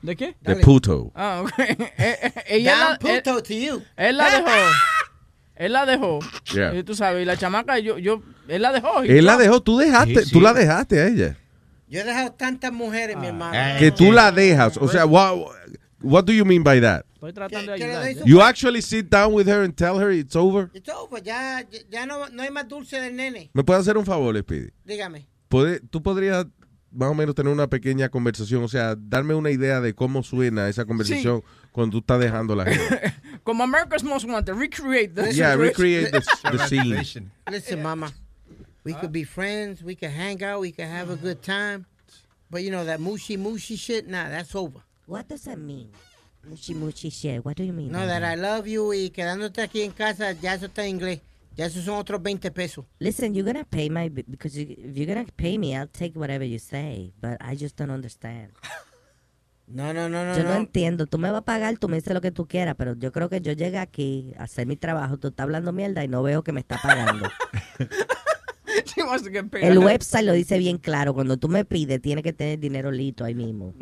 [0.01, 0.35] ¿De qué?
[0.43, 1.11] The puto.
[1.15, 1.51] Ah, ok.
[1.59, 3.81] Eh, eh, ella Down la, él, puto to you.
[3.97, 4.49] él la dejó.
[5.59, 6.19] Él la dejó.
[6.53, 6.75] Yeah.
[6.75, 9.03] Y tú sabes, y la chamaca, yo, yo, él la dejó.
[9.03, 11.35] y Él la dejó, tú dejaste, Sí, tú la dejaste a ella.
[11.87, 13.79] Yo he dejado tantas mujeres, mi hermano.
[13.79, 14.77] Que tú la dejas.
[14.77, 15.37] O sea, what,
[16.01, 17.05] what do you mean by that?
[17.15, 18.25] Estoy tratando de ayudar.
[18.27, 20.69] You actually sit down with her and tell her it's over?
[20.73, 23.49] It's over, ya, ya- ya no, no hay más dulce del nene.
[23.53, 24.69] ¿Me puedes hacer un favor, Speedy?
[24.85, 25.27] Dígame.
[25.49, 26.45] ¿Puede- ¿Tú podrías
[26.91, 28.63] más o menos tener una pequeña conversación?
[28.63, 31.41] O sea, darme una idea de cómo suena esa conversación
[31.71, 33.13] cuando tú estás dejando la gente.
[33.43, 35.59] Como America's Most Wanted, recreate the Yeah, situation.
[35.59, 37.31] recreate the, the scene.
[37.49, 38.11] Listen, mama,
[38.87, 41.85] we could be friends, we could hang out, we could have a good time.
[42.49, 44.79] But you know, that mushy mushy shit, nah, that's over.
[45.05, 45.89] What does that mean?
[46.49, 47.43] Muchi muchi shit.
[47.43, 47.91] What do you mean?
[47.91, 48.23] No, that that?
[48.23, 51.19] I love you y quedándote aquí en casa, ya eso está en inglés.
[51.57, 52.85] Ya esos son otros 20 pesos.
[52.99, 56.45] Listen, you're gonna pay my because you, if you're gonna pay me, I'll take whatever
[56.45, 57.11] you say.
[57.19, 58.51] But I just don't understand.
[59.69, 60.33] No, no, no, no.
[60.33, 60.55] yo no, no.
[60.55, 61.07] entiendo.
[61.07, 63.27] Tú me vas a pagar, tú me dices lo que tú quieras, pero yo creo
[63.27, 65.17] que yo llegué aquí a hacer mi trabajo.
[65.17, 67.29] Tú estás hablando mierda y no veo que me está pagando.
[69.61, 71.13] El website lo dice bien claro.
[71.13, 73.73] Cuando tú me pides, tienes que tener dinero listo ahí mismo.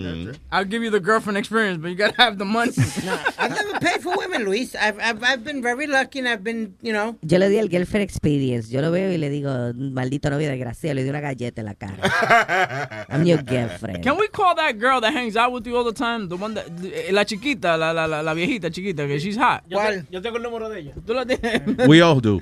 [0.52, 2.72] I'll give you the girlfriend experience, but you gotta have the money.
[3.38, 4.76] I've never paid for women, Luis.
[4.76, 7.16] I've, I've, I've been very lucky and I've been, you know.
[7.22, 8.70] Yo le di el girlfriend experience.
[8.70, 11.74] Yo lo veo y le digo, maldito novio desgraciado, le di una galleta en la
[11.76, 13.06] cara.
[13.10, 14.04] I'm your girlfriend.
[14.04, 16.28] Can we call that girl that hangs out with you all the time?
[16.30, 16.66] The one that,
[17.12, 19.64] la chiquita, la, la, la, la viejita chiquita, que she's hot.
[19.70, 20.94] Yo, te- yo tengo el número de ella.
[21.06, 21.88] ¿Tú la tienes?
[21.88, 22.40] We all do.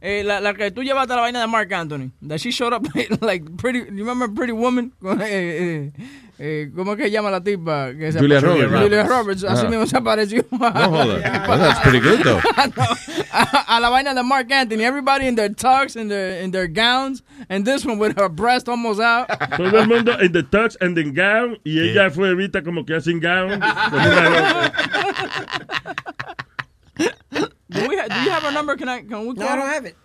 [0.00, 2.10] Eh, la, la que tú llevaste a la vaina de Mark Anthony.
[2.22, 2.84] That she showed up
[3.22, 3.78] like pretty.
[3.78, 4.92] You remember Pretty Woman?
[5.06, 5.90] Eh, eh,
[6.38, 7.92] eh, ¿Cómo es que llama la tipa?
[7.98, 8.40] Que se Julia?
[8.40, 8.78] Roberts.
[8.82, 9.42] Julia Roberts.
[9.44, 9.70] Así Ah.
[9.70, 10.44] mismo se apareció.
[10.50, 11.48] No jodas.
[11.48, 12.40] Well, that's pretty good, though.
[13.32, 14.84] a, a la vaina de Mark Anthony.
[14.84, 18.68] Everybody in their tux, in their in their gowns, and this one with her breast
[18.68, 19.28] almost out.
[19.56, 23.00] Todo el mundo en the tux and the gown y ella fue vista como que
[23.00, 23.58] sin gown.
[23.58, 24.72] como una loca.
[27.68, 28.76] Do, we ha- do you have her number?
[28.76, 29.00] Can I?
[29.02, 29.96] Can we call No, I don't have it.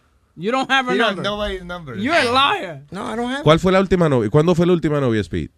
[0.42, 1.22] You don't have her You number.
[1.24, 1.96] nobody's number.
[1.98, 2.84] You're a liar.
[2.92, 4.30] No, I don't have ¿Cuál fue la última novia?
[4.30, 5.50] ¿Cuándo fue la última novia, Speed?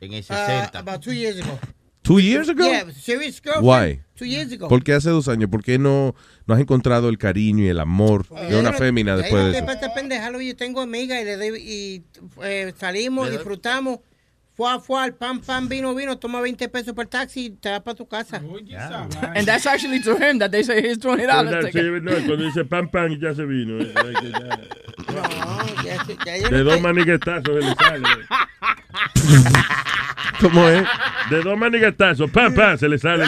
[0.00, 0.30] En el it.
[0.30, 1.58] Uh, about two years ago.
[2.02, 2.64] Two years ago?
[2.64, 3.66] Yeah, serious girlfriend.
[3.66, 4.00] Why?
[4.16, 4.68] Two years ago.
[4.68, 5.50] ¿Por qué hace dos años?
[5.50, 6.14] ¿Por qué no,
[6.46, 9.56] no has encontrado el cariño y el amor de una fémina después de eso?
[9.66, 12.02] Después de pendejarlo, yo tengo amiga y, le doy- y
[12.42, 13.98] eh, salimos, disfrutamos.
[14.80, 17.94] Fue al pan, pan, vino, vino, toma 20 pesos por taxi y te vas para
[17.96, 18.42] tu casa.
[19.34, 21.50] And that's actually to him that they say he's twenty dollars.
[21.64, 21.70] ¿Verdad?
[21.72, 23.80] Sí, no, cuando dice pan pan ya se vino.
[23.82, 24.58] eh, ya-
[25.12, 25.96] No, ya,
[26.26, 28.08] ya yo De dos maniguetazos se le sale.
[30.40, 30.86] ¿Cómo es?
[31.30, 33.24] De dos maniguetazos, pan pan, se le sale.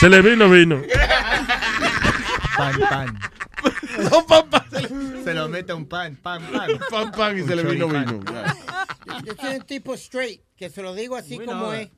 [0.00, 0.80] Se le vino vino.
[2.56, 3.18] Pan, pan.
[4.10, 5.24] No, pan, pan.
[5.24, 6.78] Se lo mete un pan, pan, pan.
[6.90, 8.22] Pan, pan y se le vino vino.
[9.24, 11.88] Yo soy un tipo straight, que se lo digo así We como know es.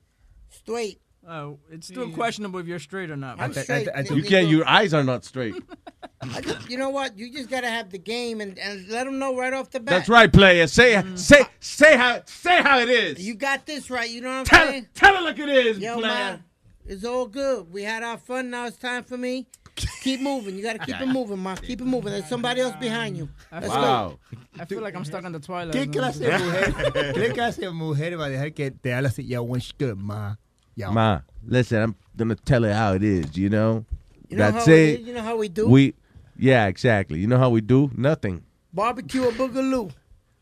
[0.50, 1.00] Straight.
[1.28, 3.40] Uh, it's still questionable if you're straight or not.
[3.40, 3.88] I'm straight.
[4.10, 5.56] You can't, your eyes are not straight.
[6.42, 7.18] Just- you know what?
[7.18, 9.90] You just gotta have the game and, and let them know right off the bat.
[9.94, 10.66] That's right, player.
[10.68, 13.18] Say, say, say how, say how it is.
[13.26, 14.08] You got this right.
[14.08, 14.88] You know what I'm Tell saying?
[14.94, 16.06] tell it like it is, Yo, player.
[16.14, 16.44] man,
[16.86, 17.70] it's all good.
[17.72, 18.50] We had our fun.
[18.50, 19.46] Now it's time for me.
[20.00, 20.56] Keep moving.
[20.56, 21.56] You gotta keep it moving, man.
[21.58, 22.12] Keep it moving.
[22.12, 23.28] There's somebody else behind you.
[23.52, 24.18] Let's go.
[24.58, 25.74] I feel like I'm stuck in the twilight.
[25.74, 26.72] ¿Qué clase de mujer,
[27.14, 29.28] qué clase de mujer va a dejar que te hable así?
[29.28, 30.36] Yo, what's good, ma?
[30.74, 30.90] Yo.
[30.92, 33.36] Ma, listen, I'm gonna tell it how it is.
[33.36, 33.84] You know.
[34.28, 35.00] You know That's how it.
[35.00, 35.68] we, you know how we do?
[35.68, 35.94] We,
[36.36, 37.20] yeah, exactly.
[37.20, 37.90] You know how we do?
[37.94, 38.42] Nothing.
[38.72, 39.92] Barbecue or boogaloo.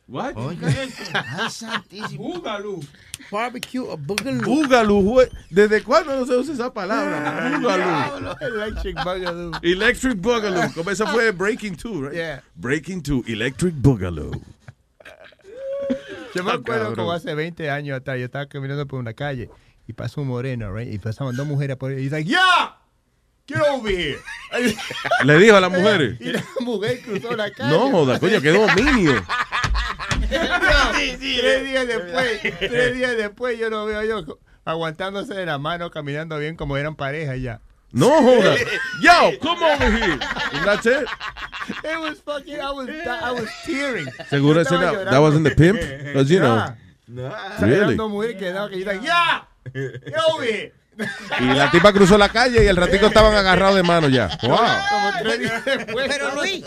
[0.07, 0.35] What?
[2.19, 2.87] Boogaloo.
[3.35, 4.43] Barbecue or boogaloo.
[4.45, 5.29] Boogaloo.
[5.51, 7.59] ¿Desde cuándo no se usa esa palabra?
[7.61, 8.37] Boogaloo.
[8.41, 9.53] Electric boogaloo.
[9.61, 10.73] Electric Boogaloo.
[10.73, 12.13] Como esa fue Breaking 2, right?
[12.15, 12.43] Yeah.
[12.55, 14.41] Breaking 2, Electric Boogaloo.
[16.33, 19.51] Yo me Ah, acuerdo como hace 20 años atrás, yo estaba caminando por una calle
[19.89, 20.93] y pasó un moreno, right?
[20.93, 21.99] Y pasaban dos mujeres por ahí.
[21.99, 22.79] Y dice, ¡Ya!
[23.47, 24.19] Get over here.
[25.25, 26.21] Le dijo a las mujeres.
[26.21, 27.69] Y la mujer cruzó la calle.
[27.71, 29.23] No joda, coño, qué dominio.
[30.29, 31.19] tres
[31.65, 36.57] días después, tres días después yo lo veo yo aguantándose de la mano, caminando bien
[36.57, 37.61] como eran pareja ya.
[37.93, 38.57] No joda.
[39.01, 40.19] Yo, come over here.
[40.53, 41.07] And that's it.
[41.85, 44.09] It was fucking, I was, I was tearing.
[44.29, 45.11] Seguro ese no- llorando.
[45.13, 45.79] that wasn't the pimp?
[46.13, 46.75] 'Cause, you know.
[47.07, 47.59] Nah.
[47.61, 47.77] Really?
[47.77, 49.47] Eran dos mujeres que yo ¡Ya!
[49.73, 50.73] Get over here.
[51.41, 54.29] Y la tipa cruzó la calle y el ratico estaban agarrados de mano ya.
[54.43, 54.57] Wow.
[54.59, 56.07] Como tres días después.
[56.09, 56.65] Pero Luis,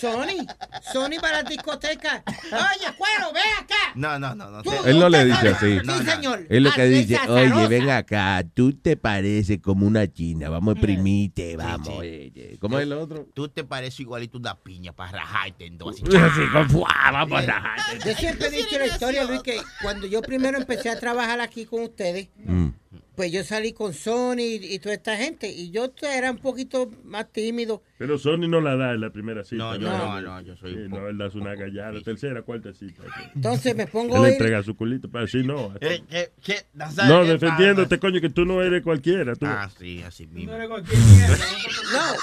[0.00, 0.46] Sony,
[0.92, 2.22] Sony para la discoteca.
[2.26, 3.74] Oye, cuero, ve acá.
[3.94, 4.50] No, no, no.
[4.50, 5.78] no Tú- Él no le dice así.
[5.80, 6.46] Sí, señor.
[6.48, 10.76] Es lo que Así dice, oye, ven acá, tú te pareces como una china, vamos
[10.76, 11.88] a primirte, vamos.
[11.88, 12.56] oye.
[12.60, 13.26] ¿Cómo es el otro?
[13.34, 15.94] Tú te pareces igualito una piña para rajarte en dos.
[16.02, 18.14] Así, Así, con fuá, vamos a Yo rajarte.
[18.14, 21.82] siempre he dicho la historia, Luis, que cuando yo primero empecé a trabajar aquí con
[21.82, 22.68] ustedes, Mm.
[23.16, 26.90] Pues yo salí con Sony y, y toda esta gente, y yo era un poquito
[27.04, 27.82] más tímido.
[27.98, 29.56] Pero Sony no la da en la primera cita.
[29.62, 32.72] No, yo no, no, yo soy Sí, un no, él da una gallada, tercera, cuarta
[32.74, 33.02] cita.
[33.34, 35.72] Entonces me pongo Él le ir- entrega su culito, pero así no.
[35.80, 36.64] ¿Qué, qué, qué?
[36.74, 39.34] Nazario, No, ¿qué defendiéndote, coño, que tú no eres cualquiera.
[39.36, 39.46] Tú.
[39.46, 40.52] Ah, sí, así mismo.
[40.52, 40.68] No,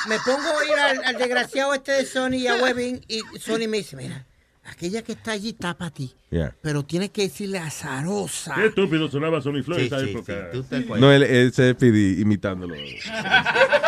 [0.10, 3.68] me pongo a ir al, al desgraciado este de Sony y a Webbing, y Sony
[3.68, 4.26] me dice, mira,
[4.66, 6.56] aquella que está allí está para ti, Yeah.
[6.62, 8.56] pero tienes que decirle a Zarosa.
[8.56, 10.34] Qué estúpido sonaba Sony Floyd en Sí, esa sí, época.
[10.34, 11.02] sí, tú te acuerdas.
[11.02, 12.76] No, él, él se despide imitándolo.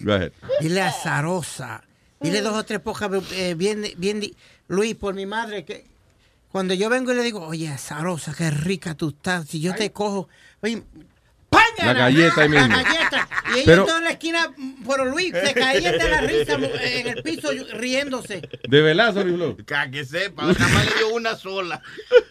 [0.00, 0.32] Go ahead.
[0.60, 1.82] Dile a Zarosa.
[2.20, 4.20] Dile dos o tres pocas eh, bien, bien.
[4.68, 5.86] Luis, por mi madre, que
[6.50, 9.46] cuando yo vengo y le digo, oye, Zarosa, qué rica tú estás.
[9.48, 10.28] Si yo te cojo,
[10.62, 10.82] oye.
[11.78, 12.66] La galleta ahí mismo.
[12.68, 13.28] La galleta.
[13.48, 14.54] Y ellos Pero- en la esquina,
[14.88, 18.48] pero Luis, se caían de la risa en el piso riéndose.
[18.68, 18.80] De
[19.34, 19.56] Flow.
[19.56, 21.82] Que, que sepa, nada más le dio una sola.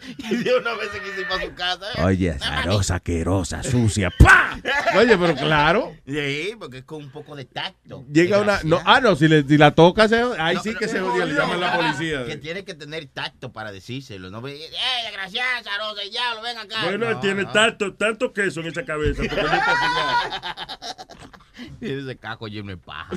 [0.31, 1.85] Y de una vez se quiso ir para su casa.
[1.95, 2.03] ¿eh?
[2.03, 4.11] Oye, zarosa, querosa, sucia.
[4.17, 4.57] ¡Pah!
[4.95, 5.95] Oye, pero claro.
[6.05, 8.05] Sí, porque es con un poco de tacto.
[8.11, 8.59] Llega una.
[8.63, 11.33] No, ah, no, si, le, si la toca, se, ahí sí que se odia, le
[11.33, 12.25] llaman la policía.
[12.25, 14.29] Que tiene que tener tacto para decírselo.
[14.29, 14.69] No ve, ¡eh,
[15.05, 16.85] desgraciada, Zarosa, ya, lo ven acá!
[16.85, 17.51] Bueno, él tiene no.
[17.51, 19.23] tanto, tanto queso en esa cabeza.
[19.23, 21.31] porque no está cingado.
[21.79, 23.15] Tiene ese caco lleno de paja.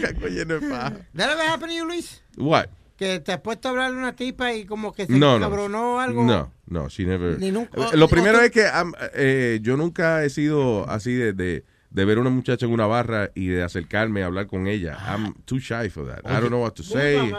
[0.00, 0.92] Caco lleno de paja.
[1.14, 2.22] ¿That ever happened to you, Luis?
[2.36, 2.68] What?
[2.96, 6.00] Que te has puesto a hablarle a una tipa y como que se No, no.
[6.00, 6.24] algo.
[6.24, 7.38] No, no, she never.
[7.38, 8.66] Ni nunca- Lo primero es que
[9.14, 12.86] eh, yo nunca he sido así de, de, de ver a una muchacha en una
[12.86, 14.96] barra y de acercarme a hablar con ella.
[15.08, 16.20] I'm too shy for that.
[16.24, 17.32] I don't know what to say.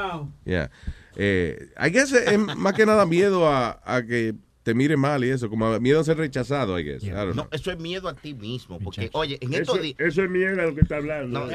[0.45, 0.69] Yeah.
[1.15, 4.35] Eh, I guess es es más que nada miedo a, a que
[4.67, 7.01] te mire mal y eso, como miedo a ser rechazado, I guess.
[7.03, 7.11] I.
[7.33, 8.79] No, eso es miedo a ti mismo.
[8.79, 9.95] Porque, oye, en Eso, estos días.
[9.97, 11.39] eso es mierda lo que está hablando.
[11.39, 11.53] No, no.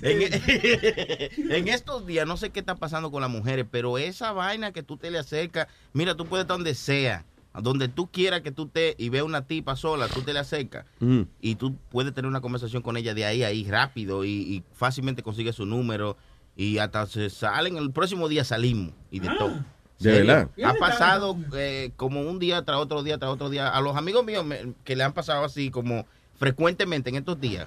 [0.00, 0.22] En,
[1.52, 4.82] en estos días, no sé qué está pasando con las mujeres, pero esa vaina que
[4.82, 8.50] tú te le acercas, mira, tú puedes estar donde sea, a donde tú quieras que
[8.50, 11.22] tú estés y veas una tipa sola, tú te le acercas Mm.
[11.42, 14.62] y tú puedes tener una conversación con ella de ahí a ahí rápido y, y
[14.72, 16.16] fácilmente consigues su número
[16.56, 19.62] y hasta se salen, el próximo día salimos y de todo.
[20.00, 20.48] De verdad.
[20.64, 23.68] Ha pasado eh, como un día tras otro día tras otro día.
[23.68, 26.06] A los amigos míos me- que le han pasado así como
[26.38, 27.66] frecuentemente en estos días.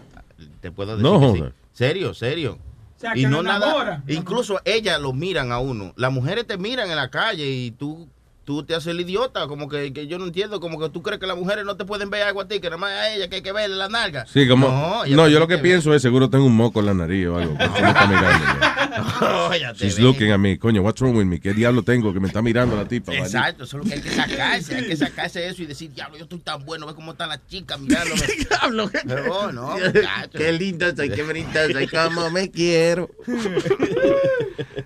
[0.59, 1.39] Te puedo decir No que sí.
[1.39, 1.51] joda.
[1.73, 2.57] Serio, serio.
[2.97, 3.65] sea, y que no lo nada.
[3.67, 4.03] enamora.
[4.07, 5.93] Incluso ellas lo miran a uno.
[5.95, 8.07] Las mujeres te miran en la calle y tú
[8.45, 11.19] tú te haces el idiota, como que, que yo no entiendo, como que tú crees
[11.19, 13.29] que las mujeres no te pueden ver algo a ti, que nada más a ella
[13.29, 14.25] que hay que verle la nalga.
[14.25, 14.67] Sí, como.
[14.67, 17.37] No, No, yo lo que pienso es seguro tengo un moco en la nariz o
[17.37, 17.53] algo.
[17.57, 18.73] me está mirando.
[19.21, 20.59] No, te She's looking at me.
[20.59, 21.39] Coño, what's wrong with me?
[21.39, 23.13] ¿Qué diablo tengo que me está mirando la tipa?
[23.13, 26.17] Exacto, eso es lo que hay que sacarse, hay que sacarse eso y decir, diablo,
[26.17, 28.21] yo estoy tan bueno, ve cómo están las chicas mirándome.
[28.49, 30.37] diablo, no, no, muchacho.
[30.37, 33.09] Qué lindo soy, qué bonito soy, cómo me quiero.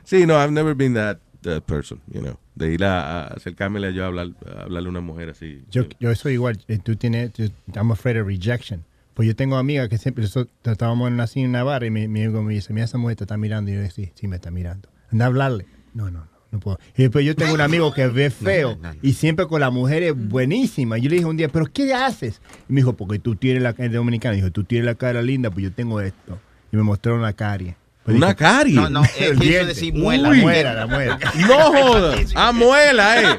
[0.04, 1.18] Sí, no, I've never been that,
[1.48, 2.38] that person, you know.
[2.56, 5.64] De ir a, a acercármele a yo a, hablar, a hablarle a una mujer así.
[5.72, 6.60] Yo, yo soy igual.
[6.68, 8.84] eh, Tú tienes, tú- I'm afraid of rejection.
[9.14, 12.08] Pues yo tengo amigas que siempre, nosotros estábamos en así en una barra y mi,
[12.08, 13.72] mi amigo me dice, mira esa mujer te está mirando.
[13.72, 14.90] Y yo digo, sí, sí me está mirando.
[15.12, 15.66] Anda a hablarle.
[15.96, 16.78] No, no, no, no puedo.
[16.96, 20.14] Y después yo tengo un amigo que ve feo y siempre con la mujer es
[20.16, 20.98] buenísima.
[21.00, 22.42] Yo le dije un día, ¿pero qué haces?
[22.70, 24.36] Y me dijo, porque tú tienes la cara dominicana.
[24.36, 26.40] Dijo, tú tienes la cara linda, pues yo tengo esto.
[26.72, 27.76] Y me mostró una carie.
[28.08, 28.76] ¿Una carie?
[28.76, 29.66] No, no, eso diente.
[29.68, 30.42] decir muela, Uy.
[30.42, 30.74] muela.
[30.74, 31.20] la muela.
[31.48, 32.20] No jodas.
[32.36, 33.38] Ah, muela, eh.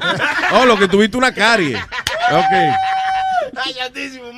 [0.53, 1.75] Oh, lo que tuviste una carie.
[1.75, 2.75] Ok.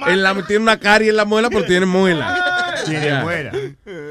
[0.08, 2.74] En la, tiene una carie en la muela, pero tiene muela.
[2.86, 3.52] Tiene muela.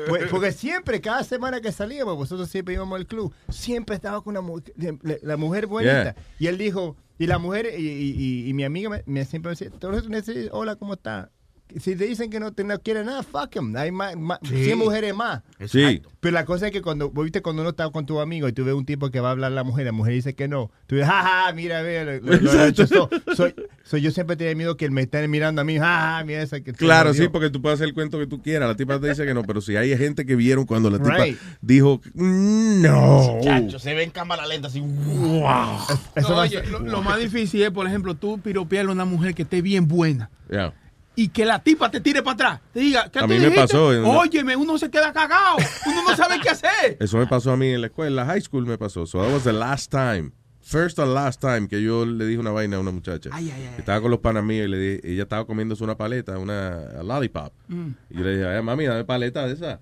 [0.09, 4.33] Pues, porque siempre, cada semana que salíamos, vosotros siempre íbamos al club, siempre estaba con
[4.33, 6.15] una mu- la, la mujer bonita.
[6.15, 6.17] Yeah.
[6.39, 9.51] Y él dijo, y la mujer, y, y- y- y mi amiga me, me siempre
[9.51, 11.31] decía, todos me decían, hola, ¿cómo está?
[11.79, 13.77] Si te dicen que no te no quieren nada, fuck them.
[13.77, 14.65] Hay más, más- Sí.
[14.65, 15.43] 100 mujeres más.
[15.67, 16.03] Sí.
[16.21, 18.65] Pero la cosa es que cuando, viste cuando uno está con tu amigo y tú
[18.65, 20.71] ves un tipo que va a hablar a la mujer, la mujer dice que no,
[20.87, 22.87] tú dices, jaja, mira, ve, lo- lo- lo- Exacto.
[22.87, 26.43] so- soy, soy- yo siempre tenía miedo que me estén mirando a mí, jaja, mira
[26.43, 27.33] esa que Claro, sí, jodió".
[27.33, 28.69] porque tú puedes hacer el cuento que tú quieras.
[28.69, 31.25] La tipa te dice que no, pero si hay gente que vieron cuando la tipa
[31.25, 31.39] Right.
[31.61, 33.39] dijo, "Mm, no.
[33.43, 34.81] Chacho, se ve en cámara lenta así.
[34.81, 35.79] ¡Wow!
[36.23, 39.43] No, oye, lo, lo más difícil es, por ejemplo, tú piropearle a una mujer que
[39.43, 40.73] esté bien buena Ya.
[41.17, 42.61] Y que la tipa te tire para atrás.
[42.73, 45.57] Te diga, ¿qué A tú mí me pasó Óyeme, uno se queda cagado.
[45.87, 46.97] Uno no sabe qué hacer.
[47.01, 49.07] Eso me pasó a mí en la escuela, en la high school me pasó.
[49.07, 50.33] So that was the last time,
[50.63, 53.31] first and last time que yo le dije una vaina a una muchacha.
[53.77, 57.53] Estaba con los panas míos y le dije, ella estaba comiéndose una paleta, una lollipop.
[57.69, 57.89] Mm.
[58.11, 59.81] Y yo le dije, "Ay, mami, dame paleta de esa.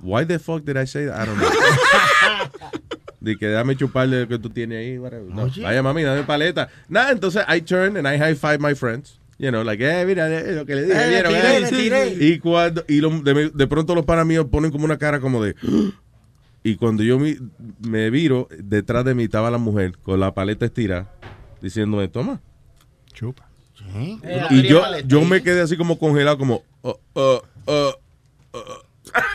[0.00, 1.22] Why the fuck did I say that?
[1.22, 1.48] I don't know.
[3.20, 4.98] Dije, que dame chuparle lo que tú tienes ahí.
[5.30, 5.62] No, Oye.
[5.62, 6.68] vaya, mami, dame paleta.
[6.88, 9.18] Nada, entonces I turn and I high five my friends.
[9.38, 10.94] You know, like, eh, mira eh, lo que le dije.
[10.96, 11.60] Eh, le ¿vieron, tiré, eh?
[11.60, 12.24] le tiré.
[12.26, 15.42] Y cuando, y lo- de, de pronto los panas míos ponen como una cara como
[15.42, 15.54] de.
[16.62, 17.36] Y cuando yo mi-
[17.80, 21.12] me viro, detrás de mí estaba la mujer con la paleta estirada,
[21.60, 22.40] diciéndome, toma.
[23.12, 23.48] Chupa.
[24.50, 27.94] Y yo, yo me quedé así como congelado, como, "Oh, oh, oh,
[28.52, 28.82] oh".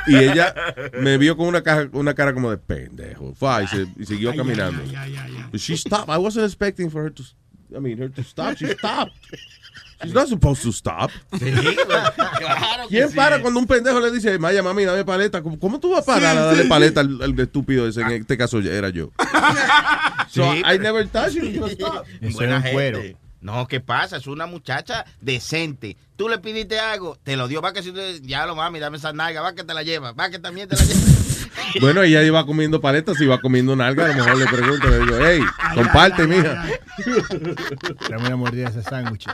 [0.07, 0.53] y ella
[1.01, 3.34] me vio con una, caja, una cara como de pendejo.
[3.35, 4.81] Fue, y, se- y siguió caminando.
[5.51, 6.09] But she stopped.
[6.13, 7.23] I wasn't expecting for her to,
[7.75, 8.57] I mean, her to stop.
[8.57, 9.13] She stopped.
[10.01, 11.11] She's not supposed to stop.
[11.29, 13.15] claro que ¿Quién sí.
[13.15, 15.41] para cuando un pendejo le dice, Maya, mami, dame paleta?
[15.41, 18.01] ¿Cómo, cómo tú vas a parar a darle paleta al, al estúpido ese?
[18.01, 19.11] En este caso era yo.
[20.29, 21.49] So, Sí, I never touched you.
[21.49, 22.05] you stop.
[22.33, 23.17] Buena gente.
[23.41, 24.17] No, ¿qué pasa?
[24.17, 25.97] Es una muchacha decente.
[26.15, 27.61] Tú le pidiste algo, te lo dio.
[27.61, 30.11] Va que si tú, ya lo mami, dame esa nalga, va que te la lleva,
[30.11, 31.01] va que también te la lleva.
[31.81, 35.17] Bueno, ella iba comiendo paletas, iba comiendo nalga, a lo mejor le pregunto, le digo,
[35.21, 35.41] hey,
[35.76, 36.65] comparte, mija.
[38.09, 39.26] Dame una mordida de ese sándwich.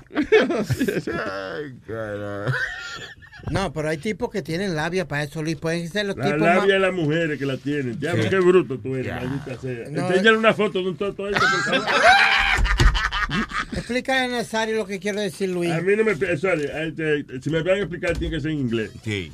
[3.52, 5.56] No, pero hay tipos que tienen labia para eso, Luis.
[5.58, 6.68] Pueden ser los La tipos labia más...
[6.68, 8.00] de las mujeres que la tienen.
[8.00, 8.30] Ya, Sí.
[8.30, 9.90] qué bruto tú eres, maldita sea.
[9.92, 11.88] No, Enséñale una foto de un toto ahí, por favor.
[13.74, 15.72] Explícale a Nazario lo que quiero decir, Luis.
[15.72, 16.16] A mí no me...
[16.38, 18.92] Sorry, este, si me van a explicar, tiene que ser en inglés.
[19.04, 19.32] Sí.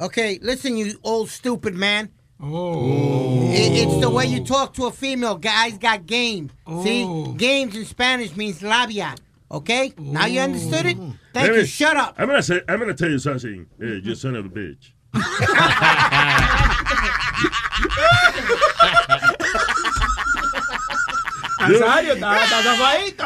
[0.00, 2.10] Okay, listen, you old stupid man.
[2.40, 3.50] Oh.
[3.50, 5.34] It- it's the way you talk to a female.
[5.36, 6.50] Guys got game.
[6.84, 9.16] See, games in Spanish means labia.
[9.50, 10.96] Okay, now you understood it.
[11.32, 11.66] Thank Baby, you.
[11.66, 12.14] Shut up.
[12.18, 14.92] I'm gonna say, I'm gonna tell you something, eh, you son of a bitch.
[21.60, 23.24] Nazario, está está zafadito.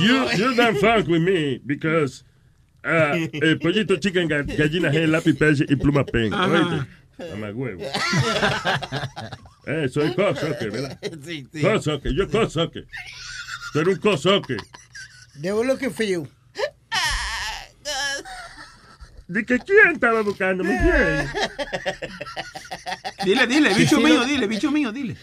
[0.00, 2.24] You, you don't fuck with me because
[2.86, 6.32] uh, el pollito chicken, ga- gallina gen, lápiz pez y pluma pen.
[6.32, 6.86] Oíste,
[7.32, 7.82] mamá huevo.
[9.66, 10.98] Eh, soy cosoque, ¿verdad?
[11.24, 11.60] Sí, sí.
[11.62, 12.84] Cosoque, yo cosoque.
[13.72, 14.56] Tú eres un cosoque.
[15.40, 16.28] They were looking for you.
[19.28, 20.78] ¿De que quién estaba buscándome?
[20.78, 21.28] ¿Quién?
[23.24, 25.16] Dile, dile, bicho mío, dile, bicho mío, dile.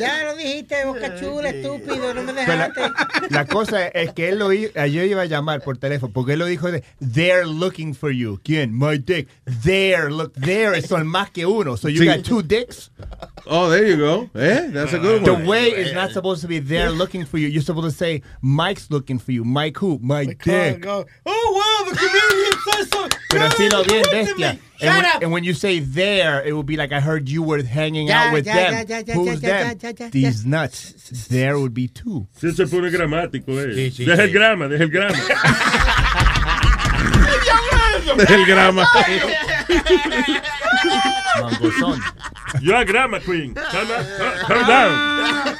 [0.00, 2.80] Ya lo dijiste, boca chula, estúpido, no me la, dejaste.
[3.30, 6.46] la cosa es que él lo ayer iba a llamar por teléfono porque él lo
[6.46, 8.40] dijo de they're looking for you.
[8.42, 8.72] ¿Quién?
[8.72, 9.28] My dick.
[9.62, 11.76] There, look, there son más que uno.
[11.76, 12.06] So you Sí.
[12.06, 12.90] got two dicks.
[13.46, 14.30] Oh, there you go.
[14.34, 15.46] Eh, that's a good The one.
[15.46, 17.48] way is not supposed to be they're looking for you.
[17.48, 19.44] You're supposed to say Mike's looking for you.
[19.44, 19.98] Mike who?
[20.02, 20.84] My dick.
[20.86, 23.08] Oh, wow, the comedian says so.
[23.30, 24.58] Pero así lo bien bestia.
[24.80, 25.22] And when, up.
[25.22, 28.24] and when you say there, it would be like I heard you were hanging Ya,
[28.28, 28.72] out with ya, them.
[28.72, 30.10] ya, ya, ya, Who's ya, ya, them?
[30.10, 31.26] These nuts.
[31.28, 32.26] There would be two.
[32.40, 33.74] Sí, se pone gramático, eh.
[33.74, 34.34] Sí, sí, deja el sí.
[34.34, 35.16] grama, deja el grama.
[38.16, 38.84] Deja el grama.
[41.40, 42.00] Mangosón.
[42.60, 43.54] Yo a grama queen.
[43.54, 44.04] Calm, down.
[44.46, 45.56] calm down.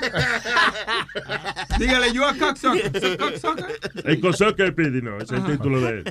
[1.78, 3.00] Dígale, you a cocksucker.
[3.00, 4.04] So cocksucker.
[4.04, 6.04] El cosoque pidi, no, ese es el título de él.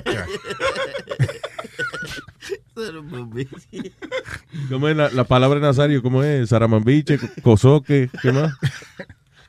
[4.68, 6.02] ¿Cómo es la, la palabra de Nazario?
[6.02, 6.48] ¿Cómo es?
[6.48, 8.52] Saramambiche, cosoque, ¿qué más?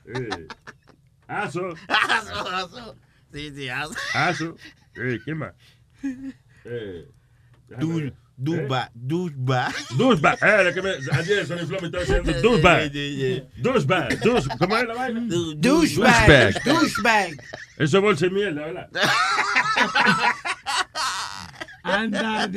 [0.05, 0.47] Eh,
[1.27, 2.95] Aso, Aso, aso.
[3.33, 3.93] Sí, sí, aso.
[4.13, 4.55] aso.
[4.95, 5.53] Eh, ¿Qué más?
[6.65, 7.07] Eh,
[7.79, 8.11] Du-.
[8.37, 9.71] Duba, duba.
[9.97, 12.79] Dusba, eh, la que me, ayer Sonny Flow me estaba diciendo Dusba.
[13.55, 15.21] Dusba, dus, ¿cómo es la vaina?
[15.55, 16.63] Douchebag.
[16.65, 17.29] Douchebag.
[17.77, 18.89] Eso es bolsa de mierda, ¿verdad?
[21.85, 22.49] Anda.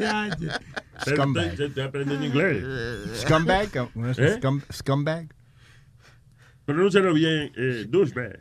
[1.05, 1.47] Pero Scumbag.
[1.53, 2.65] estoy- estoy aprendiendo inglés.
[3.21, 3.69] Scumbag.
[4.19, 4.37] ¿Eh?
[4.39, 5.29] Scum, scumbag.
[6.65, 8.41] Pronúncialo bien, eh, douchebag.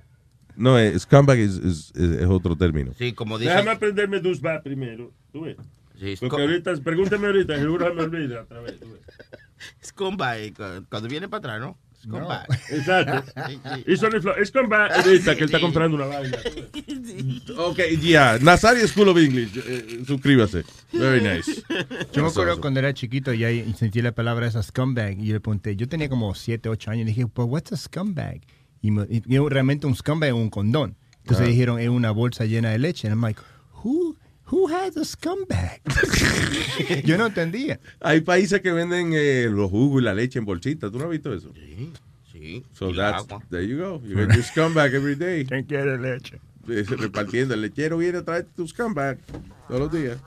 [0.55, 2.93] No, eh, scumbag es, es- es- es otro término.
[2.97, 3.51] Sí, como dice.
[3.51, 5.11] Déjame aprenderme douchebag primero.
[5.31, 5.57] ¿Tú ves?
[5.99, 8.79] Sí, Porque ahorita, pregúntame ahorita, seguro se me olvida otra vez.
[8.79, 9.01] tú ves.
[9.83, 11.77] Scumbag, cu- cuando viene para atrás, ¿no?
[12.03, 12.45] Scumbag.
[12.69, 13.23] Exacto.
[13.47, 13.83] Sí, sí.
[13.87, 16.37] Y Sonny Flow, va- ahorita que él está comprando una vaina.
[17.57, 18.37] Ok, ya.
[18.39, 19.51] Nazario School of English.
[19.57, 20.63] eh, suscríbase.
[20.91, 21.63] Very nice.
[22.13, 25.33] Yo me acuerdo cuando era chiquito y ahí sentí la palabra esa scumbag y yo
[25.33, 28.41] le pregunté, yo tenía como 7, 8 años y dije, pues, what's a scumbag?
[28.81, 30.95] Y, me- y yo, realmente un scumbag es un condón.
[31.23, 31.49] Entonces Ah.
[31.49, 33.07] dijeron, es una bolsa llena de leche.
[33.07, 33.39] And I'm like,
[33.83, 34.15] who,
[34.51, 35.81] who has a scumbag?
[37.05, 37.79] yo no entendía.
[37.99, 40.89] Hay países que venden eh, los jugos y la leche en bolsita.
[40.89, 41.51] ¿Tú no has visto eso?
[41.53, 41.91] Sí,
[42.31, 42.63] sí.
[42.73, 43.43] So Y that's, agua.
[43.49, 44.01] there you go.
[44.05, 45.45] You get your scumbag every day.
[45.45, 46.39] ¿Quién quiere leche?
[46.67, 47.53] Repartiendo.
[47.53, 49.17] El lechero viene a traer tu scumbag
[49.67, 50.17] todos los días.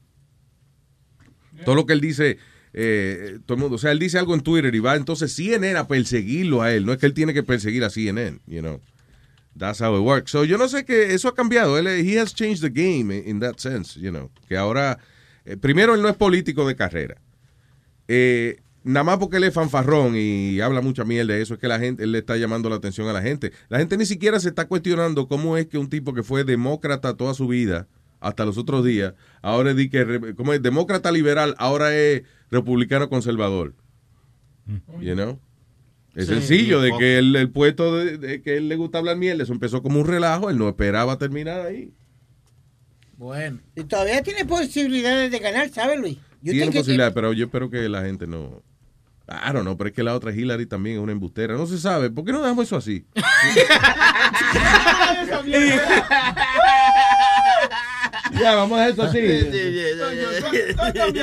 [1.66, 2.38] Todo lo que él dice,
[2.74, 5.80] eh, todo el mundo, o sea, él dice algo en Twitter y va entonces CNN
[5.80, 6.86] a perseguirlo a él.
[6.86, 8.80] No es que él tiene que perseguir a CNN, you know.
[9.58, 10.32] That's how it works.
[10.32, 11.78] So, yo no sé que eso ha cambiado.
[11.78, 14.30] Él, he has changed the game in, in that sense, you know.
[14.48, 15.00] Que ahora,
[15.46, 17.18] eh, primero, él no es político de carrera.
[18.08, 21.68] Eh, nada más porque él es fanfarrón y habla mucha mierda de eso, es que
[21.68, 23.52] la gente, él le está llamando la atención a la gente.
[23.70, 27.16] La gente ni siquiera se está cuestionando cómo es que un tipo que fue demócrata
[27.16, 27.88] toda su vida,
[28.20, 33.76] hasta los otros días, ahora es, que, como es demócrata liberal, ahora es republicano conservador.
[35.00, 35.40] You know?
[36.18, 39.16] Es Sí, sencillo, de que el, el puesto de, de que él le gusta hablar
[39.18, 41.94] mierda, eso empezó como un relajo, él no esperaba terminar ahí.
[43.18, 43.60] Bueno.
[43.76, 46.18] Y todavía tiene posibilidades de ganar, ¿sabes, Luis?
[46.42, 48.62] Yo Tiene tengo que- posibilidad, pero yo espero que la gente no.
[49.30, 51.56] I don't know, pero es que la otra Hillary también es una embustera.
[51.56, 52.10] No se sabe.
[52.10, 53.06] ¿Por qué no dejamos eso así?
[58.40, 59.20] ya, vamos a eso así.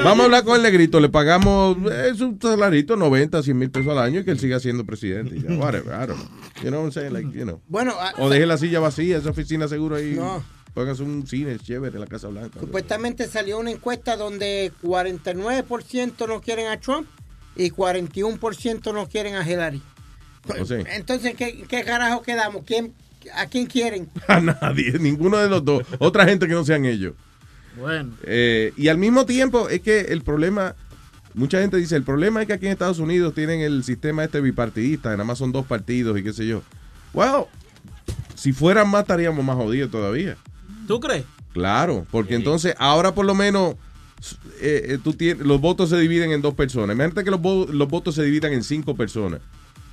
[0.03, 1.01] Vamos a hablar con el negrito.
[1.01, 4.61] Le pagamos eh, su salarito, 90, 100 mil pesos al año y que él siga
[4.61, 5.36] siendo presidente.
[5.36, 6.28] y ya, whatever, I don't know.
[6.62, 7.12] You know what I'm saying?
[7.12, 7.61] Like, you know.
[7.69, 10.15] Bueno, O deje la silla vacía, esa oficina seguro ahí.
[10.15, 10.43] No.
[10.74, 12.59] Póngase un cine chévere en la Casa Blanca.
[12.59, 17.07] Supuestamente salió una encuesta donde 49% no quieren a Trump
[17.55, 19.81] y 41% no quieren a Hillary.
[20.61, 22.65] O sea, Entonces, ¿qué, qué carajo quedamos?
[22.66, 22.93] ¿Quién,
[23.35, 24.09] ¿A quién quieren?
[24.29, 25.85] A nadie, ninguno de los dos.
[25.99, 27.15] Otra gente que no sean ellos.
[27.79, 28.13] Bueno.
[28.25, 30.77] Eh, y al mismo tiempo es que el problema,
[31.35, 34.41] mucha gente dice, el problema es que aquí en Estados Unidos tienen el sistema este
[34.41, 36.63] bipartidista, nada más son dos partidos y qué sé yo.
[37.13, 37.45] Well,
[38.35, 40.37] si fueran más estaríamos más jodidos todavía.
[40.87, 41.25] ¿Tú crees?
[41.53, 43.77] Claro, porque entonces ahora por lo menos
[44.61, 46.95] eh, eh, tú tienes, los votos se dividen en dos personas.
[46.95, 49.41] Imagínate que los, los votos se dividan en cinco personas.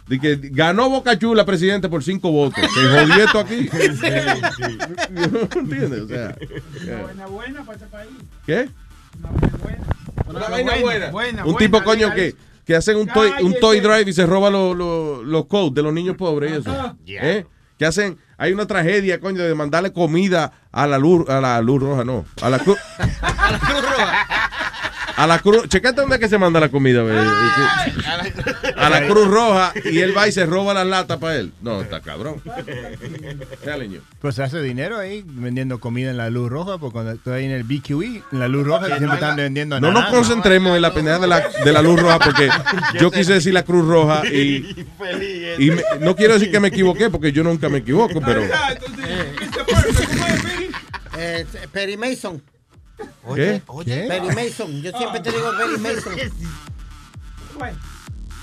[0.08, 2.60] De que ganó Boca Chula, presidente, por cinco votos.
[2.62, 3.70] Se jodió esto aquí.
[5.56, 6.02] ¿Entiendes?
[6.02, 6.36] O sea,
[6.84, 8.10] Una buena buena para este país.
[8.46, 8.70] ¿qué?
[10.28, 11.10] Una vaina buena.
[11.12, 14.26] buena, Un buena, tipo, coño, que, que hacen un toy, un toy drive y se
[14.26, 16.72] roba los los- los codes de los niños pobres y eso.
[16.72, 16.96] Ajá.
[17.08, 17.46] ¿Eh?
[17.78, 21.82] Que hacen, hay una tragedia, coño, de mandarle comida a la luz, a la luz
[21.82, 22.78] roja, no, a la cruz.
[23.22, 24.28] A la Cruz Roja.
[25.18, 27.14] A la cruz, checate dónde es que se manda la comida, ve.
[28.82, 31.52] A la Cruz Roja y él va y se roba las latas para él.
[31.62, 32.42] No, está cabrón.
[34.20, 37.46] Pues se hace dinero ahí vendiendo comida en la luz roja, porque cuando estoy ahí
[37.46, 40.94] en el BQE, en la luz roja, siempre están vendiendo No nos concentremos en la
[40.94, 42.50] pendeja de la, de la luz roja porque
[43.00, 44.86] yo quise decir la Cruz Roja y,
[45.60, 48.42] y me- no quiero decir que me equivoqué porque yo nunca me equivoco, pero
[51.18, 52.42] Eh, Perry Mason.
[53.36, 53.62] ¿Qué?
[53.86, 54.06] ¿Qué?
[54.08, 54.82] Perry Mason.
[54.82, 56.14] Yo siempre te digo Perry Mason.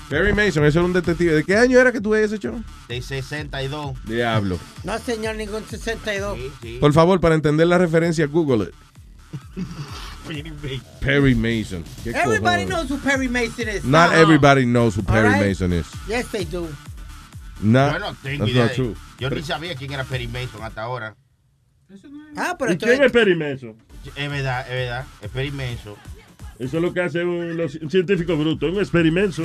[0.09, 1.33] Perry Mason, eso era un detective.
[1.33, 2.63] ¿De qué año era que tú ese show?
[2.87, 3.95] De 62.
[4.05, 4.57] Diablo.
[4.83, 6.37] No, señor, ningún 62.
[6.79, 8.73] Por favor, para entender la referencia, Google it.
[10.99, 11.83] Perry Mason.
[12.03, 12.67] ¿Qué Everybody cojones?
[12.69, 13.83] knows who Perry Mason is.
[13.83, 14.21] Not Uh-uh.
[14.21, 15.47] everybody knows who Perry right?
[15.47, 15.87] Mason is.
[16.07, 16.67] Yes, they do.
[17.61, 18.63] Not, Yo no tengo that's idea.
[18.65, 18.95] not true.
[19.19, 21.15] Yo ni sabía quién era Perry Mason hasta ahora.
[22.37, 23.75] Ah, pero ¿Y quién es Perry Mason?
[24.15, 25.05] Es verdad, es verdad.
[25.21, 25.95] Es Perry Mason.
[26.59, 29.43] Eso es lo que hace un, los- un científico bruto, un experimento.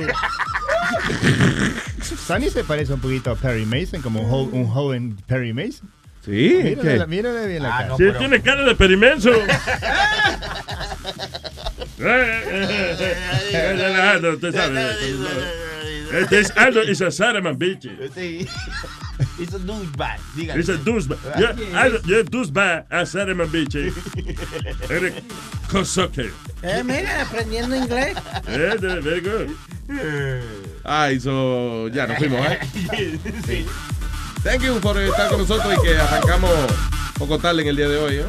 [2.27, 5.89] Sunny se parece un poquito a Perry Mason, como un, jo- un joven Perry Mason.
[6.25, 7.97] Sí, Mírale, mírale bien la Ah, cara.
[7.97, 8.71] Sí, tiene cara de
[14.33, 14.85] usted sabe.
[16.19, 17.87] Este es Aldo is a Saraman bitch.
[19.17, 19.25] Sí.
[19.43, 20.19] It's a douchebag.
[20.35, 20.59] Dígale.
[20.59, 21.17] It's a douchebag.
[21.39, 23.75] Yo, Aldo, yo douchebag a Saraman bitch.
[24.89, 25.13] Eres
[25.69, 26.31] cosoque.
[26.61, 28.17] Eh, mira, aprendiendo inglés.
[28.47, 29.49] Eh, very good.
[30.83, 32.59] Ay, so, ya nos fuimos, ¿eh?
[33.45, 33.65] Sí.
[34.43, 36.51] Thank you por estar con nosotros y que arrancamos
[37.17, 38.25] poco tarde en el día de hoy, ¿no?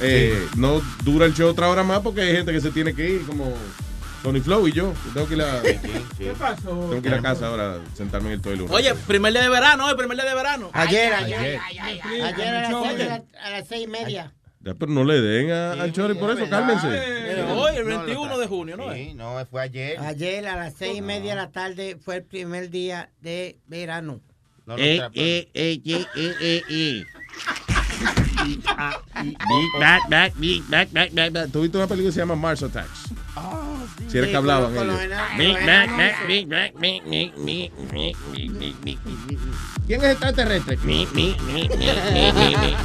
[0.00, 3.08] Eh, No dura el show otra hora más porque hay gente que se tiene que
[3.10, 3.54] ir, como
[4.22, 4.92] Tony Flow y yo.
[5.14, 6.70] Tengo que ir a, ¿Qué pasó?
[6.70, 8.70] tengo que ir a casa ahora, sentarme en el toilet.
[8.70, 10.70] Oye, primer día de verano, hoy, primer día de verano.
[10.74, 11.58] Ayer, Ay, ayer.
[11.62, 13.10] ay, ay, Ayer, ay, a, las seis,
[13.42, 14.32] a las- seis y media.
[14.62, 16.86] Ya, pero no le den a- al Chori por eso, cálmense.
[16.92, 18.92] Eh, Hoy, el 21 de junio, ¿no?
[18.92, 19.98] Sí, no, fue ayer.
[20.00, 24.20] Ayer a las seis y media de la tarde fue el primer día de verano.
[24.66, 27.04] No, Eh, tra- eh, eh, eh, eh, eh,
[28.44, 28.62] Big
[29.78, 33.08] Back, Back, Big Back, Back, Back, Tuviste una película que se llama Mars Attacks.
[33.98, 34.04] Sí.
[34.08, 34.98] Si era que hablaban ellos.
[35.36, 38.98] Big Back, Back, Big Back, Big, Big, Big, Big, Big, Big, Big.
[39.86, 40.76] ¿Quién es extraterrestre?
[40.76, 42.76] Big, Big, Big, Big, Big,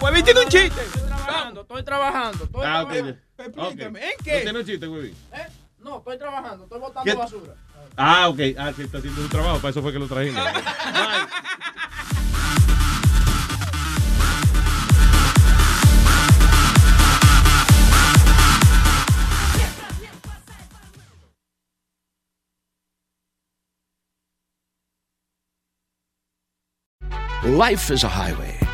[0.00, 0.82] Huevín tiene un chiste.
[0.82, 2.44] Estoy trabajando, estoy trabajando.
[2.44, 3.16] Estoy trabajando.
[3.38, 4.40] Explícame, ¿en qué?
[4.42, 5.14] Tiene un chiste, Huevín?
[5.32, 5.63] ¿Eh?
[5.84, 7.14] No, estoy trabajando, estoy botando ¿Qué?
[7.14, 7.54] basura.
[7.94, 8.38] Ah, ok.
[8.58, 9.58] Ah, sí, está haciendo su trabajo.
[9.58, 10.42] Para eso fue que lo trajimos.
[27.44, 28.58] Life is a highway,